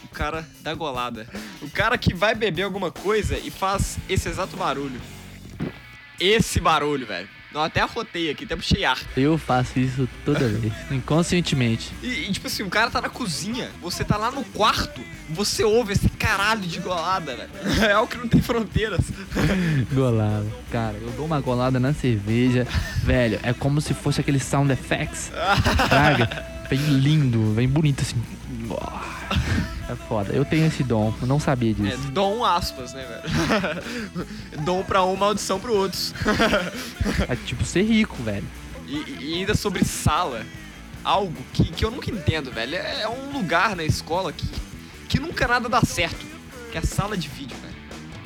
O 0.06 0.08
cara 0.08 0.44
da 0.62 0.74
golada. 0.74 1.28
O 1.62 1.70
cara 1.70 2.00
que 2.00 2.16
vai 2.16 2.34
beber 2.34 2.64
alguma 2.64 2.90
coisa 2.90 3.38
e 3.38 3.52
faz 3.52 4.00
esse 4.10 4.28
exato 4.28 4.58
barulho. 4.58 5.00
Esse 6.20 6.60
barulho, 6.60 7.06
velho. 7.06 7.30
Não, 7.54 7.62
até 7.64 7.82
arrotei 7.82 8.32
aqui, 8.32 8.46
até 8.46 8.56
puxei 8.56 8.84
ar. 8.84 8.98
Eu 9.16 9.38
faço 9.38 9.80
isso 9.80 10.10
toda 10.26 10.48
vez, 10.48 10.74
inconscientemente. 10.90 11.92
E, 12.02 12.08
e, 12.08 12.32
tipo 12.32 12.48
assim, 12.48 12.64
o 12.64 12.70
cara 12.70 12.90
tá 12.90 13.00
na 13.00 13.10
cozinha, 13.10 13.70
você 13.82 14.04
tá 14.04 14.18
lá 14.18 14.32
no 14.32 14.44
quarto, 14.46 15.02
você 15.30 15.64
ouve 15.64 15.94
esse 15.94 16.10
caralho 16.10 16.62
de 16.62 16.80
golada, 16.80 17.36
velho. 17.36 17.50
É 17.84 17.92
algo 17.92 18.10
que 18.10 18.18
não 18.18 18.28
tem 18.28 18.42
fronteiras. 18.42 19.02
Golada. 19.94 20.46
Cara, 20.72 20.96
eu 21.00 21.10
dou 21.12 21.26
uma 21.26 21.40
golada 21.40 21.80
na 21.80 21.94
cerveja. 21.94 22.66
Velho, 23.04 23.40
é 23.44 23.54
como 23.54 23.82
se 23.82 23.94
fosse 23.94 24.22
aquele 24.22 24.40
sound 24.40 24.72
effects. 24.72 25.32
Praga. 25.90 26.46
Vem 26.70 26.80
lindo, 26.80 27.54
vem 27.54 27.68
bonito 27.68 28.02
assim. 28.02 28.16
É 29.94 30.04
É 30.04 30.08
foda. 30.08 30.34
Eu 30.34 30.44
tenho 30.46 30.66
esse 30.66 30.84
dom, 30.84 31.14
eu 31.22 31.28
não 31.28 31.40
sabia 31.40 31.72
É, 31.72 31.74
disso. 31.74 32.12
dom 32.12 32.44
aspas, 32.44 32.94
né, 32.94 33.06
velho? 33.06 34.28
dom 34.64 34.84
pra 34.84 35.04
um, 35.04 35.16
maldição 35.16 35.60
pro 35.60 35.74
outros. 35.76 36.14
É 37.30 37.36
tipo 37.36 37.64
ser 37.66 37.84
rico, 37.84 38.22
velho. 38.24 38.46
E, 38.88 39.18
e 39.20 39.34
ainda 39.36 39.56
sobre 39.56 39.84
sala, 39.86 40.46
algo 41.04 41.36
que, 41.54 41.66
que 41.72 41.86
eu 41.86 41.92
nunca 41.92 42.10
entendo, 42.12 42.52
velho. 42.52 42.76
É, 42.76 43.02
é 43.04 43.10
um 43.10 43.32
lugar 43.32 43.76
na 43.76 43.84
escola 43.84 44.32
que, 44.32 44.48
que 45.08 45.20
nunca 45.20 45.48
nada 45.48 45.70
dá 45.70 45.82
certo. 45.82 46.26
Que 46.72 46.78
é 46.78 46.82
a 46.82 46.86
sala 46.86 47.16
de 47.18 47.28
vídeo, 47.28 47.56
velho. 47.62 47.74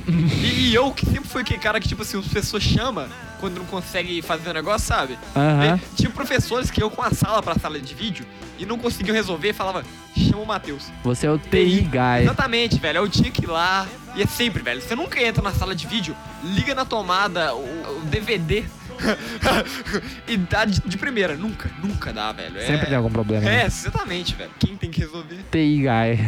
e, 0.42 0.70
e 0.70 0.76
eu, 0.76 0.92
que 0.92 1.06
sempre 1.06 1.28
fui 1.28 1.42
aquele 1.42 1.60
cara 1.60 1.80
que, 1.80 1.88
tipo 1.88 2.02
assim, 2.02 2.18
as 2.20 2.28
pessoas 2.28 2.64
chamam 2.64 3.08
quando 3.40 3.58
não 3.58 3.66
consegue 3.66 4.22
fazer 4.22 4.50
o 4.50 4.54
negócio, 4.54 4.88
sabe? 4.88 5.14
E 5.36 5.96
Tinha 5.96 6.10
professores 6.10 6.72
que 6.72 6.82
eu 6.82 6.90
com 6.90 7.04
a 7.04 7.12
sala 7.12 7.44
pra 7.44 7.54
sala 7.56 7.80
de 7.80 7.94
vídeo 7.94 8.26
e 8.58 8.66
não 8.66 8.78
conseguiam 8.78 9.16
resolver, 9.16 9.54
falava, 9.54 9.84
chama 10.16 10.42
o 10.42 10.46
Matheus. 10.46 10.92
Você 11.04 11.28
é 11.28 11.32
o 11.32 11.38
TI 11.38 11.82
guy. 11.82 12.24
Exatamente, 12.24 12.80
velho. 12.80 12.98
Eu 12.98 13.10
tinha 13.10 13.32
que 13.32 13.44
ir 13.44 13.48
lá. 13.48 13.88
E 14.16 14.24
é 14.24 14.26
sempre, 14.26 14.64
velho. 14.64 14.82
Você 14.82 14.96
nunca 14.96 15.22
entra 15.22 15.44
na 15.44 15.52
sala 15.52 15.76
de 15.76 15.86
vídeo, 15.86 16.16
liga 16.44 16.74
na 16.74 16.86
tomada 16.86 17.54
o, 17.54 17.60
o 17.60 18.02
DVD 18.06 18.64
e 20.28 20.38
dá 20.38 20.66
de, 20.66 20.82
de 20.82 20.98
primeira. 20.98 21.36
Nunca, 21.36 21.70
nunca 21.84 22.12
dá, 22.12 22.32
velho. 22.32 22.58
É, 22.58 22.66
Sempre 22.66 22.88
tem 22.88 22.96
algum 22.96 23.10
problema. 23.10 23.48
É, 23.48 23.58
né? 23.58 23.66
exatamente, 23.66 24.36
velho. 24.36 24.52
Quem 24.60 24.76
tem 24.76 24.90
que 24.90 25.00
resolver? 25.02 25.38
TI 25.52 25.84
guy. 25.84 26.20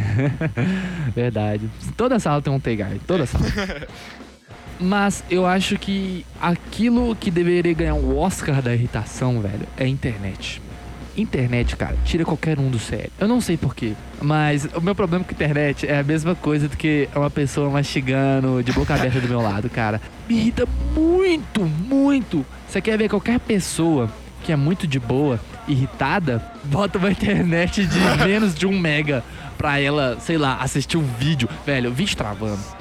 Verdade. 1.16 1.70
Toda 1.98 2.20
sala 2.20 2.42
tem 2.42 2.54
um 2.54 2.60
TI 2.60 2.76
guy. 2.76 3.02
Toda 3.06 3.26
sala. 3.26 3.46
Mas 4.80 5.24
eu 5.30 5.46
acho 5.46 5.78
que 5.78 6.26
aquilo 6.40 7.14
que 7.14 7.30
deveria 7.30 7.74
ganhar 7.74 7.96
o 7.96 8.18
Oscar 8.18 8.62
da 8.62 8.74
irritação, 8.74 9.42
velho, 9.42 9.68
é 9.76 9.84
a 9.84 9.88
internet. 9.88 10.62
Internet, 11.22 11.76
cara, 11.76 11.96
tira 12.06 12.24
qualquer 12.24 12.60
um 12.60 12.70
do 12.70 12.80
sério. 12.80 13.12
Eu 13.20 13.28
não 13.28 13.42
sei 13.42 13.58
porquê, 13.58 13.94
mas 14.22 14.68
o 14.74 14.82
meu 14.82 14.96
problema 14.96 15.24
com 15.24 15.32
internet 15.32 15.88
é 15.88 16.00
a 16.00 16.04
mesma 16.04 16.36
coisa 16.36 16.68
do 16.68 16.78
que 16.78 17.10
uma 17.16 17.30
pessoa 17.30 17.70
mastigando 17.70 18.64
de 18.64 18.72
boca 18.72 18.94
aberta 18.94 19.20
do 19.20 19.28
meu 19.28 19.42
lado, 19.42 19.70
cara. 19.70 20.02
Me 20.28 20.36
irrita 20.36 20.68
muito, 20.96 21.62
muito. 21.66 22.46
Você 22.68 22.82
quer 22.82 22.98
ver 22.98 23.10
qualquer 23.10 23.40
pessoa 23.40 24.10
que 24.44 24.52
é 24.52 24.56
muito 24.56 24.88
de 24.88 25.00
boa, 25.00 25.40
irritada, 25.68 26.44
bota 26.66 26.98
uma 26.98 27.12
internet 27.12 27.86
de 27.86 28.00
menos 28.26 28.56
de 28.56 28.66
um 28.66 28.80
mega 28.80 29.24
pra 29.58 29.80
ela, 29.80 30.18
sei 30.20 30.38
lá, 30.38 30.58
assistir 30.62 30.98
um 30.98 31.04
vídeo. 31.04 31.50
Velho, 31.66 31.92
vídeo 31.92 32.16
travando. 32.16 32.79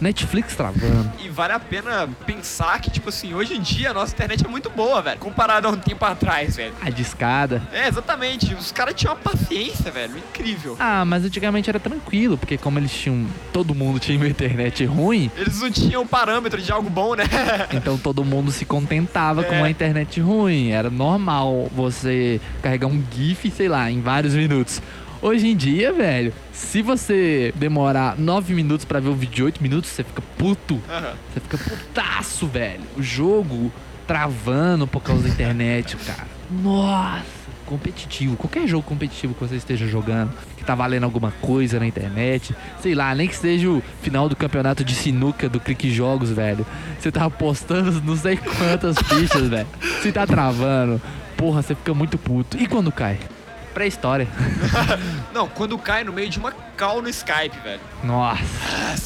Netflix 0.00 0.54
travando. 0.54 1.10
E 1.24 1.28
vale 1.28 1.52
a 1.52 1.58
pena 1.60 2.08
pensar 2.26 2.80
que, 2.80 2.90
tipo 2.90 3.08
assim, 3.08 3.34
hoje 3.34 3.54
em 3.56 3.60
dia 3.60 3.90
a 3.90 3.94
nossa 3.94 4.12
internet 4.14 4.44
é 4.44 4.48
muito 4.48 4.70
boa, 4.70 5.02
velho. 5.02 5.18
Comparado 5.18 5.66
a 5.68 5.70
um 5.70 5.76
tempo 5.76 6.04
atrás, 6.04 6.56
velho. 6.56 6.72
A 6.80 6.90
discada. 6.90 7.62
É, 7.72 7.88
exatamente. 7.88 8.54
Os 8.54 8.70
caras 8.72 8.94
tinham 8.94 9.14
uma 9.14 9.20
paciência, 9.20 9.90
velho. 9.90 10.16
Incrível. 10.18 10.76
Ah, 10.78 11.04
mas 11.04 11.24
antigamente 11.24 11.68
era 11.68 11.80
tranquilo, 11.80 12.38
porque 12.38 12.56
como 12.56 12.78
eles 12.78 12.92
tinham. 12.92 13.26
Todo 13.52 13.74
mundo 13.74 13.98
tinha 13.98 14.16
uma 14.16 14.28
internet 14.28 14.84
ruim, 14.84 15.30
Eles 15.36 15.60
não 15.60 15.70
tinham 15.70 16.06
parâmetro 16.06 16.60
de 16.60 16.70
algo 16.70 16.88
bom, 16.88 17.14
né? 17.14 17.24
então 17.72 17.98
todo 17.98 18.24
mundo 18.24 18.50
se 18.52 18.64
contentava 18.64 19.42
com 19.42 19.54
É. 19.54 19.62
a 19.62 19.70
internet 19.70 20.20
ruim. 20.20 20.70
Era 20.70 20.90
normal 20.90 21.68
você 21.74 22.40
carregar 22.62 22.86
um 22.86 23.02
GIF, 23.12 23.50
sei 23.50 23.68
lá, 23.68 23.90
em 23.90 24.00
vários 24.00 24.34
minutos. 24.34 24.80
Hoje 25.20 25.48
em 25.48 25.56
dia, 25.56 25.92
velho, 25.92 26.32
se 26.52 26.80
você 26.80 27.52
demorar 27.56 28.16
9 28.16 28.54
minutos 28.54 28.84
pra 28.84 29.00
ver 29.00 29.08
um 29.08 29.14
vídeo 29.14 29.34
de 29.34 29.42
8 29.42 29.62
minutos, 29.62 29.90
você 29.90 30.04
fica 30.04 30.22
puto. 30.36 30.80
Aham. 30.88 31.14
Você 31.32 31.40
fica 31.40 31.58
putaço, 31.58 32.46
velho. 32.46 32.82
O 32.96 33.02
jogo 33.02 33.72
travando 34.06 34.86
por 34.86 35.02
causa 35.02 35.24
da 35.24 35.28
internet, 35.28 35.96
cara. 36.06 36.24
Nossa, 36.48 37.24
competitivo. 37.66 38.36
Qualquer 38.36 38.68
jogo 38.68 38.84
competitivo 38.84 39.34
que 39.34 39.40
você 39.40 39.56
esteja 39.56 39.88
jogando, 39.88 40.32
que 40.56 40.64
tá 40.64 40.76
valendo 40.76 41.02
alguma 41.02 41.32
coisa 41.40 41.80
na 41.80 41.86
internet, 41.86 42.54
sei 42.80 42.94
lá, 42.94 43.12
nem 43.12 43.26
que 43.26 43.36
seja 43.36 43.68
o 43.68 43.82
final 44.00 44.28
do 44.28 44.36
campeonato 44.36 44.84
de 44.84 44.94
sinuca 44.94 45.48
do 45.48 45.58
Clique 45.58 45.90
Jogos, 45.90 46.30
velho. 46.30 46.64
Você 46.96 47.10
tá 47.10 47.24
apostando 47.24 48.00
não 48.06 48.16
sei 48.16 48.36
quantas 48.36 48.96
fichas, 48.98 49.48
velho. 49.48 49.66
Você 50.00 50.12
tá 50.12 50.24
travando. 50.24 51.02
Porra, 51.36 51.60
você 51.60 51.74
fica 51.74 51.92
muito 51.92 52.16
puto. 52.16 52.56
E 52.56 52.68
quando 52.68 52.92
cai? 52.92 53.18
Pré-história. 53.78 54.26
Não, 55.32 55.46
quando 55.46 55.78
cai 55.78 56.02
no 56.02 56.12
meio 56.12 56.28
de 56.28 56.36
uma 56.36 56.50
call 56.76 57.00
no 57.00 57.08
Skype, 57.08 57.56
velho. 57.62 57.80
Nossa. 58.02 58.42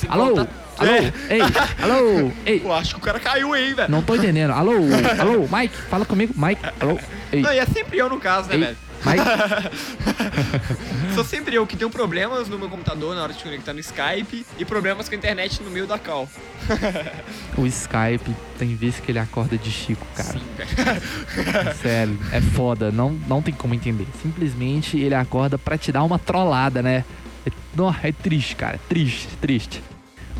Ah, 0.08 0.14
Alô? 0.14 0.28
contar- 0.30 0.48
Alô? 0.78 0.90
É. 0.90 1.12
Ei, 1.28 1.40
alô? 1.82 2.32
Ei, 2.46 2.60
Pô, 2.60 2.72
acho 2.72 2.94
que 2.94 3.00
o 3.00 3.02
cara 3.04 3.20
caiu 3.20 3.52
aí, 3.52 3.74
velho. 3.74 3.90
Não 3.90 4.00
tô 4.00 4.14
entendendo. 4.16 4.52
Alô? 4.52 4.72
Alô? 5.20 5.46
Mike? 5.54 5.76
Fala 5.90 6.06
comigo. 6.06 6.32
Mike? 6.34 6.62
Alô? 6.80 6.98
Ei, 7.30 7.42
Não, 7.42 7.52
e 7.52 7.58
é 7.58 7.66
sempre 7.66 7.98
eu 7.98 8.08
no 8.08 8.18
caso, 8.18 8.48
né, 8.48 8.54
ei. 8.54 8.60
velho? 8.62 8.76
Mike? 9.04 9.22
Sou 11.14 11.24
sempre 11.24 11.54
eu 11.54 11.66
que 11.66 11.76
tenho 11.76 11.90
problemas 11.90 12.48
no 12.48 12.58
meu 12.58 12.68
computador 12.68 13.14
na 13.14 13.22
hora 13.22 13.32
de 13.32 13.42
conectar 13.42 13.72
no 13.72 13.80
Skype 13.80 14.46
e 14.58 14.64
problemas 14.64 15.08
com 15.08 15.14
a 15.14 15.18
internet 15.18 15.62
no 15.62 15.70
meio 15.70 15.86
da 15.86 15.98
call. 15.98 16.28
O 17.56 17.66
Skype 17.66 18.34
tem 18.58 18.74
vezes 18.74 18.98
que 19.00 19.12
ele 19.12 19.18
acorda 19.18 19.58
de 19.58 19.70
Chico, 19.70 20.06
cara. 20.14 20.32
Sim, 20.32 20.40
velho. 20.56 21.74
Sério, 21.82 22.18
é 22.32 22.40
foda. 22.40 22.90
Não, 22.90 23.10
não 23.28 23.42
tem 23.42 23.52
como 23.52 23.74
entender. 23.74 24.06
Simplesmente 24.22 24.98
ele 24.98 25.14
acorda 25.14 25.58
pra 25.58 25.76
te 25.76 25.92
dar 25.92 26.02
uma 26.02 26.18
trollada, 26.18 26.80
né? 26.80 27.04
É, 27.44 27.50
nó, 27.76 27.92
é 28.02 28.10
triste, 28.10 28.56
cara. 28.56 28.80
Triste, 28.88 29.28
triste. 29.38 29.82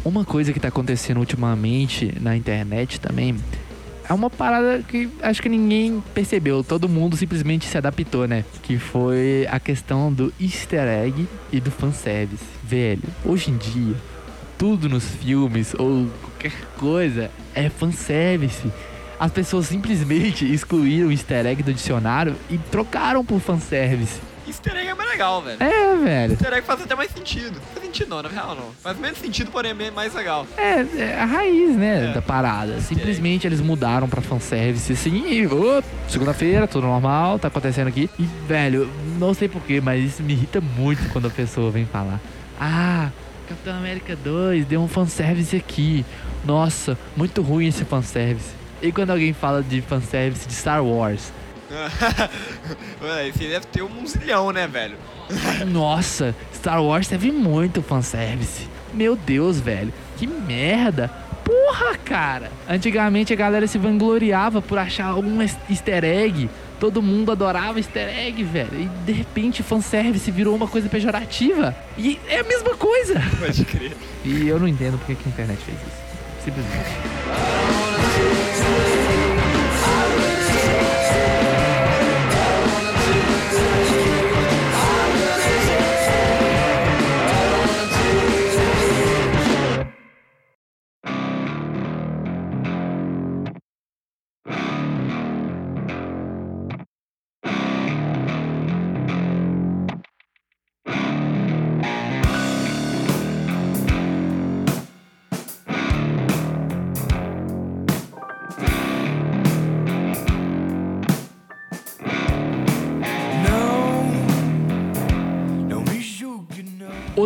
Uma 0.04 0.24
coisa 0.24 0.52
que 0.52 0.58
tá 0.58 0.68
acontecendo 0.68 1.18
ultimamente 1.18 2.14
na 2.18 2.34
internet 2.34 2.98
também 2.98 3.36
é 4.08 4.12
uma 4.12 4.28
parada 4.28 4.82
que 4.86 5.08
acho 5.22 5.40
que 5.40 5.48
ninguém 5.48 6.02
percebeu. 6.14 6.62
Todo 6.62 6.88
mundo 6.88 7.16
simplesmente 7.16 7.66
se 7.66 7.76
adaptou, 7.78 8.26
né? 8.26 8.44
Que 8.62 8.78
foi 8.78 9.46
a 9.50 9.58
questão 9.60 10.12
do 10.12 10.32
easter 10.40 10.86
egg 10.86 11.28
e 11.52 11.60
do 11.60 11.70
fanservice. 11.70 12.44
Velho, 12.62 13.02
hoje 13.24 13.50
em 13.50 13.56
dia, 13.56 13.94
tudo 14.58 14.88
nos 14.88 15.04
filmes 15.04 15.74
ou 15.78 16.08
qualquer 16.20 16.52
coisa 16.78 17.30
é 17.54 17.68
fanservice. 17.68 18.70
As 19.18 19.30
pessoas 19.30 19.66
simplesmente 19.66 20.50
excluíram 20.52 21.08
o 21.08 21.12
easter 21.12 21.46
egg 21.46 21.62
do 21.62 21.72
dicionário 21.72 22.34
e 22.50 22.58
trocaram 22.58 23.24
por 23.24 23.40
fanservice. 23.40 24.20
Easter 24.46 24.76
egg 24.76 24.88
é 24.88 24.94
mais 24.94 25.10
legal, 25.10 25.40
velho. 25.40 25.62
É, 25.62 25.96
velho. 25.96 26.32
Easter 26.32 26.52
egg 26.52 26.66
faz 26.66 26.82
até 26.82 26.94
mais 26.96 27.10
sentido. 27.12 27.60
Sentido 27.92 28.08
não, 28.08 28.22
na 28.22 28.28
real 28.30 28.54
não. 28.54 28.70
Faz 28.82 28.98
menos 28.98 29.18
sentido, 29.18 29.50
porém 29.50 29.72
é 29.78 29.90
mais 29.90 30.14
legal. 30.14 30.46
É, 30.56 30.80
é 30.96 31.20
a 31.20 31.26
raiz, 31.26 31.76
né, 31.76 32.10
É. 32.10 32.12
da 32.14 32.22
parada. 32.22 32.80
Simplesmente 32.80 33.46
eles 33.46 33.60
mudaram 33.60 34.08
pra 34.08 34.22
fanservice, 34.22 34.94
assim, 34.94 35.24
e, 35.28 35.46
segunda-feira, 36.08 36.66
tudo 36.66 36.86
normal, 36.86 37.38
tá 37.38 37.48
acontecendo 37.48 37.88
aqui. 37.88 38.08
E, 38.18 38.22
velho, 38.48 38.90
não 39.18 39.34
sei 39.34 39.46
porquê, 39.46 39.78
mas 39.78 40.02
isso 40.02 40.22
me 40.22 40.32
irrita 40.32 40.58
muito 40.60 41.06
quando 41.12 41.26
a 41.26 41.30
pessoa 41.30 41.70
vem 41.70 41.84
falar. 41.84 42.18
Ah, 42.58 43.10
Capitão 43.46 43.76
América 43.76 44.16
2 44.16 44.64
deu 44.64 44.80
um 44.80 44.88
fanservice 44.88 45.54
aqui. 45.54 46.02
Nossa, 46.46 46.96
muito 47.14 47.42
ruim 47.42 47.66
esse 47.66 47.84
fanservice. 47.84 48.50
E 48.80 48.90
quando 48.90 49.10
alguém 49.10 49.34
fala 49.34 49.62
de 49.62 49.82
fanservice 49.82 50.48
de 50.48 50.54
Star 50.54 50.82
Wars? 50.82 51.30
Ué, 53.02 53.30
Você 53.32 53.48
deve 53.48 53.66
ter 53.66 53.82
um 53.82 54.06
zilhão, 54.06 54.50
né, 54.50 54.66
velho? 54.66 54.96
Nossa, 55.66 56.34
Star 56.54 56.82
Wars 56.82 57.08
teve 57.08 57.30
muito 57.32 57.82
fanservice. 57.82 58.66
Meu 58.92 59.16
Deus, 59.16 59.58
velho. 59.60 59.92
Que 60.16 60.26
merda. 60.26 61.08
Porra, 61.44 61.96
cara. 62.04 62.50
Antigamente 62.68 63.32
a 63.32 63.36
galera 63.36 63.66
se 63.66 63.78
vangloriava 63.78 64.60
por 64.62 64.78
achar 64.78 65.14
um 65.16 65.42
es- 65.42 65.56
easter 65.68 66.04
egg. 66.04 66.48
Todo 66.78 67.00
mundo 67.02 67.30
adorava 67.32 67.78
easter 67.78 68.08
egg, 68.08 68.42
velho. 68.44 68.70
E 68.80 68.88
de 69.06 69.12
repente 69.12 69.62
fanservice 69.62 70.30
virou 70.30 70.54
uma 70.54 70.68
coisa 70.68 70.88
pejorativa. 70.88 71.74
E 71.96 72.18
é 72.28 72.40
a 72.40 72.44
mesma 72.44 72.76
coisa. 72.76 73.20
Pode 73.38 73.64
crer. 73.64 73.92
E 74.24 74.46
eu 74.48 74.58
não 74.60 74.68
entendo 74.68 74.98
porque 74.98 75.14
que 75.14 75.28
a 75.28 75.30
internet 75.32 75.58
fez 75.64 75.76
isso. 75.78 76.44
Simplesmente. 76.44 77.51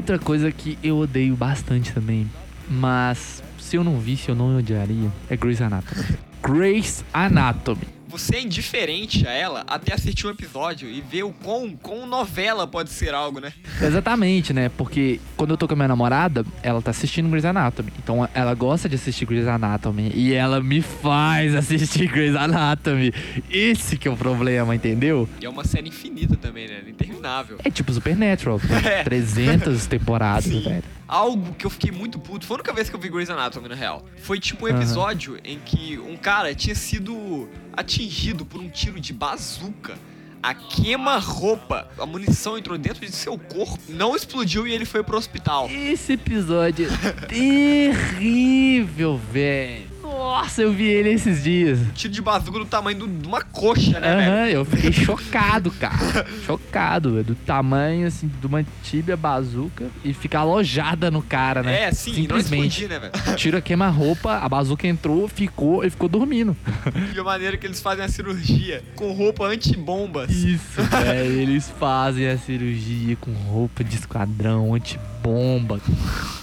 Outra 0.06 0.24
coisa 0.24 0.52
que 0.52 0.78
eu 0.84 0.98
odeio 0.98 1.34
bastante 1.34 1.92
também, 1.92 2.30
mas 2.70 3.42
se 3.58 3.74
eu 3.74 3.82
não 3.82 3.98
visse 3.98 4.28
eu 4.28 4.36
não 4.36 4.56
odiaria, 4.56 5.10
é 5.28 5.36
Grey's 5.36 5.60
Anatomy. 5.60 6.04
Grey's 6.40 7.04
Anatomy. 7.12 7.95
Você 8.08 8.36
é 8.36 8.42
indiferente 8.42 9.26
a 9.26 9.32
ela 9.32 9.64
até 9.66 9.94
assistir 9.94 10.26
um 10.26 10.30
episódio 10.30 10.88
e 10.88 11.00
ver 11.00 11.24
o 11.24 11.32
quão, 11.32 11.70
quão 11.76 12.06
novela 12.06 12.66
pode 12.66 12.90
ser 12.90 13.14
algo, 13.14 13.40
né? 13.40 13.52
Exatamente, 13.80 14.52
né? 14.52 14.68
Porque 14.68 15.20
quando 15.36 15.50
eu 15.50 15.56
tô 15.56 15.66
com 15.66 15.74
a 15.74 15.76
minha 15.76 15.88
namorada, 15.88 16.44
ela 16.62 16.80
tá 16.80 16.90
assistindo 16.90 17.28
Grey's 17.28 17.44
Anatomy. 17.44 17.92
Então 18.02 18.28
ela 18.32 18.54
gosta 18.54 18.88
de 18.88 18.94
assistir 18.94 19.26
Grey's 19.26 19.46
Anatomy. 19.46 20.12
E 20.14 20.32
ela 20.32 20.62
me 20.62 20.80
faz 20.80 21.54
assistir 21.56 22.08
Grey's 22.08 22.36
Anatomy. 22.36 23.12
Esse 23.50 23.96
que 23.96 24.08
é 24.08 24.10
o 24.10 24.16
problema, 24.16 24.74
entendeu? 24.74 25.28
E 25.40 25.46
é 25.46 25.48
uma 25.48 25.64
série 25.64 25.88
infinita 25.88 26.36
também, 26.36 26.68
né? 26.68 26.82
Interminável. 26.86 27.58
É 27.64 27.70
tipo 27.70 27.92
Supernatural. 27.92 28.60
É. 28.86 29.02
300 29.02 29.86
temporadas, 29.86 30.46
velho. 30.46 30.82
Algo 31.08 31.54
que 31.54 31.64
eu 31.64 31.70
fiquei 31.70 31.90
muito 31.92 32.18
puto, 32.18 32.44
foi 32.46 32.54
a 32.54 32.58
única 32.58 32.72
vez 32.72 32.90
que 32.90 32.96
eu 32.96 33.00
vi 33.00 33.08
Grey's 33.08 33.30
Anatomy, 33.30 33.68
na 33.68 33.74
real. 33.74 34.04
Foi 34.18 34.40
tipo 34.40 34.64
um 34.64 34.68
episódio 34.68 35.38
em 35.44 35.58
que 35.60 35.98
um 35.98 36.16
cara 36.16 36.54
tinha 36.54 36.74
sido 36.74 37.48
atingido 37.72 38.44
por 38.44 38.60
um 38.60 38.68
tiro 38.68 38.98
de 38.98 39.12
bazuca. 39.12 39.96
A 40.42 40.54
queima-roupa, 40.54 41.88
a 41.98 42.06
munição 42.06 42.56
entrou 42.58 42.76
dentro 42.78 43.04
de 43.04 43.12
seu 43.12 43.38
corpo, 43.38 43.78
não 43.88 44.14
explodiu 44.14 44.66
e 44.66 44.72
ele 44.72 44.84
foi 44.84 45.02
pro 45.02 45.16
hospital. 45.16 45.68
Esse 45.70 46.12
episódio 46.12 46.88
é 46.88 47.12
terrível, 47.26 49.20
velho. 49.32 49.95
Nossa, 50.06 50.62
eu 50.62 50.72
vi 50.72 50.84
ele 50.84 51.10
esses 51.10 51.42
dias. 51.42 51.78
Tiro 51.94 52.12
de 52.12 52.22
bazuca 52.22 52.58
do 52.58 52.64
tamanho 52.64 52.98
do- 53.00 53.08
de 53.08 53.26
uma 53.26 53.42
coxa, 53.42 53.98
né, 53.98 54.14
velho? 54.16 54.30
Aham, 54.32 54.46
eu 54.48 54.64
fiquei 54.64 54.92
chocado, 55.04 55.70
cara. 55.72 56.24
chocado, 56.44 57.12
velho. 57.12 57.24
Do 57.24 57.34
tamanho, 57.34 58.06
assim, 58.06 58.30
de 58.40 58.46
uma 58.46 58.64
tíbia 58.84 59.16
bazuca 59.16 59.86
e 60.04 60.12
ficar 60.14 60.40
alojada 60.40 61.10
no 61.10 61.22
cara, 61.22 61.62
né? 61.62 61.82
É, 61.84 61.92
sim, 61.92 62.10
não 62.10 62.16
Simplesmente. 62.40 62.84
explodir, 62.84 62.88
né, 62.88 63.10
velho? 63.24 63.36
Tira 63.36 63.60
queima-roupa, 63.60 64.36
a 64.38 64.48
bazuca 64.48 64.86
entrou, 64.86 65.26
ficou 65.28 65.84
e 65.84 65.90
ficou 65.90 66.08
dormindo. 66.08 66.56
E 67.14 67.18
a 67.18 67.24
maneira 67.24 67.56
que 67.56 67.66
eles 67.66 67.80
fazem 67.80 68.04
a 68.04 68.08
cirurgia 68.08 68.82
com 68.94 69.12
roupa 69.12 69.44
antibombas. 69.46 70.30
Isso, 70.30 70.82
velho. 70.82 71.32
Eles 71.32 71.68
fazem 71.78 72.28
a 72.28 72.36
cirurgia 72.38 73.16
com 73.16 73.32
roupa 73.32 73.82
de 73.82 73.96
esquadrão, 73.96 74.74
antibomba. 74.74 75.80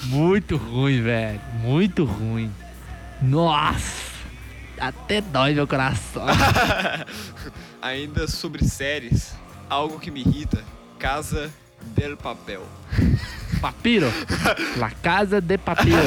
Muito 0.05 0.57
ruim, 0.57 1.01
velho. 1.01 1.39
Muito 1.61 2.03
ruim. 2.05 2.49
Nossa! 3.23 4.03
Até 4.77 5.21
dói 5.21 5.53
meu 5.53 5.65
coração. 5.65 6.25
Ainda 7.81 8.27
sobre 8.27 8.65
séries, 8.65 9.33
algo 9.69 9.97
que 9.99 10.11
me 10.11 10.19
irrita: 10.19 10.61
Casa 10.99 11.49
del 11.95 12.17
Papel. 12.17 12.61
Papiro. 13.61 14.07
La 14.75 14.91
Casa 14.91 15.39
de 15.39 15.57
Papiro. 15.57 15.97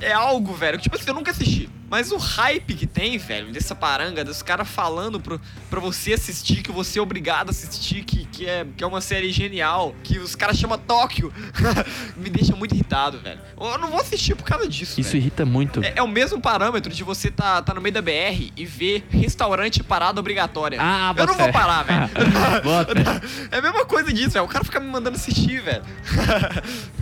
É 0.00 0.12
algo, 0.12 0.52
velho, 0.54 0.76
que, 0.76 0.84
tipo 0.84 0.96
assim, 0.96 1.08
eu 1.08 1.14
nunca 1.14 1.30
assisti. 1.30 1.70
Mas 1.90 2.10
o 2.10 2.16
hype 2.16 2.74
que 2.74 2.86
tem, 2.86 3.16
velho, 3.18 3.52
dessa 3.52 3.74
paranga, 3.74 4.24
dos 4.24 4.42
caras 4.42 4.66
falando 4.68 5.20
pro, 5.20 5.40
pra 5.70 5.80
você 5.80 6.14
assistir, 6.14 6.62
que 6.62 6.72
você 6.72 6.98
é 6.98 7.02
obrigado 7.02 7.48
a 7.48 7.50
assistir, 7.50 8.02
que, 8.04 8.24
que, 8.26 8.46
é, 8.46 8.66
que 8.76 8.82
é 8.82 8.86
uma 8.86 9.00
série 9.00 9.30
genial, 9.30 9.94
que 10.02 10.18
os 10.18 10.34
caras 10.34 10.56
chamam 10.58 10.78
Tóquio, 10.78 11.32
me 12.16 12.30
deixa 12.30 12.56
muito 12.56 12.74
irritado, 12.74 13.18
velho. 13.20 13.38
Eu 13.60 13.78
não 13.78 13.88
vou 13.90 14.00
assistir 14.00 14.34
por 14.34 14.44
causa 14.44 14.66
disso, 14.68 15.00
Isso 15.00 15.10
velho. 15.10 15.20
irrita 15.22 15.44
muito. 15.44 15.82
É, 15.84 15.92
é 15.96 16.02
o 16.02 16.08
mesmo 16.08 16.40
parâmetro 16.40 16.92
de 16.92 17.04
você 17.04 17.30
tá, 17.30 17.62
tá 17.62 17.72
no 17.74 17.80
meio 17.80 17.92
da 17.94 18.02
BR 18.02 18.50
e 18.56 18.64
ver 18.66 19.06
restaurante 19.10 19.82
parada 19.82 20.18
obrigatória. 20.18 20.78
Ah, 20.80 21.14
Eu 21.16 21.26
não 21.26 21.34
vou 21.34 21.46
fé. 21.46 21.52
parar, 21.52 21.82
velho. 21.84 22.10
É 23.50 23.58
a 23.58 23.62
mesma 23.62 23.84
coisa 23.84 24.12
disso, 24.12 24.30
velho. 24.30 24.44
O 24.44 24.48
cara 24.48 24.64
fica 24.64 24.80
me 24.80 24.86
mandando 24.88 25.16
assistir, 25.16 25.60
velho. 25.60 25.82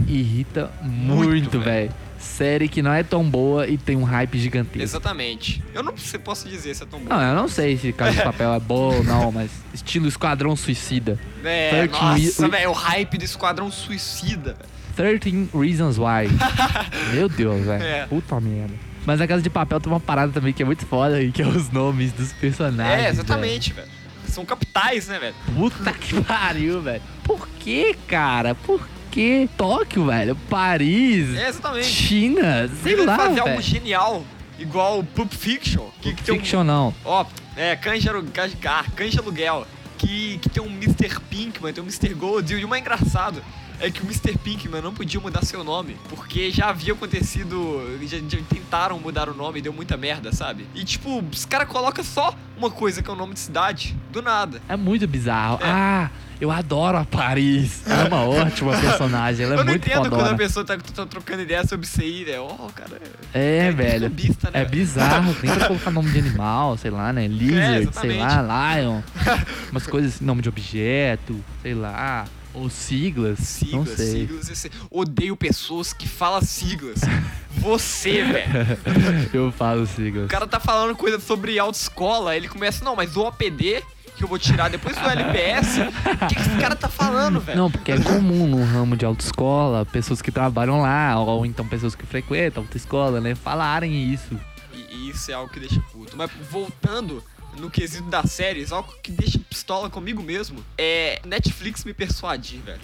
Irrita 0.07 0.71
muito, 0.83 1.59
velho. 1.61 1.65
velho. 1.91 1.95
Série 2.23 2.69
que 2.69 2.81
não 2.83 2.93
é 2.93 3.03
tão 3.03 3.29
boa 3.29 3.67
e 3.67 3.77
tem 3.77 3.97
um 3.97 4.05
hype 4.05 4.39
gigantesco. 4.39 4.83
Exatamente. 4.83 5.63
Eu 5.75 5.83
não 5.83 5.97
sei- 5.97 6.21
posso 6.21 6.49
dizer 6.49 6.75
se 6.75 6.83
é 6.83 6.87
tão 6.87 7.01
bom. 7.01 7.09
Não, 7.09 7.21
eu 7.21 7.35
não 7.35 7.49
sei 7.49 7.77
se 7.77 7.93
Casa 7.93 8.13
de 8.17 8.23
Papel 8.25 8.53
é 8.55 8.61
boa 8.61 8.97
ou 8.97 9.05
não, 9.05 9.33
mas 9.33 9.51
estilo 9.75 10.07
Esquadrão 10.09 10.55
Suicida. 10.57 11.19
É, 11.45 11.87
13 11.89 12.27
nossa, 12.27 12.49
velho, 12.49 12.71
o 12.71 12.73
hype 12.73 13.19
do 13.19 13.25
Esquadrão 13.25 13.71
Suicida, 13.71 14.55
velho. 14.55 15.19
13 15.21 15.49
Reasons 15.55 15.99
Why. 15.99 16.29
Meu 17.15 17.29
Deus, 17.29 17.65
velho. 17.65 17.83
É. 17.83 18.07
Puta 18.07 18.41
merda. 18.41 18.75
Mas 19.05 19.21
a 19.21 19.27
Casa 19.27 19.43
de 19.43 19.51
Papel 19.51 19.81
tem 19.81 19.93
uma 19.93 19.99
parada 20.01 20.33
também 20.33 20.53
que 20.53 20.63
é 20.63 20.67
muito 20.67 20.87
foda, 20.87 21.19
que 21.29 21.43
é 21.43 21.47
os 21.47 21.71
nomes 21.71 22.13
dos 22.13 22.33
personagens. 22.35 23.07
É, 23.07 23.09
exatamente, 23.11 23.73
velho. 23.73 23.89
São 24.29 24.45
capitais, 24.45 25.09
né, 25.09 25.19
velho? 25.19 25.35
velho. 25.47 25.59
Puta 25.71 25.93
que 25.93 26.23
pariu, 26.23 26.81
velho. 26.81 27.03
Por 27.25 27.49
que, 27.59 27.95
cara? 28.07 28.55
Por 28.55 28.79
que 28.81 29.02
Tóquio, 29.57 30.07
velho? 30.07 30.35
Paris, 30.49 31.35
É, 31.37 31.49
exatamente. 31.49 31.87
China, 31.87 32.69
sei 32.83 32.93
Eles 32.95 33.07
lá, 33.07 33.17
fazer 33.17 33.35
velho. 33.35 33.49
algo 33.49 33.61
genial, 33.63 34.25
igual 34.59 34.99
o 35.01 35.05
Pulp 35.05 35.33
Fiction. 35.33 35.87
Que, 36.01 36.15
que 36.15 36.23
tem 36.23 36.35
um- 36.35 36.39
Fiction 36.39 36.65
não. 36.65 36.95
Ó, 37.05 37.25
é, 37.57 37.77
Canja, 37.77 38.13
Canja, 38.33 38.57
Canja 38.97 39.21
Aluguel, 39.21 39.67
que, 39.99 40.39
que 40.39 40.49
tem 40.49 40.63
um 40.63 40.67
Mr. 40.71 41.21
Pinkman, 41.31 41.73
tem 41.73 41.83
um 41.83 41.87
Mr. 41.87 42.15
Gold, 42.15 42.55
e 42.55 42.65
o 42.65 42.69
mais 42.69 42.81
engraçado 42.81 43.43
é 43.81 43.91
que 43.91 44.01
o 44.01 44.05
Mr. 44.05 44.39
Pinkman 44.39 44.81
não 44.81 44.95
podia 44.95 45.19
mudar 45.21 45.45
seu 45.45 45.63
nome, 45.65 45.97
porque 46.09 46.51
já 46.51 46.69
havia 46.69 46.93
acontecido, 46.93 47.99
já, 48.03 48.19
já 48.19 48.39
tentaram 48.49 48.99
mudar 48.99 49.29
o 49.29 49.35
nome 49.35 49.59
e 49.59 49.63
deu 49.63 49.73
muita 49.73 49.97
merda, 49.97 50.33
sabe? 50.33 50.67
E 50.75 50.85
tipo, 50.85 51.23
os 51.33 51.45
caras 51.45 51.69
colocam 51.69 52.05
só 52.05 52.35
uma 52.57 52.71
coisa 52.71 53.03
que 53.03 53.11
é 53.11 53.13
o 53.13 53.17
nome 53.17 53.35
de 53.35 53.41
cidade, 53.41 53.95
do 54.11 54.23
nada. 54.23 54.63
É 54.69 54.77
muito 54.77 55.07
bizarro. 55.09 55.59
É. 55.63 55.69
Ah, 55.69 56.11
eu 56.43 56.51
adoro 56.51 56.99
a 56.99 57.05
Paris. 57.05 57.83
Ela 57.87 58.03
é 58.03 58.09
uma 58.09 58.25
ótima 58.25 58.77
personagem. 58.77 59.45
Ela 59.47 59.55
é 59.55 59.59
Eu 59.59 59.65
não 59.65 59.73
muito 59.73 59.87
entendo 59.89 60.11
quando 60.11 60.27
a 60.27 60.35
pessoa 60.35 60.65
tá, 60.65 60.77
tá 60.77 61.07
trocando 61.07 61.43
ideia 61.43 61.65
sobre 61.65 61.87
aí, 62.03 62.25
né? 62.25 62.41
Ó, 62.41 62.49
cara. 62.75 63.01
É, 63.33 63.59
é 63.69 63.71
velho. 63.71 64.01
clubista, 64.07 64.51
né, 64.51 64.63
É 64.63 64.65
bizarro. 64.65 65.33
Tem 65.35 65.51
que 65.57 65.67
colocar 65.69 65.91
nome 65.93 66.11
de 66.11 66.19
animal, 66.19 66.77
sei 66.77 66.91
lá, 66.91 67.13
né? 67.13 67.29
Lizard, 67.29 67.65
sei 67.75 67.83
exatamente. 67.83 68.19
lá, 68.19 68.75
Lion. 68.77 69.01
Umas 69.71 69.87
coisas 69.87 70.15
assim, 70.17 70.25
nome 70.25 70.43
de 70.43 70.49
objeto, 70.49 71.39
sei 71.63 71.75
lá. 71.75 72.25
Ou 72.55 72.69
siglas. 72.69 73.39
não 73.39 73.87
Siglas, 73.87 73.89
sei. 73.91 74.07
siglas. 74.27 74.51
esse- 74.51 74.71
Odeio 74.91 75.37
pessoas 75.37 75.93
que 75.93 76.07
falam 76.09 76.43
siglas. 76.43 77.01
Você, 77.53 78.21
velho. 78.25 78.79
eu 79.33 79.53
falo 79.53 79.87
siglas. 79.87 80.25
O 80.25 80.29
cara 80.29 80.47
tá 80.47 80.59
falando 80.59 80.95
coisa 80.97 81.21
sobre 81.21 81.59
autoescola, 81.59 82.37
ele 82.37 82.49
começa, 82.49 82.85
não, 82.85 82.97
mas 82.97 83.17
o 83.17 83.23
OPD 83.23 83.83
que 84.23 84.25
eu 84.25 84.29
vou 84.29 84.39
tirar 84.39 84.71
depois 84.71 84.97
do 84.97 85.05
LPS, 85.05 85.79
o 85.81 86.27
que, 86.29 86.35
que 86.37 86.41
esse 86.41 86.57
cara 86.61 86.77
tá 86.77 86.89
falando, 86.89 87.41
velho? 87.41 87.59
Não, 87.59 87.69
porque 87.69 87.91
é 87.91 87.99
comum 87.99 88.47
no 88.47 88.65
ramo 88.65 88.97
de 88.97 89.05
autoescola, 89.05 89.85
pessoas 89.85 90.23
que 90.23 90.31
trabalham 90.31 90.81
lá, 90.81 91.19
ou 91.19 91.45
então 91.45 91.67
pessoas 91.67 91.97
que 91.97 92.07
frequentam 92.07 92.63
autoescola, 92.63 93.21
né, 93.21 93.35
falarem 93.35 94.13
isso. 94.13 94.39
E, 94.73 94.95
e 94.95 95.11
isso 95.11 95.29
é 95.33 95.35
algo 95.35 95.53
que 95.53 95.59
deixa 95.59 95.81
puto. 95.93 96.17
Mas 96.17 96.31
voltando 96.49 97.23
no 97.59 97.69
quesito 97.69 98.09
das 98.09 98.31
séries, 98.31 98.71
algo 98.71 98.95
que 99.03 99.11
deixa 99.11 99.41
pistola 99.41 99.91
comigo 99.91 100.23
mesmo 100.23 100.65
é 100.79 101.21
Netflix 101.27 101.85
me 101.85 101.93
persuadir, 101.93 102.61
velho. 102.61 102.81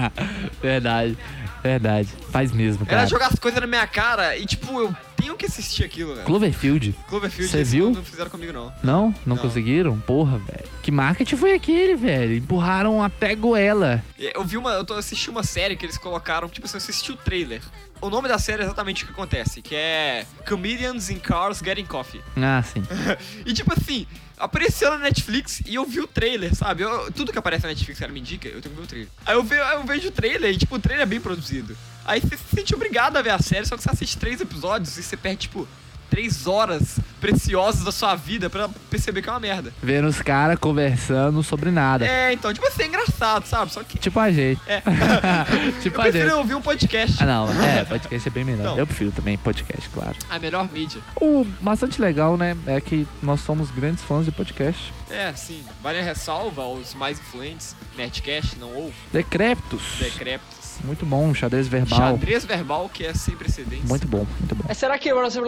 verdade, 0.62 1.18
verdade. 1.62 2.08
Faz 2.30 2.52
mesmo, 2.52 2.82
Ela 2.82 2.96
cara. 2.98 3.06
jogar 3.06 3.26
as 3.28 3.38
coisas 3.38 3.60
na 3.60 3.66
minha 3.66 3.86
cara 3.86 4.36
e, 4.36 4.46
tipo, 4.46 4.78
eu 4.80 4.94
tenho 5.16 5.36
que 5.36 5.46
assistir 5.46 5.84
aquilo, 5.84 6.14
velho. 6.14 6.26
Cloverfield. 6.26 6.94
Cloverfield, 7.08 7.50
Cê 7.52 7.60
esse 7.60 7.72
viu? 7.72 7.90
não 7.90 8.02
fizeram 8.02 8.30
comigo, 8.30 8.52
não. 8.52 8.72
Não? 8.82 9.08
Não, 9.26 9.36
Não. 9.36 9.36
conseguiram? 9.36 9.98
Porra, 10.00 10.38
velho. 10.38 10.64
Que 10.82 10.90
marketing 10.90 11.36
foi 11.36 11.52
aquele, 11.54 11.94
velho? 11.94 12.36
Empurraram 12.36 13.02
até 13.02 13.34
goela. 13.34 14.02
Eu 14.18 14.44
vi 14.44 14.56
uma. 14.56 14.70
Eu 14.72 14.84
tô 14.84 14.94
assisti 14.94 15.28
uma 15.28 15.42
série 15.42 15.76
que 15.76 15.84
eles 15.84 15.98
colocaram, 15.98 16.48
tipo 16.48 16.66
assim, 16.66 16.76
eu 16.76 16.82
assisti 16.82 17.12
o 17.12 17.16
trailer. 17.16 17.60
O 18.00 18.08
nome 18.08 18.28
da 18.28 18.38
série 18.38 18.62
é 18.62 18.64
exatamente 18.64 19.04
o 19.04 19.06
que 19.06 19.12
acontece, 19.12 19.60
que 19.60 19.74
é 19.74 20.24
Comedians 20.48 21.10
in 21.10 21.18
Cars 21.18 21.58
Getting 21.62 21.84
Coffee. 21.84 22.22
Ah, 22.36 22.62
sim. 22.62 22.82
E 23.44 23.52
tipo 23.52 23.70
assim, 23.74 24.06
apareceu 24.40 24.90
na 24.90 24.98
Netflix 24.98 25.60
e 25.66 25.74
eu 25.74 25.84
vi 25.84 26.00
o 26.00 26.06
trailer, 26.06 26.54
sabe? 26.54 26.82
Eu- 26.82 27.12
tudo 27.12 27.30
que 27.32 27.38
aparece 27.38 27.62
na 27.64 27.68
Netflix, 27.70 27.98
cara, 28.00 28.12
me 28.12 28.20
indica, 28.20 28.48
eu 28.48 28.60
tenho 28.60 28.74
que 28.74 28.80
ver 28.80 28.84
o 28.84 28.88
trailer. 28.88 29.08
Aí 29.26 29.34
eu, 29.36 29.46
eu 29.78 29.84
vejo 29.84 30.08
o 30.08 30.10
trailer 30.10 30.52
e, 30.54 30.56
tipo, 30.58 30.74
o 30.74 30.78
trailer 30.80 31.02
é 31.04 31.06
bem 31.06 31.20
produzido. 31.20 31.76
Aí 32.04 32.20
você 32.20 32.36
se 32.36 32.44
sente 32.54 32.74
obrigado 32.74 33.16
a 33.16 33.22
ver 33.22 33.30
a 33.30 33.38
série, 33.38 33.66
só 33.66 33.76
que 33.76 33.82
você 33.82 33.90
assiste 33.90 34.16
três 34.18 34.40
episódios 34.40 34.96
e 34.96 35.02
você 35.02 35.16
perde, 35.16 35.42
tipo, 35.42 35.68
três 36.10 36.46
horas 36.46 36.98
preciosas 37.20 37.84
da 37.84 37.92
sua 37.92 38.16
vida 38.16 38.50
pra 38.50 38.68
perceber 38.90 39.22
que 39.22 39.28
é 39.28 39.32
uma 39.32 39.40
merda. 39.40 39.72
Vendo 39.82 40.08
os 40.08 40.20
caras 40.20 40.58
conversando 40.58 41.42
sobre 41.42 41.70
nada. 41.70 42.06
É, 42.06 42.32
então, 42.32 42.52
tipo 42.52 42.66
assim, 42.66 42.82
é 42.82 42.86
engraçado, 42.86 43.46
sabe? 43.46 43.72
Só 43.72 43.82
que. 43.82 43.98
Tipo 43.98 44.18
a 44.18 44.30
gente. 44.30 44.60
É. 44.66 44.82
tipo 45.80 45.96
eu 45.96 46.00
a 46.00 46.04
prefiro 46.04 46.24
gente. 46.30 46.38
ouvir 46.38 46.54
um 46.54 46.62
podcast. 46.62 47.22
Ah, 47.22 47.26
não. 47.26 47.62
É, 47.62 47.84
podcast 47.84 48.28
é 48.28 48.30
bem 48.32 48.44
melhor. 48.44 48.64
Não. 48.64 48.78
Eu 48.78 48.86
prefiro 48.86 49.12
também 49.12 49.38
podcast, 49.38 49.88
claro. 49.90 50.16
A 50.28 50.38
melhor 50.38 50.68
mídia. 50.72 51.00
O 51.20 51.46
bastante 51.60 52.00
legal, 52.00 52.36
né, 52.36 52.56
é 52.66 52.80
que 52.80 53.06
nós 53.22 53.40
somos 53.40 53.70
grandes 53.70 54.02
fãs 54.02 54.24
de 54.24 54.32
podcast. 54.32 54.92
É, 55.10 55.32
sim. 55.34 55.62
Vale 55.82 55.98
a 55.98 56.02
ressalva 56.02 56.62
aos 56.62 56.94
mais 56.94 57.18
influentes. 57.18 57.74
Nerdcast, 57.96 58.58
não 58.58 58.72
ouve. 58.74 58.94
Decréptos. 59.12 59.82
Decréptos. 59.98 60.59
Muito 60.84 61.04
bom, 61.06 61.34
xadrez 61.34 61.68
verbal. 61.68 61.98
Xadrez 61.98 62.44
verbal 62.44 62.88
que 62.88 63.04
é 63.04 63.14
sem 63.14 63.36
precedentes. 63.36 63.88
Muito 63.88 64.06
bom, 64.06 64.26
muito 64.38 64.54
bom. 64.54 64.64
É, 64.68 64.74
será 64.74 64.98
que 64.98 65.12
vai 65.12 65.30
ser 65.30 65.42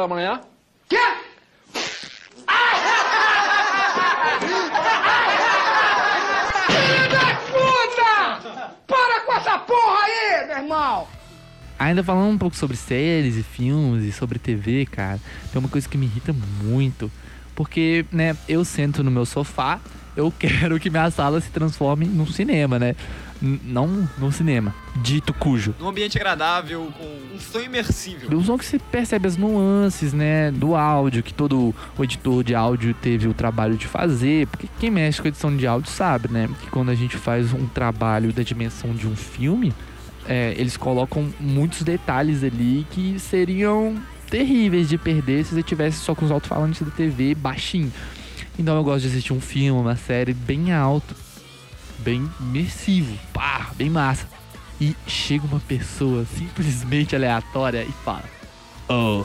amanhã? 0.00 0.40
Ainda 11.78 12.02
falando 12.02 12.32
um 12.32 12.38
pouco 12.38 12.56
sobre 12.56 12.76
séries 12.76 13.36
e 13.36 13.42
filmes 13.42 14.04
e 14.04 14.12
sobre 14.12 14.38
TV, 14.38 14.86
cara, 14.86 15.20
tem 15.52 15.58
uma 15.58 15.68
coisa 15.68 15.88
que 15.88 15.98
me 15.98 16.06
irrita 16.06 16.34
muito. 16.62 17.10
Porque, 17.54 18.06
né, 18.10 18.36
eu 18.48 18.64
sento 18.64 19.02
no 19.02 19.10
meu 19.10 19.26
sofá, 19.26 19.80
eu 20.16 20.32
quero 20.38 20.78
que 20.80 20.88
minha 20.88 21.10
sala 21.10 21.40
se 21.40 21.50
transforme 21.50 22.06
num 22.06 22.26
cinema, 22.26 22.78
né? 22.78 22.94
Não 23.62 24.08
num 24.16 24.30
cinema, 24.30 24.74
dito 24.96 25.34
cujo. 25.34 25.74
Num 25.78 25.88
ambiente 25.88 26.16
agradável, 26.16 26.90
com 26.96 27.36
um 27.36 27.38
som 27.38 27.60
imersível. 27.60 28.36
O 28.36 28.42
som 28.42 28.56
que 28.56 28.64
você 28.64 28.78
percebe 28.78 29.28
as 29.28 29.36
nuances, 29.36 30.14
né, 30.14 30.50
do 30.50 30.74
áudio, 30.74 31.22
que 31.22 31.34
todo 31.34 31.74
o 31.98 32.04
editor 32.04 32.42
de 32.42 32.54
áudio 32.54 32.94
teve 32.94 33.28
o 33.28 33.34
trabalho 33.34 33.76
de 33.76 33.86
fazer, 33.86 34.46
porque 34.46 34.66
quem 34.80 34.90
mexe 34.90 35.20
com 35.20 35.28
edição 35.28 35.54
de 35.54 35.66
áudio 35.66 35.90
sabe, 35.90 36.28
né, 36.28 36.48
que 36.62 36.70
quando 36.70 36.90
a 36.90 36.94
gente 36.94 37.18
faz 37.18 37.52
um 37.52 37.66
trabalho 37.66 38.32
da 38.32 38.42
dimensão 38.42 38.94
de 38.94 39.06
um 39.06 39.14
filme, 39.14 39.74
é, 40.26 40.54
eles 40.56 40.76
colocam 40.76 41.28
muitos 41.38 41.82
detalhes 41.82 42.42
ali 42.42 42.86
que 42.90 43.18
seriam 43.18 43.96
terríveis 44.30 44.88
de 44.88 44.96
perder 44.96 45.44
se 45.44 45.54
você 45.54 45.62
tivesse 45.62 45.98
só 45.98 46.14
com 46.14 46.24
os 46.24 46.30
alto-falantes 46.30 46.82
da 46.82 46.90
TV 46.90 47.34
baixinho. 47.34 47.92
Então 48.58 48.76
eu 48.76 48.84
gosto 48.84 49.02
de 49.02 49.08
assistir 49.08 49.32
um 49.32 49.40
filme, 49.40 49.80
uma 49.80 49.96
série 49.96 50.32
bem 50.32 50.72
alto, 50.72 51.14
bem 52.04 52.30
imersivo, 52.38 53.18
pá, 53.32 53.70
bem 53.74 53.88
massa. 53.88 54.28
E 54.80 54.94
chega 55.06 55.46
uma 55.46 55.60
pessoa 55.60 56.26
simplesmente 56.36 57.16
aleatória 57.16 57.82
e 57.82 57.92
fala: 58.04 58.24
Oh, 58.88 59.24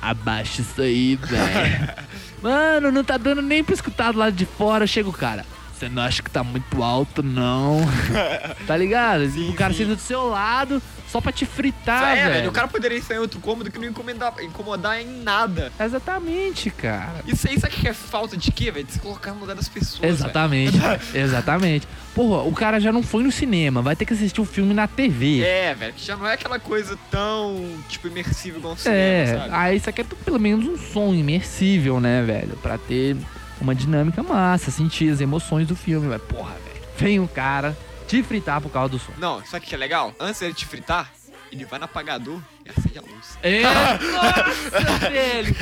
abaixa 0.00 0.62
isso 0.62 0.80
aí, 0.80 1.16
velho. 1.16 1.94
Mano, 2.42 2.90
não 2.90 3.04
tá 3.04 3.16
dando 3.16 3.42
nem 3.42 3.62
pra 3.62 3.74
escutar 3.74 4.12
do 4.12 4.18
lado 4.18 4.34
de 4.34 4.46
fora. 4.46 4.86
Chega 4.86 5.08
o 5.08 5.12
cara. 5.12 5.44
Você 5.72 5.88
não 5.88 6.02
acha 6.02 6.22
que 6.22 6.30
tá 6.30 6.44
muito 6.44 6.82
alto, 6.82 7.22
não? 7.22 7.80
tá 8.66 8.76
ligado? 8.76 9.28
Sim, 9.28 9.50
o 9.50 9.54
cara 9.54 9.72
sim. 9.72 9.80
senta 9.80 9.96
do 9.96 10.00
seu 10.00 10.28
lado 10.28 10.80
só 11.14 11.20
pra 11.20 11.30
te 11.30 11.46
fritar, 11.46 12.16
é, 12.18 12.22
velho. 12.24 12.34
velho. 12.34 12.48
O 12.50 12.52
cara 12.52 12.66
poderia 12.66 12.98
estar 12.98 13.14
em 13.14 13.18
outro 13.18 13.38
cômodo 13.38 13.70
que 13.70 13.78
não 13.78 13.86
incomodar, 13.86 14.34
incomodar 14.42 15.00
em 15.00 15.06
nada. 15.22 15.70
Exatamente, 15.78 16.70
cara. 16.70 17.20
Isso 17.24 17.46
aí, 17.48 17.56
sabe 17.60 17.72
o 17.72 17.76
que 17.78 17.86
é 17.86 17.94
falta 17.94 18.36
de 18.36 18.50
quê, 18.50 18.72
velho? 18.72 18.84
De 18.84 18.94
se 18.94 18.98
colocar 18.98 19.30
no 19.32 19.38
lugar 19.38 19.54
das 19.54 19.68
pessoas. 19.68 20.00
velho. 20.00 20.12
Exatamente, 20.12 20.76
exatamente. 21.14 21.86
Porra, 22.16 22.42
o 22.42 22.52
cara 22.52 22.80
já 22.80 22.90
não 22.92 23.00
foi 23.00 23.22
no 23.22 23.30
cinema, 23.30 23.80
vai 23.80 23.94
ter 23.94 24.04
que 24.04 24.12
assistir 24.12 24.40
o 24.40 24.44
filme 24.44 24.74
na 24.74 24.88
TV. 24.88 25.40
É, 25.42 25.72
velho, 25.74 25.92
que 25.92 26.04
já 26.04 26.16
não 26.16 26.26
é 26.26 26.32
aquela 26.34 26.58
coisa 26.58 26.98
tão, 27.12 27.64
tipo, 27.88 28.08
imersiva 28.08 28.58
igual 28.58 28.74
o 28.74 28.76
cinema, 28.76 28.98
É, 29.00 29.38
sabe? 29.38 29.54
aí 29.54 29.78
você 29.78 29.92
quer 29.92 30.04
pelo 30.04 30.40
menos 30.40 30.66
um 30.66 30.76
som 30.76 31.14
imersível, 31.14 32.00
né, 32.00 32.22
velho? 32.24 32.56
Pra 32.56 32.76
ter 32.76 33.16
uma 33.60 33.72
dinâmica 33.72 34.20
massa, 34.20 34.72
sentir 34.72 35.12
as 35.12 35.20
emoções 35.20 35.68
do 35.68 35.76
filme. 35.76 36.08
Mas, 36.08 36.20
porra, 36.22 36.54
velho, 36.64 36.84
vem 36.98 37.20
um 37.20 37.26
cara 37.28 37.76
te 38.14 38.22
fritar 38.22 38.60
por 38.60 38.70
causa 38.70 38.90
do 38.90 38.98
som. 38.98 39.12
Não, 39.18 39.38
o 39.38 39.60
que 39.60 39.74
é 39.74 39.78
legal? 39.78 40.14
Antes 40.20 40.40
dele 40.40 40.54
te 40.54 40.64
fritar, 40.66 41.10
ele 41.50 41.64
vai 41.64 41.78
no 41.78 41.86
apagador 41.86 42.40
e 42.64 42.70
acende 42.70 42.98
a 42.98 43.02
luz. 43.02 43.38
É, 43.42 43.62
nossa, 44.12 45.08
velho! 45.10 45.56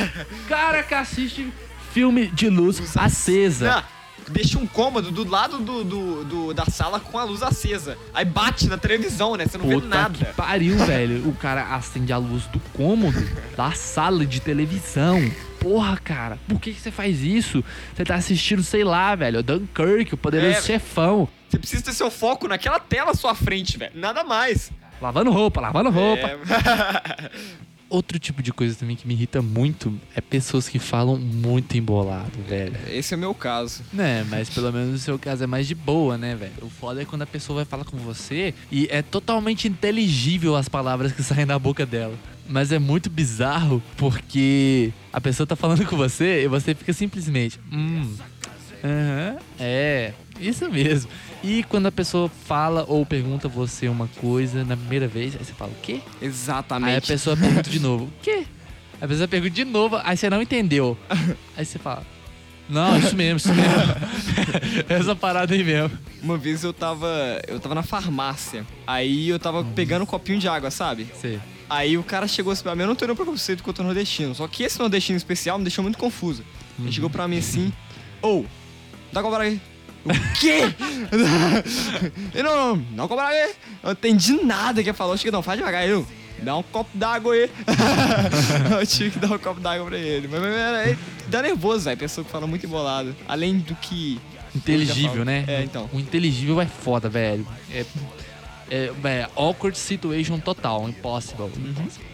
Cara 0.48 0.82
que 0.82 0.94
assiste 0.94 1.50
filme 1.92 2.26
de 2.26 2.50
luz 2.50 2.96
acesa. 2.96 3.76
Não, 3.76 3.84
deixa 4.32 4.58
um 4.58 4.66
cômodo 4.66 5.10
do 5.10 5.28
lado 5.28 5.58
do, 5.58 5.84
do- 5.84 6.24
do- 6.24 6.54
da 6.54 6.64
sala 6.66 6.98
com 6.98 7.18
a 7.18 7.24
luz 7.24 7.42
acesa. 7.42 7.96
Aí 8.14 8.24
bate 8.24 8.66
na 8.68 8.78
televisão, 8.78 9.36
né? 9.36 9.46
Você 9.46 9.58
não 9.58 9.66
vê 9.68 9.74
Puta 9.74 9.86
nada. 9.88 10.18
que 10.18 10.24
pariu, 10.34 10.76
velho. 10.78 11.28
O 11.28 11.34
cara 11.34 11.74
acende 11.74 12.12
a 12.12 12.16
luz 12.18 12.46
do 12.46 12.58
cômodo 12.74 13.18
da 13.56 13.72
sala 13.72 14.24
de 14.26 14.40
televisão. 14.40 15.20
Porra, 15.60 15.96
cara, 15.96 16.38
por 16.48 16.58
que, 16.60 16.72
que 16.72 16.80
você 16.80 16.90
faz 16.90 17.20
isso? 17.22 17.62
Você 17.94 18.04
tá 18.04 18.16
assistindo, 18.16 18.62
sei 18.64 18.82
lá, 18.82 19.14
velho, 19.14 19.42
Dunkirk, 19.42 20.14
o 20.14 20.16
poderoso 20.16 20.58
É. 20.58 20.62
chefão. 20.62 21.28
Você 21.48 21.58
precisa 21.58 21.84
ter 21.84 21.92
seu 21.92 22.10
foco 22.10 22.48
naquela 22.48 22.80
tela 22.80 23.12
à 23.12 23.14
sua 23.14 23.34
frente, 23.34 23.78
velho. 23.78 23.92
Nada 23.94 24.24
mais. 24.24 24.72
Lavando 25.00 25.30
roupa, 25.30 25.60
lavando 25.60 25.90
roupa. 25.90 26.26
É. 26.28 27.30
Outro 27.92 28.18
tipo 28.18 28.42
de 28.42 28.54
coisa 28.54 28.74
também 28.74 28.96
que 28.96 29.06
me 29.06 29.12
irrita 29.12 29.42
muito 29.42 30.00
é 30.16 30.20
pessoas 30.22 30.66
que 30.66 30.78
falam 30.78 31.18
muito 31.18 31.76
embolado, 31.76 32.30
velho. 32.48 32.74
Esse 32.88 33.12
é 33.12 33.18
o 33.18 33.20
meu 33.20 33.34
caso. 33.34 33.82
Né, 33.92 34.24
mas 34.30 34.48
pelo 34.48 34.72
menos 34.72 34.92
no 34.92 34.98
seu 34.98 35.18
caso 35.18 35.44
é 35.44 35.46
mais 35.46 35.68
de 35.68 35.74
boa, 35.74 36.16
né, 36.16 36.34
velho? 36.34 36.54
O 36.62 36.70
foda 36.70 37.02
é 37.02 37.04
quando 37.04 37.20
a 37.20 37.26
pessoa 37.26 37.56
vai 37.56 37.64
falar 37.66 37.84
com 37.84 37.98
você 37.98 38.54
e 38.70 38.88
é 38.90 39.02
totalmente 39.02 39.68
inteligível 39.68 40.56
as 40.56 40.70
palavras 40.70 41.12
que 41.12 41.20
saem 41.22 41.46
da 41.46 41.58
boca 41.58 41.84
dela. 41.84 42.14
Mas 42.48 42.72
é 42.72 42.78
muito 42.78 43.10
bizarro 43.10 43.82
porque 43.98 44.90
a 45.12 45.20
pessoa 45.20 45.46
tá 45.46 45.54
falando 45.54 45.84
com 45.84 45.94
você 45.94 46.44
e 46.44 46.48
você 46.48 46.74
fica 46.74 46.94
simplesmente. 46.94 47.60
Hum. 47.70 48.16
Aham. 48.84 49.36
é, 49.60 50.12
isso 50.40 50.68
mesmo. 50.70 51.10
E 51.42 51.62
quando 51.64 51.86
a 51.86 51.92
pessoa 51.92 52.28
fala 52.28 52.84
ou 52.88 53.04
pergunta 53.06 53.48
você 53.48 53.88
uma 53.88 54.08
coisa 54.20 54.64
na 54.64 54.76
primeira 54.76 55.06
vez, 55.08 55.34
aí 55.36 55.44
você 55.44 55.52
fala, 55.52 55.70
o 55.70 55.80
quê? 55.82 56.00
Aí 56.00 56.00
a 56.20 56.24
Exatamente. 56.26 57.06
pessoa 57.06 57.36
pergunta 57.36 57.70
de 57.70 57.80
novo, 57.80 58.04
o 58.04 58.12
quê? 58.22 58.44
A 59.00 59.08
pessoa 59.08 59.26
pergunta 59.28 59.54
de 59.54 59.64
novo, 59.64 60.00
aí 60.04 60.16
você 60.16 60.30
não 60.30 60.40
entendeu. 60.40 60.96
Aí 61.56 61.64
você 61.64 61.78
fala, 61.78 62.04
não, 62.68 62.96
isso 62.96 63.16
mesmo, 63.16 63.36
isso 63.36 63.52
mesmo. 63.52 63.72
Essa 64.88 65.14
parada 65.16 65.52
aí 65.52 65.62
mesmo. 65.64 65.90
Uma 66.22 66.38
vez 66.38 66.62
eu 66.62 66.72
tava. 66.72 67.08
Eu 67.48 67.58
tava 67.58 67.74
na 67.74 67.82
farmácia. 67.82 68.64
Aí 68.86 69.28
eu 69.28 69.38
tava 69.38 69.64
pegando 69.64 70.02
um 70.02 70.06
copinho 70.06 70.38
de 70.38 70.46
água, 70.48 70.70
sabe? 70.70 71.06
Sei. 71.20 71.40
Aí 71.68 71.98
o 71.98 72.02
cara 72.02 72.28
chegou 72.28 72.52
assim 72.52 72.62
pra 72.62 72.74
mim, 72.74 72.82
eu 72.82 72.86
não 72.86 72.94
tenho 72.94 73.08
nenhum 73.08 73.16
preconceito 73.16 73.62
com 73.62 73.70
o 73.70 73.84
nordestino. 73.84 74.34
Só 74.34 74.46
que 74.46 74.62
esse 74.62 74.78
nordestino 74.78 75.16
especial 75.16 75.58
me 75.58 75.64
deixou 75.64 75.82
muito 75.82 75.98
confuso. 75.98 76.44
Ele 76.78 76.92
chegou 76.92 77.10
pra 77.10 77.26
mim 77.26 77.38
assim, 77.38 77.72
ou, 78.20 78.46
dá 79.12 79.22
cobrar 79.22 79.44
aí. 79.44 79.60
O 80.04 80.38
quê? 80.40 80.62
eu 82.34 82.42
não, 82.42 82.76
não, 82.76 82.86
não 82.92 83.08
cobrar 83.08 83.28
aí. 83.28 83.50
Eu 83.50 83.54
não 83.84 83.92
entendi 83.92 84.42
nada 84.42 84.82
que 84.82 84.88
ele 84.88 84.96
falou. 84.96 85.16
Chega, 85.16 85.30
não, 85.30 85.42
faz 85.42 85.58
devagar. 85.58 85.86
Eu, 85.86 86.06
dá 86.40 86.56
um 86.56 86.62
copo 86.62 86.90
d'água 86.96 87.34
aí. 87.34 87.50
eu 88.80 88.86
tive 88.86 89.10
que 89.10 89.18
dar 89.18 89.32
um 89.32 89.38
copo 89.38 89.60
d'água 89.60 89.86
pra 89.86 89.98
ele. 89.98 90.26
Mas, 90.28 90.40
mas, 90.40 90.50
mas, 90.50 90.86
mas 90.86 90.98
dá 91.28 91.42
nervoso, 91.42 91.84
velho. 91.84 91.98
Pessoa 91.98 92.24
que 92.24 92.30
fala 92.30 92.46
muito 92.46 92.66
embolado. 92.66 93.14
Além 93.28 93.58
do 93.58 93.74
que. 93.76 94.20
Inteligível, 94.54 95.24
né? 95.24 95.44
É, 95.46 95.62
então. 95.62 95.88
O 95.92 96.00
inteligível 96.00 96.60
é 96.60 96.66
foda, 96.66 97.08
velho. 97.08 97.46
É, 97.70 97.86
é, 98.70 98.92
é 99.04 99.28
awkward 99.36 99.78
situation 99.78 100.38
total, 100.38 100.88
impossible. 100.88 101.50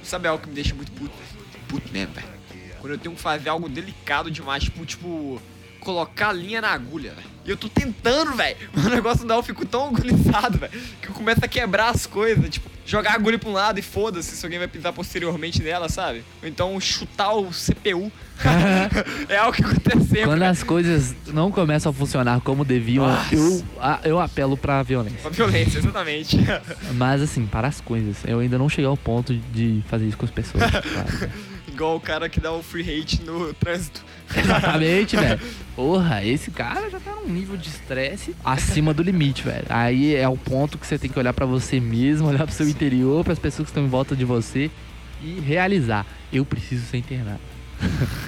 Sabe 0.02 0.28
algo 0.28 0.42
que 0.42 0.48
me 0.48 0.54
deixa 0.54 0.74
muito 0.74 0.92
puto? 0.92 1.14
Puto 1.68 1.92
mesmo, 1.92 2.14
velho. 2.14 2.28
Quando 2.80 2.92
eu 2.92 2.98
tenho 2.98 3.14
que 3.14 3.20
fazer 3.20 3.48
algo 3.48 3.68
delicado 3.68 4.30
demais, 4.30 4.62
tipo, 4.62 4.86
tipo, 4.86 5.40
colocar 5.78 6.30
a 6.30 6.32
linha 6.32 6.60
na 6.60 6.68
agulha, 6.68 7.12
velho. 7.12 7.28
E 7.44 7.50
eu 7.50 7.56
tô 7.56 7.68
tentando, 7.68 8.34
velho. 8.34 8.56
O 8.76 8.88
negócio 8.90 9.20
não 9.20 9.28
dá, 9.28 9.34
eu 9.36 9.42
fico 9.42 9.64
tão 9.64 9.86
agonizado, 9.88 10.58
velho, 10.58 10.72
que 11.00 11.08
eu 11.08 11.14
começo 11.14 11.40
a 11.42 11.48
quebrar 11.48 11.90
as 11.90 12.06
coisas. 12.06 12.48
Tipo, 12.48 12.70
jogar 12.84 13.12
a 13.12 13.14
agulha 13.14 13.38
pra 13.38 13.48
um 13.48 13.52
lado 13.52 13.78
e 13.78 13.82
foda-se 13.82 14.36
se 14.36 14.44
alguém 14.44 14.58
vai 14.58 14.68
pisar 14.68 14.92
posteriormente 14.92 15.62
nela, 15.62 15.88
sabe? 15.88 16.24
Ou 16.42 16.48
então 16.48 16.78
chutar 16.80 17.32
o 17.34 17.50
CPU. 17.50 18.10
é 19.28 19.36
algo 19.36 19.52
que 19.52 19.64
acontece 19.64 20.04
sempre. 20.06 20.24
Quando 20.24 20.42
as 20.42 20.62
coisas 20.62 21.14
não 21.26 21.50
começam 21.50 21.90
a 21.90 21.92
funcionar 21.92 22.40
como 22.40 22.64
deviam, 22.64 23.06
Nossa. 23.06 23.34
eu, 23.34 23.64
eu 24.04 24.20
apelo 24.20 24.56
pra 24.56 24.82
violência. 24.82 25.26
A 25.26 25.30
violência, 25.30 25.78
exatamente. 25.78 26.36
Mas 26.94 27.20
assim, 27.20 27.46
para 27.46 27.68
as 27.68 27.80
coisas. 27.80 28.16
Eu 28.26 28.38
ainda 28.40 28.56
não 28.56 28.68
cheguei 28.68 28.86
ao 28.86 28.96
ponto 28.96 29.34
de 29.34 29.82
fazer 29.88 30.06
isso 30.06 30.16
com 30.16 30.24
as 30.24 30.30
pessoas. 30.30 30.64
claro. 30.70 31.30
Igual 31.78 31.94
o 31.94 32.00
cara 32.00 32.28
que 32.28 32.40
dá 32.40 32.52
o 32.52 32.60
free 32.60 32.82
hate 32.82 33.22
no 33.22 33.54
trânsito. 33.54 34.04
Exatamente, 34.36 35.14
velho. 35.16 35.40
Porra, 35.76 36.24
esse 36.24 36.50
cara 36.50 36.90
já 36.90 36.98
tá 36.98 37.12
num 37.12 37.32
nível 37.32 37.56
de 37.56 37.68
estresse 37.68 38.34
acima 38.44 38.92
do 38.92 39.00
limite, 39.00 39.44
velho. 39.44 39.64
Aí 39.68 40.12
é 40.12 40.28
o 40.28 40.36
ponto 40.36 40.76
que 40.76 40.84
você 40.84 40.98
tem 40.98 41.08
que 41.08 41.16
olhar 41.16 41.32
pra 41.32 41.46
você 41.46 41.78
mesmo, 41.78 42.26
olhar 42.26 42.44
pro 42.44 42.52
seu 42.52 42.68
interior, 42.68 43.22
pras 43.22 43.38
pessoas 43.38 43.66
que 43.66 43.70
estão 43.70 43.84
em 43.84 43.88
volta 43.88 44.16
de 44.16 44.24
você 44.24 44.72
e 45.22 45.38
realizar. 45.38 46.04
Eu 46.32 46.44
preciso 46.44 46.84
ser 46.84 46.96
internado. 46.96 47.38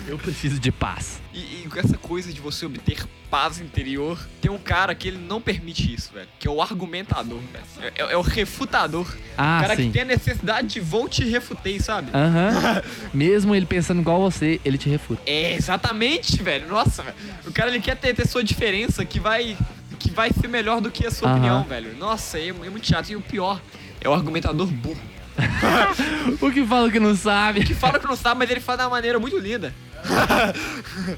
Eu 0.06 0.18
preciso 0.18 0.58
de 0.58 0.72
paz. 0.72 1.20
E, 1.32 1.38
e 1.38 1.68
com 1.68 1.78
essa 1.78 1.96
coisa 1.96 2.32
de 2.32 2.40
você 2.40 2.66
obter 2.66 3.04
paz 3.30 3.60
interior, 3.60 4.18
tem 4.40 4.50
um 4.50 4.58
cara 4.58 4.94
que 4.94 5.08
ele 5.08 5.18
não 5.18 5.40
permite 5.40 5.92
isso, 5.94 6.12
velho. 6.12 6.28
Que 6.38 6.48
é 6.48 6.50
o 6.50 6.60
argumentador, 6.60 7.38
velho. 7.38 7.92
É, 7.96 8.12
é 8.12 8.16
o 8.16 8.22
refutador. 8.22 9.06
Ah, 9.38 9.58
o 9.58 9.62
cara 9.62 9.76
sim. 9.76 9.86
que 9.86 9.92
tem 9.92 10.02
a 10.02 10.06
necessidade 10.06 10.68
de 10.68 10.80
vou 10.80 11.08
te 11.08 11.24
refutei, 11.24 11.78
sabe? 11.78 12.10
Aham. 12.12 12.82
Mesmo 13.14 13.54
ele 13.54 13.66
pensando 13.66 14.00
igual 14.00 14.20
você, 14.20 14.60
ele 14.64 14.76
te 14.76 14.88
refuta. 14.88 15.22
É, 15.26 15.54
exatamente, 15.54 16.42
velho. 16.42 16.66
Nossa, 16.68 17.02
velho. 17.02 17.16
O 17.46 17.52
cara 17.52 17.70
ele 17.70 17.80
quer 17.80 17.96
ter, 17.96 18.14
ter 18.14 18.26
sua 18.26 18.42
diferença 18.42 19.04
que 19.04 19.20
vai 19.20 19.56
que 19.98 20.10
vai 20.10 20.32
ser 20.32 20.48
melhor 20.48 20.80
do 20.80 20.90
que 20.90 21.06
a 21.06 21.10
sua 21.10 21.28
Aham. 21.28 21.36
opinião, 21.36 21.64
velho. 21.64 21.96
Nossa, 21.96 22.38
é, 22.38 22.48
é 22.48 22.52
muito 22.52 22.86
chato. 22.86 23.10
E 23.10 23.16
o 23.16 23.20
pior 23.20 23.60
é 24.00 24.08
o 24.08 24.14
argumentador 24.14 24.66
burro. 24.66 24.98
O 26.40 26.50
que 26.50 26.64
fala 26.66 26.90
que 26.90 27.00
não 27.00 27.14
sabe? 27.14 27.64
Que 27.64 27.74
fala 27.74 27.98
que 27.98 28.06
não 28.06 28.16
sabe, 28.16 28.40
mas 28.40 28.50
ele 28.50 28.60
fala 28.60 28.78
de 28.78 28.84
uma 28.84 28.90
maneira 28.90 29.18
muito 29.18 29.38
linda. 29.38 29.74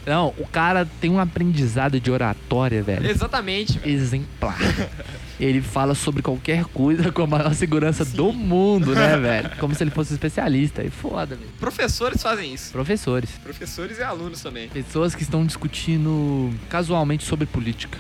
Não, 0.05 0.35
o 0.39 0.47
cara 0.47 0.89
tem 1.01 1.11
um 1.11 1.21
aprendizado 1.21 2.01
de 2.01 2.11
oratória, 2.11 2.83
velho. 2.83 3.09
Exatamente, 3.09 3.79
velho. 3.79 3.95
exemplar. 3.95 4.59
Ele 5.39 5.61
fala 5.61 5.95
sobre 5.95 6.23
qualquer 6.23 6.65
coisa 6.65 7.11
com 7.13 7.23
a 7.23 7.27
maior 7.27 7.55
segurança 7.55 8.05
do 8.05 8.33
mundo, 8.33 8.95
né, 8.95 9.17
velho? 9.19 9.51
Como 9.59 9.75
se 9.75 9.85
ele 9.85 9.91
fosse 9.91 10.13
especialista. 10.13 10.83
É 10.83 10.91
foda, 10.91 11.37
velho. 11.37 11.51
Professores 11.61 12.23
fazem 12.23 12.53
isso. 12.55 12.73
Professores. 12.73 13.31
Professores 13.43 13.99
e 13.99 14.03
alunos 14.03 14.41
também. 14.43 14.69
Pessoas 14.69 15.15
que 15.15 15.23
estão 15.23 15.45
discutindo 15.45 16.53
casualmente 16.69 17.25
sobre 17.25 17.47
política. 17.47 17.99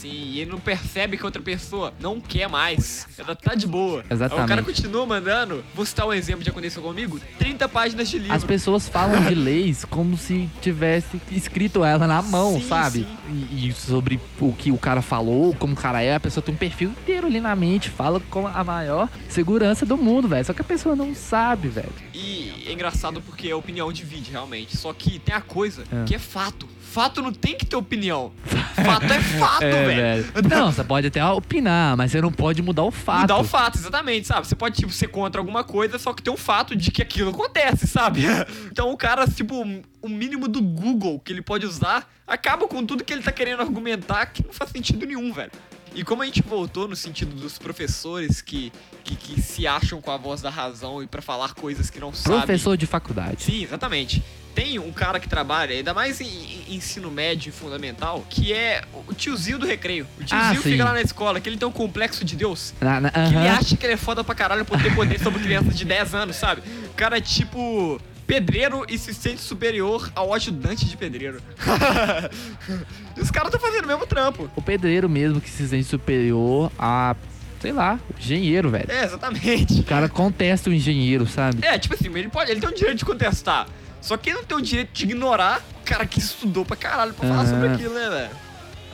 Sim, 0.00 0.08
sim. 0.08 0.08
Sim, 0.08 0.22
e 0.32 0.40
ele 0.40 0.50
não 0.50 0.58
percebe 0.60 1.16
que 1.16 1.24
outra 1.24 1.42
pessoa 1.42 1.92
não 2.00 2.20
quer 2.20 2.48
mais. 2.48 3.06
Ela 3.18 3.34
tá 3.34 3.54
de 3.54 3.66
boa. 3.66 4.00
Aí 4.02 4.06
Exatamente. 4.10 4.44
o 4.44 4.48
cara 4.48 4.62
continua 4.62 5.04
mandando. 5.06 5.64
Vou 5.74 5.84
citar 5.84 6.06
um 6.06 6.12
exemplo 6.12 6.42
de 6.44 6.50
aconteceu 6.50 6.82
comigo: 6.82 7.20
30 7.38 7.68
páginas 7.68 8.08
de 8.08 8.18
livro. 8.18 8.34
As 8.34 8.44
pessoas 8.44 8.88
falam 8.88 9.20
de 9.24 9.34
leis 9.34 9.84
como 9.84 10.16
se 10.16 10.48
tivesse 10.60 11.20
escrito 11.30 11.84
ela 11.84 12.06
na 12.06 12.22
mão, 12.22 12.54
Sim, 12.60 12.68
sabe? 12.68 12.98
sim. 13.00 13.46
E, 13.52 13.68
e 13.68 13.72
sobre 13.72 14.20
o 14.40 14.52
que 14.52 14.70
o 14.70 14.78
cara 14.78 15.02
falou, 15.02 15.54
como 15.54 15.74
o 15.74 15.76
cara 15.76 16.00
é, 16.02 16.14
a 16.14 16.20
pessoa 16.20 16.42
tem 16.42 16.54
um 16.54 16.58
perfil 16.58 16.90
inteiro 16.90 17.26
ali 17.26 17.40
na 17.40 17.54
mente, 17.54 17.90
fala 17.90 18.20
com 18.30 18.46
a 18.46 18.64
maior 18.64 19.08
segurança 19.28 19.84
do 19.84 19.96
mundo, 19.98 20.28
velho. 20.28 20.44
Só 20.44 20.52
que 20.52 20.62
a 20.62 20.64
pessoa 20.64 20.94
não 20.96 21.14
sabe, 21.14 21.68
velho. 21.68 21.92
E 22.14 22.64
é 22.66 22.72
engraçado 22.72 23.20
porque 23.20 23.50
a 23.50 23.56
opinião 23.56 23.92
divide, 23.92 24.30
realmente. 24.30 24.76
Só 24.76 24.92
que 24.92 25.18
tem 25.18 25.34
a 25.34 25.40
coisa 25.40 25.84
É. 25.92 26.04
que 26.04 26.14
é 26.14 26.18
fato. 26.18 26.66
Fato 26.80 27.20
não 27.20 27.32
tem 27.32 27.54
que 27.54 27.66
ter 27.66 27.76
opinião. 27.76 28.32
Fato 28.74 29.04
é 29.12 29.20
fato, 29.20 29.62
É, 29.64 29.84
velho. 29.94 30.24
Não, 30.48 30.72
você 30.72 30.84
pode 30.84 31.06
até 31.06 31.24
opinar, 31.24 31.96
mas 31.96 32.10
você 32.10 32.20
não 32.20 32.32
pode 32.32 32.62
mudar 32.62 32.84
o 32.84 32.90
fato. 32.90 33.20
Mudar 33.22 33.38
o 33.38 33.44
fato, 33.44 33.78
exatamente, 33.78 34.26
sabe? 34.26 34.46
Você 34.46 34.56
pode, 34.56 34.76
tipo, 34.76 34.92
ser 34.92 35.08
contra 35.08 35.40
alguma 35.40 35.64
coisa, 35.64 35.98
só 35.98 36.12
que 36.12 36.22
tem 36.22 36.32
um 36.32 36.36
fato 36.36 36.74
de 36.74 36.90
que 36.90 37.02
aquilo 37.02 37.30
acontece, 37.30 37.86
sabe? 37.86 38.22
Então 38.70 38.90
o 38.90 38.96
cara, 38.96 39.26
tipo, 39.26 39.64
o 40.00 40.08
mínimo 40.08 40.46
do 40.46 40.62
Google 40.62 41.18
que 41.20 41.32
ele 41.32 41.42
pode 41.42 41.66
usar 41.66 42.08
acaba 42.26 42.68
com 42.68 42.84
tudo 42.84 43.02
que 43.02 43.12
ele 43.12 43.22
tá 43.22 43.32
querendo 43.32 43.60
argumentar 43.60 44.26
que 44.26 44.44
não 44.44 44.52
faz 44.52 44.70
sentido 44.70 45.04
nenhum, 45.06 45.32
velho. 45.32 45.50
E 45.98 46.04
como 46.04 46.22
a 46.22 46.26
gente 46.26 46.42
voltou 46.42 46.86
no 46.86 46.94
sentido 46.94 47.34
dos 47.34 47.58
professores 47.58 48.40
que, 48.40 48.72
que, 49.02 49.16
que 49.16 49.42
se 49.42 49.66
acham 49.66 50.00
com 50.00 50.12
a 50.12 50.16
voz 50.16 50.40
da 50.40 50.48
razão 50.48 51.02
e 51.02 51.08
pra 51.08 51.20
falar 51.20 51.54
coisas 51.54 51.90
que 51.90 51.98
não 51.98 52.14
sabem. 52.14 52.38
Professor 52.38 52.76
de 52.76 52.86
faculdade. 52.86 53.42
Sim, 53.42 53.64
exatamente. 53.64 54.22
Tem 54.54 54.78
um 54.78 54.92
cara 54.92 55.18
que 55.18 55.28
trabalha, 55.28 55.74
ainda 55.74 55.92
mais 55.92 56.20
em, 56.20 56.26
em 56.68 56.76
ensino 56.76 57.10
médio 57.10 57.50
e 57.50 57.52
fundamental, 57.52 58.24
que 58.30 58.52
é 58.52 58.82
o 59.08 59.12
tiozinho 59.12 59.58
do 59.58 59.66
recreio. 59.66 60.06
O 60.20 60.24
tiozinho 60.24 60.60
Ah, 60.60 60.62
fica 60.62 60.84
lá 60.84 60.92
na 60.92 61.02
escola, 61.02 61.40
que 61.40 61.48
ele 61.48 61.56
tem 61.56 61.66
um 61.66 61.72
complexo 61.72 62.24
de 62.24 62.36
Deus. 62.36 62.74
Na- 62.80 63.00
na- 63.00 63.10
Que 63.10 63.18
ele 63.18 63.48
acha 63.48 63.76
que 63.76 63.84
ele 63.84 63.94
é 63.94 63.96
foda 63.96 64.22
pra 64.22 64.34
caralho 64.36 64.64
por 64.64 64.80
ter 64.80 64.94
poder 64.94 65.18
sobre 65.20 65.42
crianças 65.42 65.76
de 65.76 65.84
10 65.84 66.14
anos, 66.14 66.36
sabe? 66.36 66.62
O 66.90 66.94
cara 66.94 67.18
é 67.18 67.20
tipo 67.20 68.00
pedreiro 68.28 68.84
e 68.86 68.98
se 68.98 69.14
sente 69.14 69.40
superior 69.40 70.12
ao 70.14 70.34
ajudante 70.34 70.84
de 70.84 70.96
pedreiro. 70.98 71.40
os 73.18 73.30
caras 73.30 73.52
estão 73.52 73.58
fazendo 73.58 73.86
o 73.86 73.88
mesmo 73.88 74.06
trampo. 74.06 74.50
O 74.54 74.60
pedreiro 74.60 75.08
mesmo 75.08 75.40
que 75.40 75.48
se 75.48 75.66
sente 75.66 75.84
superior 75.84 76.70
a, 76.78 77.16
sei 77.58 77.72
lá, 77.72 77.98
engenheiro, 78.20 78.68
velho. 78.68 78.92
É, 78.92 79.04
exatamente. 79.04 79.80
O 79.80 79.84
cara 79.84 80.10
contesta 80.10 80.68
o 80.68 80.72
engenheiro, 80.74 81.26
sabe? 81.26 81.66
É, 81.66 81.78
tipo 81.78 81.94
assim, 81.94 82.14
ele 82.14 82.28
pode, 82.28 82.50
ele 82.50 82.60
tem 82.60 82.68
o 82.68 82.74
direito 82.74 82.98
de 82.98 83.04
contestar. 83.06 83.66
Só 84.02 84.14
que 84.18 84.28
ele 84.28 84.40
não 84.40 84.44
tem 84.44 84.58
o 84.58 84.60
direito 84.60 84.92
de 84.92 85.04
ignorar 85.04 85.62
o 85.80 85.84
cara 85.84 86.04
que 86.04 86.18
estudou 86.18 86.66
pra 86.66 86.76
caralho 86.76 87.14
pra 87.14 87.26
falar 87.26 87.40
Aham. 87.40 87.50
sobre 87.50 87.68
aquilo, 87.68 87.94
né, 87.94 88.10
velho? 88.10 88.30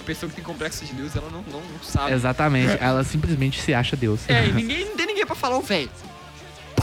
A 0.00 0.04
pessoa 0.04 0.30
que 0.30 0.36
tem 0.36 0.44
complexo 0.44 0.84
de 0.84 0.92
Deus, 0.92 1.16
ela 1.16 1.28
não, 1.28 1.42
não, 1.42 1.60
não 1.60 1.82
sabe. 1.82 2.12
Exatamente. 2.12 2.78
Ela 2.80 3.02
simplesmente 3.02 3.60
se 3.60 3.74
acha 3.74 3.96
Deus. 3.96 4.20
É, 4.28 4.46
e 4.46 4.52
ninguém, 4.54 4.84
não 4.84 4.96
tem 4.96 5.06
ninguém 5.06 5.26
pra 5.26 5.34
falar, 5.34 5.58
ô, 5.58 5.60
velho. 5.60 5.90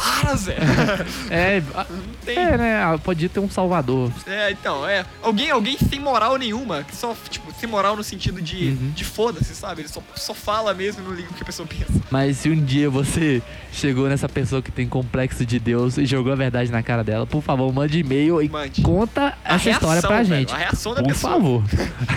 Para, 0.02 0.36
Zé. 0.36 0.56
É, 1.30 1.62
Não 1.62 1.86
tem. 2.26 2.38
é, 2.38 2.58
né? 2.58 2.82
ela 2.82 2.97
Podia 2.99 3.30
ter 3.30 3.39
um 3.39 3.49
salvador. 3.49 4.12
É, 4.28 4.52
então, 4.52 4.88
é. 4.88 5.06
Alguém, 5.22 5.49
alguém 5.52 5.78
sem 5.78 5.99
moral 5.99 6.38
nenhuma, 6.38 6.84
que 6.84 6.95
só, 6.95 7.16
tipo, 7.30 7.54
sem 7.60 7.70
moral 7.70 7.95
no 7.95 8.04
sentido 8.04 8.41
de, 8.41 8.70
Uhum. 8.70 8.91
de 8.95 9.04
foda-se, 9.04 9.54
sabe? 9.56 9.82
Ele 9.82 9.88
só, 9.89 10.02
só 10.16 10.34
fala 10.34 10.74
mesmo 10.74 11.02
e 11.02 11.06
não 11.08 11.14
liga 11.14 11.30
o 11.30 11.34
que 11.34 11.43
a 11.43 11.45
pessoa 11.45 11.68
pensa. 11.68 11.91
Mas 12.10 12.38
se 12.38 12.49
um 12.49 12.64
dia 12.66 12.89
você 12.89 13.41
chegou 13.72 14.08
nessa 14.10 14.28
pessoa 14.28 14.62
que 14.62 14.72
tem 14.72 14.88
complexo 14.88 15.45
de 15.45 15.60
Deus 15.60 15.97
e 15.97 16.06
jogou 16.06 16.32
a 16.32 16.36
verdade 16.36 16.72
na 16.72 16.82
cara 16.84 17.04
dela, 17.04 17.26
por 17.26 17.41
favor, 17.41 17.72
mande 17.74 17.99
e-mail 17.99 18.41
e 18.41 18.49
Mande. 18.49 18.82
conta 18.82 19.38
A 19.45 19.56
essa 19.56 19.70
história 19.70 19.93
reação, 20.02 20.10
pra 20.10 20.24
velho, 20.24 20.39
gente. 20.39 20.54
a 20.54 20.58
reação 20.58 20.93
da 20.93 21.02
por 21.04 21.08
pessoa. 21.14 21.34
favor. 21.34 21.64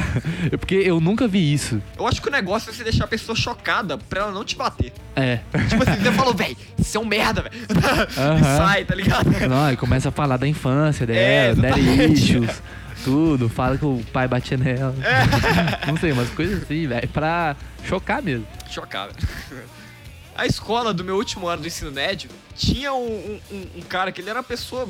É 0.52 0.56
Porque 0.56 0.74
eu 0.76 1.00
nunca 1.00 1.26
vi 1.26 1.52
isso. 1.52 1.82
Eu 1.98 2.06
acho 2.06 2.20
que 2.22 2.28
o 2.28 2.30
negócio 2.30 2.70
é 2.70 2.72
você 2.72 2.84
deixar 2.84 3.04
a 3.04 3.08
pessoa 3.08 3.34
chocada 3.34 3.98
pra 3.98 4.22
ela 4.22 4.32
não 4.32 4.44
te 4.44 4.54
bater. 4.56 4.92
É. 5.16 5.40
Tipo 5.68 5.82
assim, 5.88 6.00
você 6.02 6.12
falou, 6.12 6.34
véi, 6.34 6.56
você 6.78 6.96
é 6.96 7.00
um 7.00 7.04
merda, 7.04 7.42
velho. 7.42 7.54
Aham. 8.16 8.38
E 8.40 8.42
sai, 8.42 8.84
tá 8.84 8.94
ligado? 8.94 9.30
Não, 9.48 9.72
e 9.72 9.76
começa 9.76 10.08
a 10.08 10.12
falar 10.12 10.36
da 10.36 10.46
infância 10.46 11.04
É, 11.04 11.54
dela, 11.54 11.68
exatamente. 11.68 12.12
issues, 12.36 12.62
tudo. 13.04 13.48
Fala 13.48 13.76
que 13.78 13.84
o 13.84 14.02
pai 14.12 14.26
batia 14.28 14.56
nela. 14.56 14.94
Não 15.86 15.96
sei, 15.96 16.12
umas 16.12 16.30
coisas 16.30 16.62
assim, 16.62 16.86
velho. 16.86 17.08
Pra 17.08 17.56
chocar 17.84 18.22
mesmo. 18.22 18.46
Chocado. 18.70 19.14
A 20.36 20.46
escola 20.46 20.92
do 20.92 21.04
meu 21.04 21.14
último 21.16 21.46
ano 21.46 21.62
do 21.62 21.68
ensino 21.68 21.92
médio 21.92 22.28
tinha 22.56 22.92
um, 22.92 23.38
um- 23.52 23.66
um- 23.76 23.82
cara 23.88 24.10
que 24.10 24.20
ele 24.20 24.30
era 24.30 24.38
uma 24.40 24.44
pessoa 24.44 24.88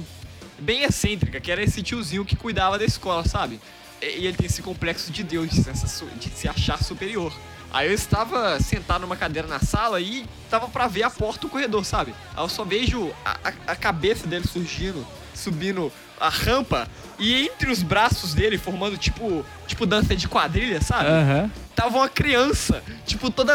bem 0.58 0.84
excêntrica, 0.84 1.38
que 1.38 1.52
era 1.52 1.62
esse 1.62 1.82
tiozinho 1.82 2.24
que 2.24 2.34
cuidava 2.34 2.78
da 2.78 2.84
escola, 2.84 3.26
sabe? 3.28 3.60
E, 4.00 4.06
ele 4.26 4.32
tem 4.34 4.46
esse 4.46 4.62
complexo 4.62 5.12
de 5.12 5.22
Deus, 5.22 5.50
de 5.50 6.30
se 6.30 6.48
achar 6.48 6.82
superior. 6.82 7.30
Aí 7.74 7.88
eu 7.88 7.92
estava 7.94 8.58
sentado 8.60 9.00
numa 9.02 9.16
cadeira 9.16 9.48
na 9.48 9.58
sala 9.58 10.00
e 10.00 10.24
tava 10.48 10.68
pra 10.68 10.86
ver 10.86 11.02
a 11.02 11.10
porta 11.10 11.40
do 11.40 11.48
corredor, 11.48 11.84
sabe? 11.84 12.14
Aí 12.36 12.42
eu 12.44 12.48
só 12.48 12.64
vejo 12.64 13.10
a, 13.24 13.32
a- 13.48 13.72
a 13.72 13.76
cabeça 13.76 14.28
dele 14.28 14.46
surgindo, 14.46 15.04
subindo 15.34 15.90
a 16.20 16.28
rampa, 16.28 16.86
e 17.18 17.34
entre 17.48 17.68
os 17.72 17.82
braços 17.82 18.32
dele, 18.32 18.56
formando 18.56 18.96
tipo, 18.96 19.44
tipo 19.66 19.84
dança 19.84 20.14
de 20.14 20.28
quadrilha, 20.28 20.80
sabe? 20.80 21.08
Aham. 21.08 21.50
tava 21.74 21.96
uma 21.98 22.08
criança, 22.08 22.80
tipo, 23.04 23.28
toda 23.28 23.54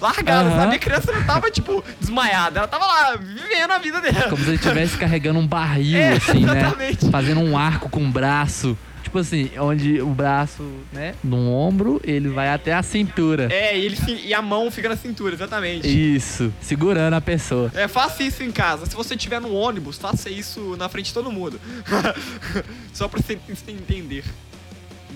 largada, 0.00 0.48
Aham. 0.48 0.56
sabe? 0.62 0.74
A 0.74 0.78
criança 0.80 1.12
não 1.12 1.22
tava, 1.24 1.48
tipo, 1.52 1.84
desmaiada, 2.00 2.58
ela 2.58 2.68
tava 2.68 2.84
lá, 2.84 3.16
vivendo 3.16 3.70
a 3.70 3.78
vida 3.78 4.00
dela. 4.00 4.28
Como 4.28 4.42
se 4.42 4.48
ele 4.50 4.56
estivesse 4.56 4.98
carregando 4.98 5.38
um 5.38 5.46
barril, 5.46 5.96
É, 6.02 6.14
assim, 6.14 6.44
né? 6.44 6.58
exatamente. 6.60 7.08
Fazendo 7.10 7.40
um 7.40 7.56
arco 7.56 7.88
com 7.88 8.04
o 8.04 8.10
braço. 8.10 8.76
Tipo 9.14 9.20
assim, 9.20 9.48
onde 9.60 10.02
o 10.02 10.08
braço, 10.08 10.64
né, 10.92 11.14
no 11.22 11.48
ombro, 11.48 12.00
ele 12.02 12.28
vai 12.30 12.48
até 12.48 12.74
a 12.74 12.82
cintura. 12.82 13.46
É, 13.48 13.78
e, 13.78 13.84
ele, 13.84 13.96
e 14.24 14.34
a 14.34 14.42
mão 14.42 14.72
fica 14.72 14.88
na 14.88 14.96
cintura, 14.96 15.36
exatamente. 15.36 15.86
Isso, 15.86 16.52
segurando 16.60 17.14
a 17.14 17.20
pessoa. 17.20 17.70
É, 17.76 17.86
faça 17.86 18.24
isso 18.24 18.42
em 18.42 18.50
casa. 18.50 18.86
Se 18.86 18.96
você 18.96 19.14
estiver 19.14 19.40
no 19.40 19.54
ônibus, 19.54 19.98
faça 19.98 20.28
isso 20.28 20.74
na 20.76 20.88
frente 20.88 21.06
de 21.06 21.14
todo 21.14 21.30
mundo. 21.30 21.60
Só 22.92 23.06
pra 23.06 23.22
você 23.22 23.38
entender. 23.68 24.24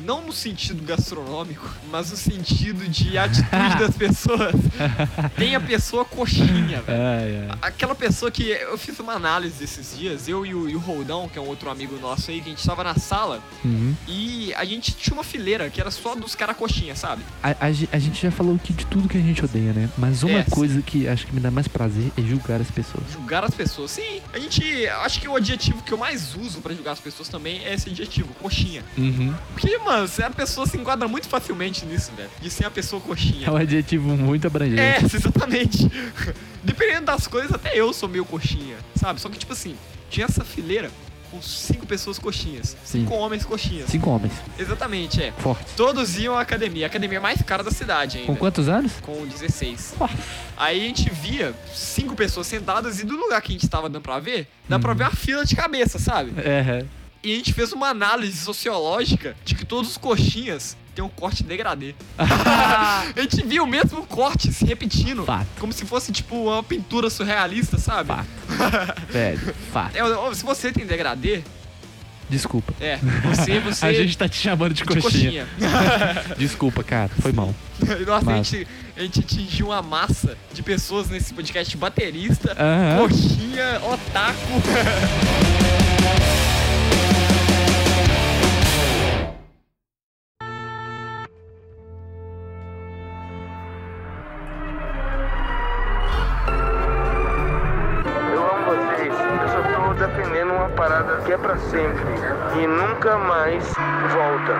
Não 0.05 0.23
no 0.27 0.33
sentido 0.33 0.83
gastronômico, 0.85 1.69
mas 1.91 2.11
no 2.11 2.17
sentido 2.17 2.89
de 2.89 3.17
atitude 3.19 3.77
das 3.79 3.97
pessoas. 3.97 4.55
Tem 5.37 5.55
a 5.55 5.61
pessoa 5.61 6.05
coxinha, 6.05 6.81
velho. 6.83 6.99
Ai, 7.03 7.49
ai. 7.51 7.59
Aquela 7.63 7.95
pessoa 7.95 8.31
que 8.31 8.43
eu 8.45 8.77
fiz 8.79 8.99
uma 8.99 9.13
análise 9.15 9.63
esses 9.63 9.97
dias, 9.97 10.29
eu 10.29 10.45
e 10.47 10.55
o, 10.55 10.69
e 10.69 10.77
o 10.77 10.79
Roldão, 10.79 11.29
que 11.29 11.39
é 11.39 11.43
um 11.43 11.47
outro 11.47 11.71
amigo 11.71 11.99
nosso 11.99 12.31
aí, 12.31 12.41
que 12.41 12.49
a 12.49 12.53
gente 12.55 12.65
tava 12.67 12.85
na 12.85 12.95
sala 12.95 13.43
Uhum. 13.65 13.95
e 14.07 14.53
a 14.55 14.65
gente 14.65 14.93
tinha 14.93 15.15
uma 15.15 15.25
fileira 15.25 15.69
que 15.71 15.81
era 15.81 15.91
só 15.91 16.15
dos 16.15 16.35
cara 16.35 16.55
coxinha, 16.55 16.95
sabe? 16.95 17.23
A, 17.43 17.51
a 17.51 17.67
a 17.69 17.99
gente 17.99 18.21
já 18.23 18.31
falou 18.31 18.55
aqui 18.57 18.73
de 18.73 18.87
tudo 18.87 19.09
que 19.09 19.17
a 19.17 19.21
gente 19.21 19.45
odeia, 19.45 19.73
né? 19.73 19.89
Mas 19.99 20.23
uma 20.23 20.39
É, 20.39 20.45
sim. 20.45 20.51
coisa 20.51 20.81
que 20.83 21.07
acho 21.09 21.27
que 21.27 21.35
me 21.35 21.41
dá 21.41 21.51
mais 21.51 21.67
prazer 21.69 22.11
é 22.17 22.23
julgar 22.23 22.61
as 22.61 22.71
pessoas. 22.71 23.05
Julgar 23.13 23.45
as 23.45 23.55
pessoas. 23.55 23.91
Sim, 23.91 24.21
a 24.33 24.39
gente. 24.39 24.87
Acho 24.89 25.21
que 25.21 25.29
o 25.29 25.37
adjetivo 25.37 25.83
que 25.83 25.93
eu 25.93 25.99
mais 25.99 26.35
uso 26.35 26.61
pra 26.61 26.75
julgar 26.75 26.93
as 26.93 27.01
pessoas 27.01 27.29
também 27.29 27.65
é 27.65 27.75
esse 27.75 27.89
adjetivo, 27.91 28.29
coxinha. 28.35 28.83
Uhum. 28.97 29.35
Porque, 29.53 29.79
mano, 29.89 30.07
você- 30.09 30.23
a 30.23 30.31
pessoa 30.31 30.67
se 30.67 30.77
enquadra 30.77 31.09
muito 31.09 31.29
facilmente 31.29 31.85
nisso, 31.87 32.13
velho. 32.17 32.31
De 32.41 32.51
ser 32.51 32.65
a 32.67 32.71
pessoa 32.71 33.01
coxinha. 33.01 33.47
É 33.47 33.51
um 33.51 33.57
adjetivo 33.57 34.09
muito 34.17 34.47
abrangente. 34.47 34.81
É, 34.81 34.99
exatamente. 35.03 35.91
Dependendo 36.63 37.07
das 37.07 37.27
coisas, 37.27 37.53
até 37.53 37.75
eu 37.79 37.93
sou 37.93 38.09
meio 38.09 38.25
coxinha, 38.25 38.77
sabe? 38.95 39.21
Só 39.21 39.29
que, 39.29 39.39
tipo 39.39 39.53
assim, 39.53 39.77
tinha 40.11 40.27
essa 40.27 40.45
fileira 40.45 40.91
com 41.31 41.43
cinco 41.43 41.87
pessoas 41.87 42.19
coxinhas. 42.19 42.77
Sim. 42.85 43.01
Cinco 43.01 43.15
homens 43.15 43.45
coxinhas. 43.45 43.89
Cinco 43.91 44.09
homens. 44.11 44.33
Exatamente, 44.59 45.23
é. 45.23 45.33
Forte. 45.33 45.67
Todos 45.77 46.19
iam 46.19 46.35
à 46.37 46.41
academia. 46.41 46.87
A 46.87 46.89
academia 46.89 47.21
mais 47.21 47.43
cara 47.43 47.63
da 47.63 47.71
cidade 47.71 48.17
ainda. 48.19 48.27
Com 48.27 48.37
quantos 48.37 48.67
anos? 48.69 48.93
Com 49.03 49.27
16. 49.27 49.95
Forte. 49.99 50.17
Aí 50.57 50.81
a 50.83 50.85
gente 50.87 51.11
via 51.11 51.55
cinco 51.75 52.15
pessoas 52.15 52.47
sentadas 52.47 52.99
e 53.01 53.05
do 53.05 53.15
lugar 53.17 53.41
que 53.43 53.53
a 53.53 53.55
gente 53.55 53.69
tava 53.69 53.89
dando 53.91 54.03
pra 54.03 54.19
ver, 54.19 54.49
dá 54.69 54.77
Uhum. 54.77 54.83
pra 54.83 54.95
ver 54.95 55.05
a 55.05 55.11
fila 55.11 55.45
de 55.45 55.55
cabeça, 55.55 55.99
sabe? 55.99 56.33
É. 56.39 56.85
E 57.23 57.33
a 57.33 57.37
gente 57.37 57.53
fez 57.53 57.73
uma 57.73 57.89
análise 57.89 58.39
sociológica 58.39 59.37
de 59.45 59.55
que 59.55 59.65
todos 59.65 59.91
os 59.91 59.97
coxinhas 59.97 60.77
têm 60.95 61.05
um 61.05 61.09
corte 61.09 61.43
degradê. 61.43 61.95
a 62.19 63.21
gente 63.21 63.43
viu 63.45 63.65
o 63.65 63.67
mesmo 63.67 64.07
corte 64.07 64.53
se 64.53 64.65
repetindo. 64.65 65.25
Fato. 65.25 65.47
Como 65.59 65.73
se 65.73 65.85
fosse, 65.85 66.13
tipo, 66.13 66.37
uma 66.37 66.63
pintura 66.63 67.11
surrealista, 67.11 67.77
sabe? 67.77 68.09
Fato. 68.09 68.29
Velho, 69.11 69.55
fato. 69.73 69.97
É, 69.97 70.35
se 70.35 70.45
você 70.45 70.71
tem 70.71 70.87
degradê, 70.87 71.43
Desculpa. 72.31 72.73
é, 72.81 72.99
você, 73.25 73.59
você... 73.61 73.87
A 73.87 73.93
gente 73.93 74.17
tá 74.17 74.29
te 74.29 74.37
chamando 74.37 74.75
de, 74.75 74.85
de 74.85 75.01
coxinha. 75.01 75.49
Desculpa, 76.37 76.85
cara. 76.85 77.11
Foi 77.21 77.33
mal. 77.33 77.53
Nossa, 78.07 78.31
a 78.31 78.37
Mas- 78.37 78.47
gente, 78.47 78.69
a 78.97 79.01
gente 79.01 79.21
atingiu 79.21 79.67
uma 79.67 79.83
massa 79.83 80.37
de 80.55 80.63
pessoas 80.63 81.09
nesse 81.09 81.35
podcast 81.35 81.77
baterista, 81.77 82.53
Aham. 82.53 83.09
coxinha, 83.09 83.81
otaku. 83.83 84.63
que 101.29 101.35
é 101.35 101.37
para 101.37 101.59
sempre 101.59 102.15
e 102.59 102.67
nunca 102.67 103.19
mais 103.19 103.63
volta. 104.15 104.55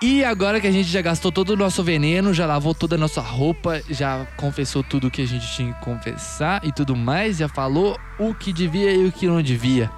E 0.00 0.24
agora 0.24 0.60
que 0.60 0.68
a 0.68 0.70
gente 0.70 0.88
já 0.88 1.02
gastou 1.02 1.32
todo 1.32 1.50
o 1.50 1.56
nosso 1.56 1.82
veneno, 1.82 2.32
já 2.32 2.46
lavou 2.46 2.72
toda 2.72 2.94
a 2.94 2.98
nossa 2.98 3.20
roupa, 3.20 3.82
já 3.90 4.24
confessou 4.36 4.84
tudo 4.84 5.08
o 5.08 5.10
que 5.10 5.22
a 5.22 5.26
gente 5.26 5.52
tinha 5.56 5.74
que 5.74 5.84
confessar 5.84 6.64
e 6.64 6.70
tudo 6.70 6.94
mais, 6.94 7.38
já 7.38 7.48
falou 7.48 7.98
o 8.20 8.32
que 8.32 8.52
devia 8.52 8.92
e 8.92 9.04
o 9.04 9.10
que 9.10 9.26
não 9.26 9.42
devia. 9.42 9.90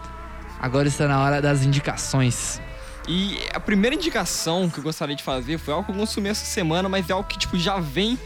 Agora 0.59 0.89
está 0.89 1.07
na 1.07 1.23
hora 1.23 1.43
das 1.43 1.63
indicações. 1.63 2.59
E 3.07 3.39
a 3.53 3.61
primeira 3.61 3.95
indicação 3.95 4.71
que 4.71 4.79
eu 4.79 4.85
gostaria 4.85 5.15
de 5.15 5.23
fazer 5.23 5.59
foi 5.59 5.75
algo 5.75 5.85
que 5.85 5.93
eu 5.93 5.97
consumi 5.97 6.31
essa 6.31 6.47
semana, 6.47 6.89
mas 6.89 7.11
é 7.11 7.13
algo 7.13 7.29
que 7.29 7.39
tipo 7.39 7.59
já 7.59 7.79
vem 7.79 8.19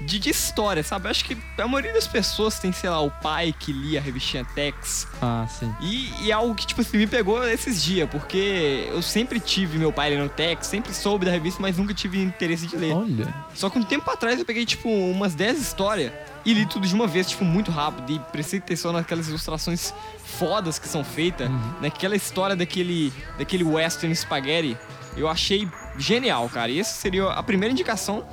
de, 0.00 0.18
de 0.18 0.30
história, 0.30 0.82
sabe? 0.82 1.06
Eu 1.06 1.10
acho 1.10 1.24
que 1.24 1.36
a 1.58 1.68
maioria 1.68 1.92
das 1.92 2.06
pessoas 2.06 2.58
tem, 2.58 2.72
sei 2.72 2.90
lá, 2.90 3.00
o 3.00 3.10
pai 3.10 3.54
que 3.58 3.72
lia 3.72 4.00
a 4.00 4.02
revistinha 4.02 4.44
Tex. 4.44 5.06
Ah, 5.20 5.46
sim. 5.48 5.72
E, 5.80 6.12
e 6.22 6.30
é 6.30 6.34
algo 6.34 6.54
que, 6.54 6.66
tipo 6.66 6.80
assim, 6.80 6.98
me 6.98 7.06
pegou 7.06 7.46
esses 7.48 7.82
dias, 7.82 8.08
porque 8.10 8.88
eu 8.90 9.00
sempre 9.02 9.40
tive 9.40 9.78
meu 9.78 9.92
pai 9.92 10.10
lendo 10.10 10.28
Tex, 10.28 10.66
sempre 10.66 10.92
soube 10.92 11.24
da 11.24 11.32
revista, 11.32 11.60
mas 11.60 11.76
nunca 11.76 11.94
tive 11.94 12.20
interesse 12.22 12.66
de 12.66 12.76
ler. 12.76 12.92
Olha. 12.92 13.34
Só 13.54 13.70
que 13.70 13.78
um 13.78 13.84
tempo 13.84 14.10
atrás 14.10 14.38
eu 14.38 14.44
peguei, 14.44 14.66
tipo, 14.66 14.88
umas 14.88 15.34
10 15.34 15.60
histórias 15.60 16.12
e 16.44 16.52
li 16.52 16.66
tudo 16.66 16.86
de 16.86 16.94
uma 16.94 17.06
vez, 17.06 17.28
tipo, 17.28 17.44
muito 17.44 17.70
rápido. 17.70 18.12
E 18.12 18.18
prestei 18.30 18.58
atenção 18.58 18.92
naquelas 18.92 19.28
ilustrações 19.28 19.94
fodas 20.38 20.78
que 20.78 20.88
são 20.88 21.04
feitas, 21.04 21.48
naquela 21.80 22.16
história 22.16 22.54
daquele, 22.54 23.12
daquele 23.38 23.64
western 23.64 24.14
spaghetti. 24.14 24.76
Eu 25.16 25.28
achei 25.28 25.68
genial, 25.96 26.48
cara. 26.48 26.70
E 26.70 26.80
essa 26.80 26.92
seria 26.94 27.28
a 27.28 27.42
primeira 27.42 27.72
indicação. 27.72 28.26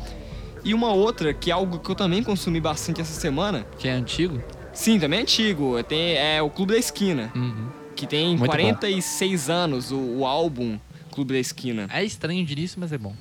E 0.63 0.73
uma 0.73 0.91
outra, 0.93 1.33
que 1.33 1.49
é 1.49 1.53
algo 1.53 1.79
que 1.79 1.89
eu 1.89 1.95
também 1.95 2.23
consumi 2.23 2.59
bastante 2.59 3.01
essa 3.01 3.19
semana. 3.19 3.65
Que 3.79 3.87
é 3.87 3.91
antigo? 3.91 4.41
Sim, 4.73 4.99
também 4.99 5.19
é 5.19 5.21
antigo. 5.23 5.81
Tem, 5.83 6.15
é 6.15 6.41
o 6.41 6.49
Clube 6.49 6.73
da 6.73 6.79
Esquina. 6.79 7.31
Uhum. 7.35 7.69
Que 7.95 8.07
tem 8.07 8.29
Muito 8.29 8.41
bom. 8.41 8.47
46 8.47 9.49
anos, 9.49 9.91
o, 9.91 9.97
o 9.97 10.25
álbum 10.25 10.79
Clube 11.11 11.33
da 11.33 11.39
Esquina. 11.39 11.87
É 11.91 12.03
estranho 12.03 12.45
de 12.45 12.53
início, 12.53 12.79
mas 12.79 12.91
é 12.93 12.97
bom. 12.97 13.15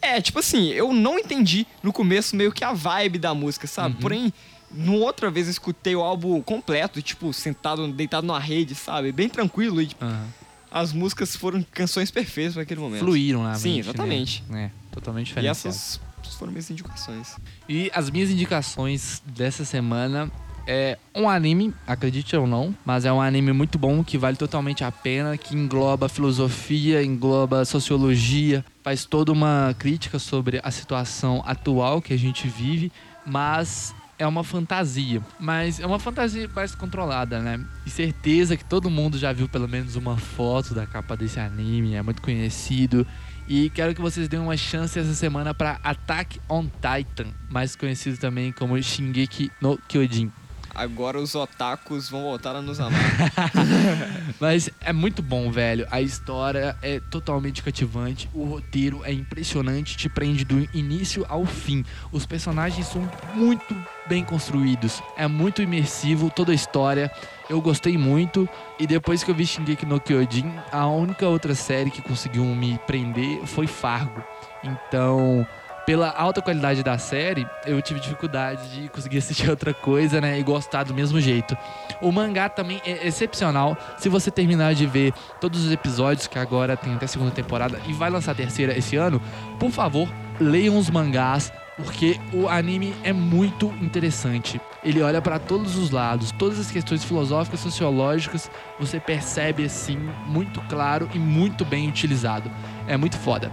É, 0.00 0.20
tipo 0.20 0.38
assim, 0.38 0.68
eu 0.68 0.92
não 0.92 1.18
entendi 1.18 1.66
no 1.82 1.92
começo 1.92 2.36
meio 2.36 2.52
que 2.52 2.62
a 2.62 2.72
vibe 2.72 3.18
da 3.18 3.34
música, 3.34 3.66
sabe? 3.66 3.94
Uhum. 3.96 4.00
Porém, 4.00 4.32
no 4.70 4.94
outra 5.00 5.30
vez 5.30 5.46
eu 5.46 5.50
escutei 5.52 5.96
o 5.96 6.00
álbum 6.02 6.40
completo, 6.42 7.00
tipo, 7.02 7.32
sentado, 7.32 7.86
deitado 7.92 8.26
numa 8.26 8.38
rede, 8.38 8.74
sabe? 8.74 9.10
Bem 9.10 9.28
tranquilo. 9.28 9.80
E 9.82 9.86
tipo, 9.86 10.04
Aham. 10.04 10.26
as 10.70 10.92
músicas 10.92 11.34
foram 11.34 11.64
canções 11.72 12.10
perfeitas 12.10 12.56
naquele 12.56 12.80
momento. 12.80 13.00
Fluíram 13.00 13.42
na 13.42 13.54
Sim, 13.54 13.76
mente, 13.76 13.80
exatamente. 13.80 14.44
Né? 14.48 14.70
É, 14.72 14.94
totalmente 14.94 15.32
E 15.32 15.40
diferente. 15.40 16.00
Essas 16.22 16.34
foram 16.34 16.52
minhas 16.52 16.70
indicações. 16.70 17.36
E 17.68 17.90
as 17.94 18.10
minhas 18.10 18.30
indicações 18.30 19.22
dessa 19.26 19.64
semana 19.64 20.30
é 20.66 20.98
um 21.14 21.28
anime, 21.30 21.74
acredite 21.86 22.36
ou 22.36 22.46
não, 22.46 22.74
mas 22.84 23.06
é 23.06 23.12
um 23.12 23.22
anime 23.22 23.52
muito 23.54 23.78
bom 23.78 24.04
que 24.04 24.18
vale 24.18 24.36
totalmente 24.36 24.84
a 24.84 24.92
pena, 24.92 25.38
que 25.38 25.56
engloba 25.56 26.10
filosofia, 26.10 27.02
engloba 27.02 27.64
sociologia, 27.64 28.62
faz 28.82 29.06
toda 29.06 29.32
uma 29.32 29.74
crítica 29.78 30.18
sobre 30.18 30.60
a 30.62 30.70
situação 30.70 31.42
atual 31.46 32.02
que 32.02 32.12
a 32.12 32.18
gente 32.18 32.46
vive, 32.46 32.92
mas 33.24 33.94
é 34.18 34.26
uma 34.26 34.44
fantasia, 34.44 35.22
mas 35.40 35.80
é 35.80 35.86
uma 35.86 35.98
fantasia 35.98 36.50
mais 36.54 36.74
controlada, 36.74 37.40
né? 37.40 37.64
E 37.86 37.90
certeza 37.90 38.56
que 38.56 38.64
todo 38.64 38.90
mundo 38.90 39.16
já 39.16 39.32
viu 39.32 39.48
pelo 39.48 39.68
menos 39.68 39.96
uma 39.96 40.18
foto 40.18 40.74
da 40.74 40.86
capa 40.86 41.16
desse 41.16 41.40
anime, 41.40 41.94
é 41.94 42.02
muito 42.02 42.20
conhecido. 42.20 43.06
E 43.48 43.70
quero 43.70 43.94
que 43.94 44.00
vocês 44.00 44.28
deem 44.28 44.42
uma 44.42 44.58
chance 44.58 44.98
essa 44.98 45.14
semana 45.14 45.54
para 45.54 45.80
Attack 45.82 46.38
on 46.50 46.66
Titan, 46.66 47.28
mais 47.48 47.74
conhecido 47.74 48.18
também 48.18 48.52
como 48.52 48.80
Shingeki 48.80 49.50
no 49.58 49.78
Kyojin. 49.88 50.30
Agora 50.74 51.18
os 51.18 51.34
otakus 51.34 52.08
vão 52.08 52.22
voltar 52.22 52.54
a 52.54 52.62
nos 52.62 52.78
amar. 52.78 53.00
Mas 54.38 54.70
é 54.80 54.92
muito 54.92 55.22
bom, 55.22 55.50
velho. 55.50 55.88
A 55.90 56.00
história 56.00 56.76
é 56.82 57.00
totalmente 57.00 57.62
cativante. 57.62 58.28
O 58.32 58.44
roteiro 58.44 59.02
é 59.02 59.12
impressionante, 59.12 59.96
te 59.96 60.08
prende 60.08 60.44
do 60.44 60.68
início 60.76 61.24
ao 61.28 61.46
fim. 61.46 61.84
Os 62.12 62.26
personagens 62.26 62.86
são 62.86 63.10
muito 63.34 63.74
bem 64.06 64.22
construídos. 64.22 65.02
É 65.16 65.26
muito 65.26 65.62
imersivo 65.62 66.30
toda 66.30 66.52
a 66.52 66.54
história. 66.54 67.10
Eu 67.48 67.60
gostei 67.60 67.96
muito. 67.96 68.48
E 68.78 68.86
depois 68.86 69.24
que 69.24 69.30
eu 69.30 69.34
vi 69.34 69.46
Shingeki 69.46 69.86
no 69.86 70.00
Kyojin, 70.00 70.52
a 70.70 70.86
única 70.86 71.26
outra 71.26 71.54
série 71.54 71.90
que 71.90 72.02
conseguiu 72.02 72.44
me 72.44 72.78
prender 72.86 73.46
foi 73.46 73.66
Fargo. 73.66 74.22
Então, 74.62 75.46
pela 75.88 76.10
alta 76.10 76.42
qualidade 76.42 76.82
da 76.82 76.98
série, 76.98 77.48
eu 77.64 77.80
tive 77.80 77.98
dificuldade 77.98 78.68
de 78.68 78.88
conseguir 78.90 79.16
assistir 79.16 79.48
outra 79.50 79.72
coisa, 79.72 80.20
né? 80.20 80.38
E 80.38 80.42
gostar 80.42 80.84
do 80.84 80.92
mesmo 80.92 81.18
jeito. 81.18 81.56
O 82.02 82.12
mangá 82.12 82.46
também 82.50 82.78
é 82.84 83.06
excepcional. 83.06 83.74
Se 83.96 84.10
você 84.10 84.30
terminar 84.30 84.74
de 84.74 84.86
ver 84.86 85.14
todos 85.40 85.64
os 85.64 85.72
episódios, 85.72 86.26
que 86.26 86.38
agora 86.38 86.76
tem 86.76 86.94
até 86.94 87.06
a 87.06 87.08
segunda 87.08 87.30
temporada 87.30 87.80
e 87.86 87.94
vai 87.94 88.10
lançar 88.10 88.32
a 88.32 88.34
terceira 88.34 88.76
esse 88.76 88.96
ano, 88.96 89.18
por 89.58 89.70
favor, 89.70 90.06
leiam 90.38 90.76
os 90.76 90.90
mangás. 90.90 91.50
Porque 91.78 92.18
o 92.32 92.48
anime 92.48 92.92
é 93.04 93.12
muito 93.12 93.72
interessante. 93.80 94.60
Ele 94.82 95.00
olha 95.00 95.22
para 95.22 95.38
todos 95.38 95.76
os 95.76 95.90
lados, 95.90 96.32
todas 96.32 96.58
as 96.58 96.70
questões 96.70 97.04
filosóficas, 97.04 97.60
sociológicas, 97.60 98.50
você 98.78 98.98
percebe 98.98 99.64
assim, 99.64 99.96
muito 100.26 100.60
claro 100.62 101.08
e 101.14 101.18
muito 101.18 101.64
bem 101.64 101.88
utilizado. 101.88 102.50
É 102.88 102.96
muito 102.96 103.16
foda. 103.16 103.52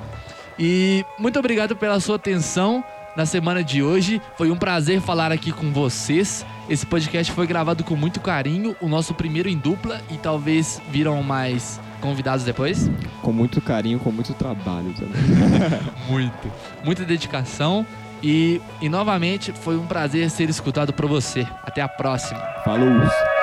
E 0.58 1.06
muito 1.20 1.38
obrigado 1.38 1.76
pela 1.76 2.00
sua 2.00 2.16
atenção 2.16 2.84
na 3.16 3.26
semana 3.26 3.64
de 3.64 3.84
hoje. 3.84 4.22
Foi 4.36 4.50
um 4.50 4.58
prazer 4.58 5.02
falar 5.02 5.32
aqui 5.32 5.52
com 5.52 5.72
vocês. 5.72 6.46
Esse 6.68 6.86
podcast 6.86 7.32
foi 7.32 7.46
gravado 7.46 7.84
com 7.84 7.96
muito 7.96 8.20
carinho, 8.20 8.76
o 8.82 8.88
nosso 8.88 9.14
primeiro 9.14 9.48
em 9.48 9.58
dupla 9.58 10.02
e 10.10 10.18
talvez 10.18 10.82
viram 10.90 11.22
mais 11.22 11.80
convidados 12.02 12.44
depois. 12.44 12.90
Com 13.22 13.32
muito 13.32 13.62
carinho, 13.62 14.00
com 14.00 14.12
muito 14.12 14.34
trabalho 14.34 14.94
também. 14.94 15.16
Muito. 16.10 16.52
Muita 16.84 17.04
dedicação 17.04 17.86
e, 18.22 18.62
e 18.82 18.90
novamente 18.90 19.52
foi 19.52 19.78
um 19.78 19.86
prazer 19.86 20.30
ser 20.30 20.50
escutado 20.50 20.94
por 20.94 21.08
você. 21.08 21.48
Até 21.64 21.82
a 21.82 21.88
próxima. 21.88 22.40
Falou! 22.64 23.35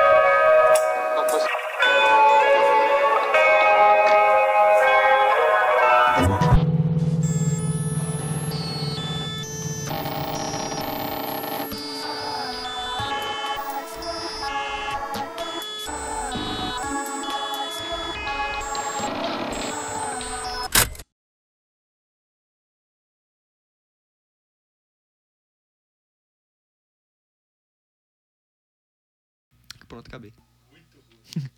Pronto, 29.93 30.09
acabei. 30.09 30.33
Muito 30.71 31.05
ruim. 31.37 31.51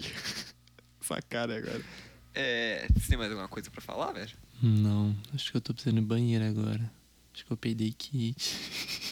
Essa 1.00 1.22
cara 1.22 1.56
agora. 1.56 1.82
É. 2.34 2.86
Você 2.94 3.08
tem 3.08 3.16
mais 3.16 3.30
alguma 3.30 3.48
coisa 3.48 3.70
pra 3.70 3.80
falar, 3.80 4.12
velho? 4.12 4.36
Não, 4.62 5.16
acho 5.32 5.50
que 5.50 5.56
eu 5.56 5.62
tô 5.62 5.72
precisando 5.72 5.98
no 5.98 6.06
banheiro 6.06 6.44
agora. 6.44 6.92
Acho 7.32 7.46
que 7.46 7.50
eu 7.50 7.56
peidei 7.56 7.90
kit. 7.90 8.36